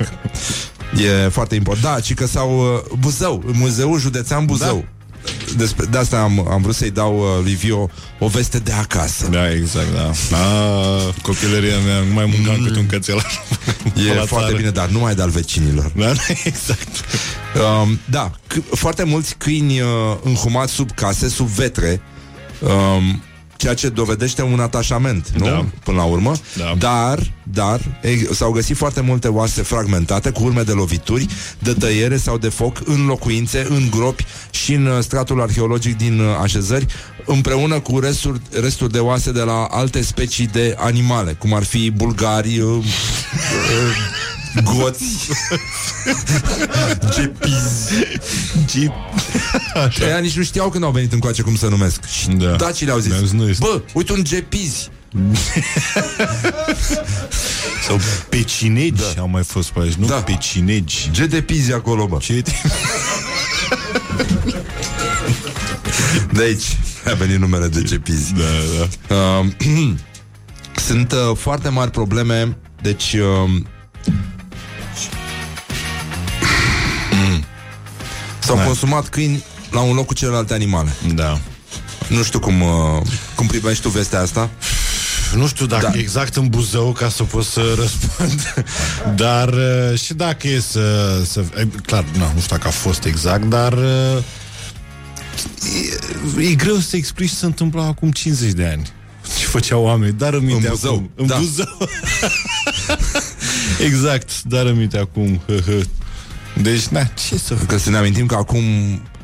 [0.95, 1.85] E foarte important.
[1.93, 4.85] Da, ci că sau uh, Buzău, Muzeul Județean Buzău.
[5.57, 7.89] Despre, de asta am, am vrut să-i dau uh, lui Vio
[8.19, 9.27] o veste de acasă.
[9.27, 10.11] Da, exact, da.
[10.37, 12.65] A, copilăria mea nu mai mâncam mm.
[12.65, 13.21] cât un cățel
[14.09, 14.55] E la foarte țară.
[14.57, 15.91] bine, dar numai de al vecinilor.
[15.95, 16.87] Da, da, exact.
[17.83, 19.87] Um, da, c- foarte mulți câini uh,
[20.23, 22.01] înhumați sub case, sub vetre,
[22.59, 23.23] um,
[23.57, 25.45] ceea ce dovedește un atașament, nu?
[25.45, 25.65] Da.
[25.83, 26.31] Până la urmă.
[26.57, 26.75] Da.
[26.77, 31.27] Dar, dar, e, s-au găsit foarte multe oase fragmentate cu urme de lovituri,
[31.59, 36.19] de tăiere sau de foc în locuințe, în gropi și în uh, stratul arheologic din
[36.19, 36.85] uh, așezări,
[37.25, 41.91] împreună cu resturi, resturi de oase de la alte specii de animale, cum ar fi
[41.91, 42.83] bulgari, uh, uh,
[44.63, 45.29] goți,
[47.15, 47.93] gepizi.
[48.69, 48.91] Jeep.
[49.85, 50.05] Așa.
[50.05, 52.05] Ăia nici nu știau când au venit încoace cum se numesc.
[52.05, 52.51] Și Da.
[52.55, 53.65] dacii le-au zis, Mi-au zis, nu este.
[53.65, 54.89] bă, uite un gepizi.
[57.87, 59.21] Sau pecinegi da.
[59.21, 60.05] au mai fost pe aici, nu?
[60.05, 60.15] Da.
[60.15, 61.09] Pecinegi.
[61.11, 62.17] Ce de pizi acolo, bă?
[62.17, 62.43] Ce
[66.31, 68.33] De aici a venit numele de gepizi.
[68.33, 68.43] Da,
[69.07, 69.15] da.
[69.15, 69.45] Uh,
[70.87, 73.13] sunt uh, foarte mari probleme, deci...
[73.13, 73.61] Uh,
[78.47, 78.63] S-au Da.
[78.63, 80.93] consumat câini la un loc cu celelalte animale.
[81.15, 81.39] Da.
[82.07, 83.01] Nu știu cum, uh,
[83.35, 84.49] cum privești tu vestea asta.
[85.35, 85.99] nu știu dacă da.
[85.99, 88.65] exact în Buzău ca să pot să răspund,
[89.15, 91.17] dar uh, și dacă e să...
[91.25, 94.23] să e, clar, nu, nu știu dacă a fost exact, dar uh,
[96.37, 98.91] e, e greu să explici ce se întâmpla acum 50 de ani.
[99.39, 101.09] Ce făceau oameni, dar în minte În Buzău, acum.
[101.15, 101.37] În da.
[101.37, 101.89] Buzău.
[103.87, 105.41] exact, dar în minte acum.
[106.61, 107.65] Deci, na, ce să fac?
[107.65, 108.63] Că să ne amintim că acum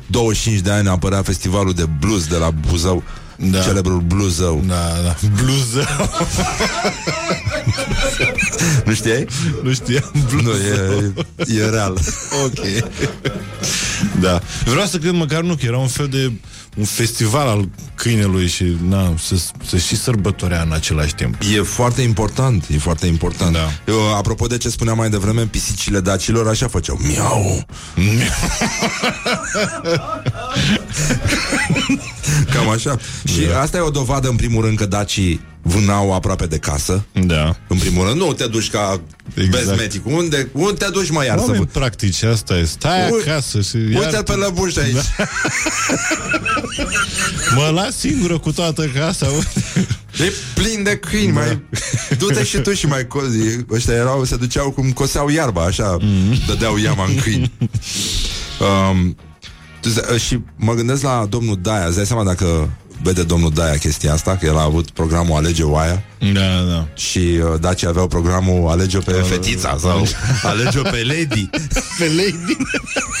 [0.06, 3.02] 25 de ani apărea festivalul de blues de la Buzău.
[3.36, 3.60] Da.
[3.60, 4.62] Celebrul Bluezău.
[4.66, 5.16] Da, da.
[5.42, 5.84] Bluzău.
[8.84, 9.26] Nu știai?
[9.62, 10.12] Nu știam.
[10.42, 11.12] Nu, e,
[11.46, 11.98] e real.
[12.44, 12.90] Ok.
[14.20, 14.40] Da.
[14.64, 16.32] Vreau să cred măcar nu, că era un fel de
[16.74, 19.36] un festival al câinelui și na, să,
[19.66, 21.34] să și sărbătorea în același timp.
[21.54, 23.52] E foarte important, e foarte important.
[23.52, 23.70] Da.
[23.86, 26.98] Eu, apropo de ce spuneam mai devreme, pisicile dacilor așa făceau.
[27.02, 27.66] Miau.
[32.52, 32.98] Cam așa.
[33.24, 33.60] Și Da.
[33.60, 37.04] asta e o dovadă, în primul rând, că dacii vânau aproape de casă.
[37.12, 37.56] Da.
[37.68, 39.00] În primul rând, nu te duci ca
[39.34, 39.50] Exact.
[39.66, 40.06] bezmetic.
[40.06, 41.78] Unde, unde te duci, mai iar să Oameni vă...
[41.78, 42.64] practici, asta e.
[42.64, 44.02] Stai Ui- acasă și iar...
[44.02, 44.94] Uite-l pe lăbuș aici.
[44.94, 45.02] Da.
[47.56, 49.26] Mă las singură cu toată casa.
[50.20, 51.40] E plin de câini, Da.
[51.40, 51.62] mai...
[52.18, 53.38] Du-te și tu și mai cozi.
[53.70, 56.46] Ăștia erau, se duceau cum coseau iarba, așa, Mhm.
[56.46, 57.52] dădeau iama în câini.
[58.60, 59.14] Um, tu zi-
[60.18, 62.70] și mă gândesc la domnul Daia, îți dai seama dacă
[63.02, 66.02] vede domnul Daia chestia asta, că el a avut programul Alege Oaia
[66.32, 66.86] Da, da.
[66.94, 69.78] și uh, Dacia aveau programul Alege pe Da, da, fetița da.
[69.88, 70.06] sau
[70.42, 71.50] Alege pe lady.
[71.98, 72.56] Pe lady.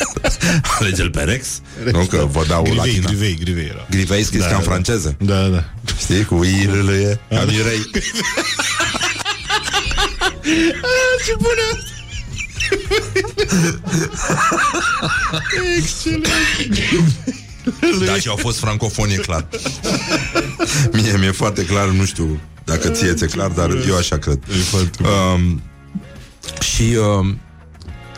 [0.78, 1.46] Alege-l pe Rex.
[1.92, 3.06] Nu că vorbeau Grivei, latina.
[3.08, 3.86] grivei, grivei era.
[3.90, 4.64] Grivei scris Da, ca în da.
[4.70, 5.16] franceză.
[5.20, 5.64] Da, da.
[5.98, 7.90] Știi, cu iile, ca mirei.
[11.26, 11.93] Ce bună!
[15.76, 16.78] Excelent!
[18.06, 19.46] Da, și au fost francofonie, clar.
[20.92, 24.38] Mie mi-e foarte clar, nu știu dacă ție ți-e clar, dar eu așa cred.
[24.48, 25.62] E foarte Um,
[26.60, 27.40] și um,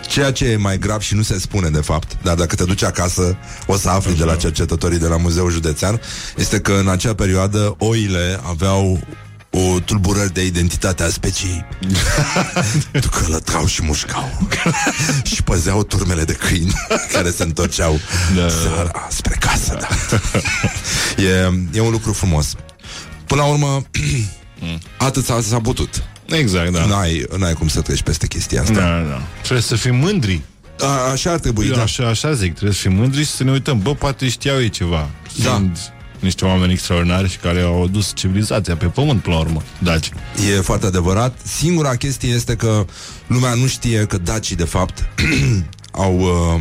[0.08, 2.82] ceea ce e mai grav și nu se spune de fapt, dar dacă te duci
[2.82, 6.00] acasă o să afli de la cercetătorii de la Muzeul Județean,
[6.36, 9.00] este că în acea perioadă oile aveau
[9.50, 11.64] o tulburări de identitate a speciei.
[13.10, 14.48] că lătrau și mușcau.
[15.24, 16.72] și păzeau turmele de câini
[17.12, 18.00] care se întorceau
[18.34, 18.48] Da.
[18.48, 19.78] seara spre casă.
[19.80, 19.88] Da.
[21.22, 22.54] e, e un lucru frumos.
[23.26, 23.82] Până la urmă,
[24.96, 26.02] atât s-a, s-a putut.
[26.26, 26.84] Exact, da.
[26.84, 28.72] N-ai, n-ai cum să treci peste chestia asta.
[28.74, 29.22] Da, da.
[29.40, 30.40] Trebuie să fim mândri.
[30.80, 31.82] A, așa ar trebui, Eu da.
[31.82, 33.78] așa, așa zic, trebuie să fim mândri și să ne uităm.
[33.78, 35.08] Bă, poate știau ei ceva.
[35.42, 35.50] Da.
[35.50, 35.78] Sunt
[36.20, 39.62] niște oameni extraordinari și care au adus civilizația pe pământ, până la urmă.
[39.78, 40.10] Daci.
[40.56, 41.38] E foarte adevărat.
[41.44, 42.84] Singura chestie este că
[43.26, 45.04] lumea nu știe că dacii, de fapt,
[45.90, 46.18] au...
[46.20, 46.60] Uh,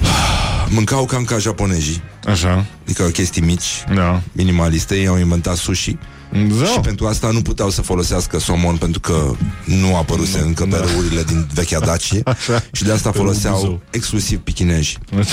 [0.74, 2.02] mâncau cam ca japonezii.
[2.26, 2.66] Așa.
[2.84, 4.22] Adică chestii mici, Da.
[4.32, 4.94] minimaliste.
[4.96, 5.96] Ei au inventat sushi.
[6.32, 6.64] Da.
[6.64, 9.30] Și pentru asta nu puteau să folosească somon Pentru că
[9.64, 12.62] nu apăruse încă pe râurile din vechea Dacie Așa.
[12.72, 13.80] Și de asta Pe foloseau Buzău.
[13.90, 14.98] exclusiv pichineji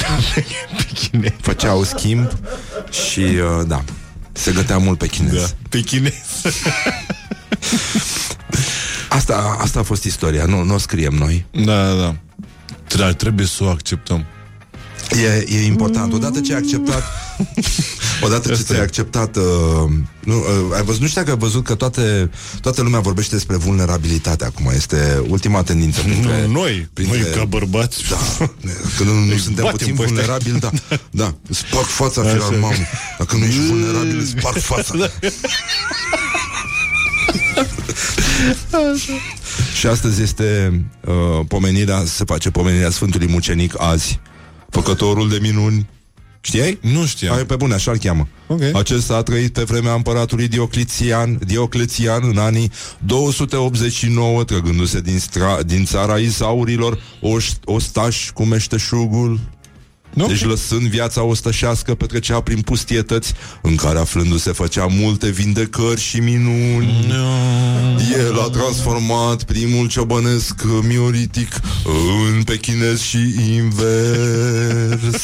[0.77, 1.35] Pechine.
[1.41, 2.27] Făceau schimb
[3.05, 3.83] Și uh, da
[4.31, 5.45] Se gătea mult pe chinez Da.
[5.69, 6.13] Pe chinez.
[9.09, 12.15] asta, asta a fost istoria Nu, nu o scriem noi Da, da, da.
[12.97, 14.25] Dar trebuie să o acceptăm.
[15.11, 16.13] E, e important.
[16.13, 17.03] Odată ce ai acceptat
[18.21, 18.81] Odată ce Asta ți-ai e.
[18.81, 19.43] acceptat uh,
[20.23, 22.29] nu, uh, ai văzut, nu știu dacă ai văzut că toate,
[22.61, 24.71] toată lumea vorbește despre vulnerabilitate acum.
[24.75, 28.03] Este ultima tendință printre, Nu, noi, printre, noi ca bărbați.
[28.09, 28.45] Da,
[28.97, 30.15] că nu, nu Îi suntem batem puțin pe ăștia.
[30.15, 30.69] vulnerabili, da.
[31.23, 32.29] Da, îți sparg fața, Așa.
[32.31, 32.73] firar mamă.
[33.17, 34.93] Dacă nu ești vulnerabil, îți sparg fața.
[39.79, 44.19] Și astăzi este uh, pomenirea, se face pomenirea Sfântului Mucenic azi,
[44.75, 45.89] făcătorul de minuni.
[46.41, 46.77] Știai?
[46.81, 47.33] Nu știam.
[47.33, 48.27] Hai pe bune, așa-l cheamă.
[48.47, 48.61] Ok.
[48.73, 55.85] Acesta a trăit pe vremea împăratului Diocletian, Diocletian în anii 289, trăgându-se din, stra, din
[55.85, 59.39] țara Isaurilor, oș, ostaș cu meșteșugul.
[60.17, 60.27] Ok.
[60.27, 67.13] Deci lăsând viața ostășească petrecea prin pustietăți în care aflându-se făcea multe vindecări și minuni.
[68.27, 71.59] El a transformat primul ciobănesc mioritic
[72.33, 75.23] în pechinez și invers.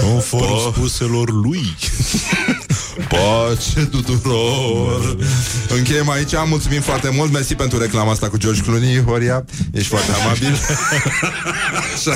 [0.00, 1.76] Conform spuselor lui.
[3.08, 5.16] Pace tuturor!
[5.76, 7.32] Încheiem aici, mulțumim foarte mult.
[7.32, 10.58] Mersi pentru reclama asta cu George Clooney Horia, ești foarte amabil.
[11.94, 12.14] Așa.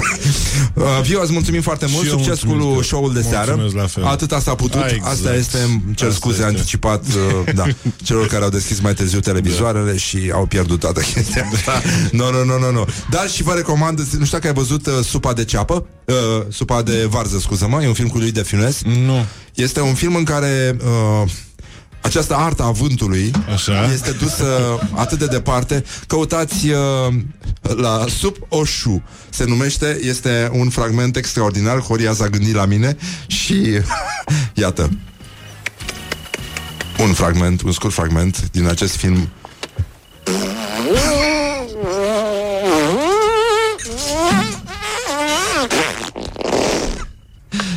[0.75, 2.05] uh, Vio, îți mulțumim foarte mult.
[2.05, 2.77] Și eu Succes mulțumesc.
[2.77, 3.55] cu show-ul de seară.
[3.59, 4.05] Mulțumesc la fel.
[4.13, 4.81] Atât s-a putut.
[4.81, 5.07] Da, exact.
[5.13, 6.49] Asta este, îmi cer Asta scuze este.
[6.49, 7.65] anticipat uh, da,
[8.07, 11.83] Celor care au deschis mai târziu televizoarele Și au pierdut toată chestia asta.
[12.13, 14.93] Nu, nu, nu, nu, nu Dar și vă recomand, nu știu dacă ai văzut uh,
[15.05, 15.87] Supa de ceapă?
[16.05, 16.15] Uh,
[16.49, 17.83] Supa de varză, scuză-mă.
[17.83, 21.31] E un film cu lui de Funes Nu Este un film în care uh,
[22.01, 23.93] această artă a vântului Așa.
[23.93, 25.85] este dusă atât de departe.
[26.07, 27.15] Căutați uh,
[27.77, 33.63] la Sub Oșu se numește, este un fragment extraordinar, Horia s-a gândit la mine și
[34.55, 34.91] iată.
[36.99, 39.29] Un fragment, un scurt fragment din acest film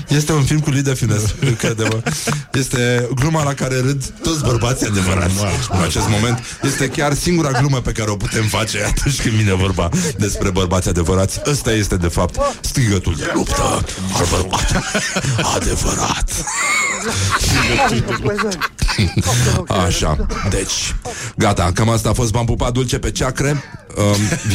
[0.08, 2.02] Este un film cu Lida Finescu, crede-mă.
[2.54, 5.34] Este gluma la care râd toți bărbații adevărați
[5.70, 6.40] în acest moment.
[6.64, 10.90] Este chiar singura glumă pe care o putem face atunci când vine vorba despre bărbați
[10.90, 11.40] adevărați.
[11.46, 13.86] Ăsta este, de fapt, strigătul de luptă al
[14.18, 14.84] bărbatului
[15.56, 16.30] adevărat.
[19.68, 20.96] Așa, deci,
[21.36, 23.64] gata, cam asta a fost V-am pupat dulce pe ceacre
[23.98, 24.04] um,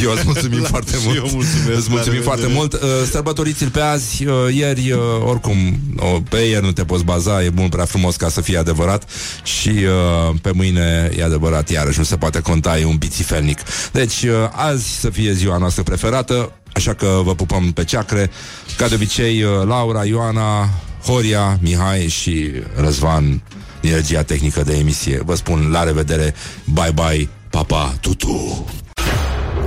[0.02, 2.68] Eu îți mulțumim foarte Și mult eu mulțumesc, Îți mulțumim la foarte revedere.
[2.70, 7.04] mult uh, Sărbătoriți-l pe azi, uh, ieri uh, Oricum, uh, pe ieri nu te poți
[7.04, 9.10] baza E mult prea frumos ca să fie adevărat
[9.42, 13.58] Și uh, pe mâine e adevărat Iarăși nu se poate conta, e un pițifelnic
[13.92, 18.30] Deci, uh, azi să fie ziua noastră preferată Așa că vă pupăm pe ceacre.
[18.76, 20.68] Ca de obicei, uh, Laura, Ioana
[21.04, 23.42] Horia, Mihai și Răzvan
[23.80, 25.22] Energia tehnică de emisie.
[25.24, 28.66] Vă spun la revedere, bye bye Papa, tutu.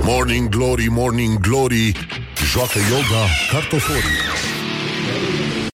[0.02, 1.92] Morning Glory, Morning Glory
[2.52, 4.20] Joacă yoga cartoforii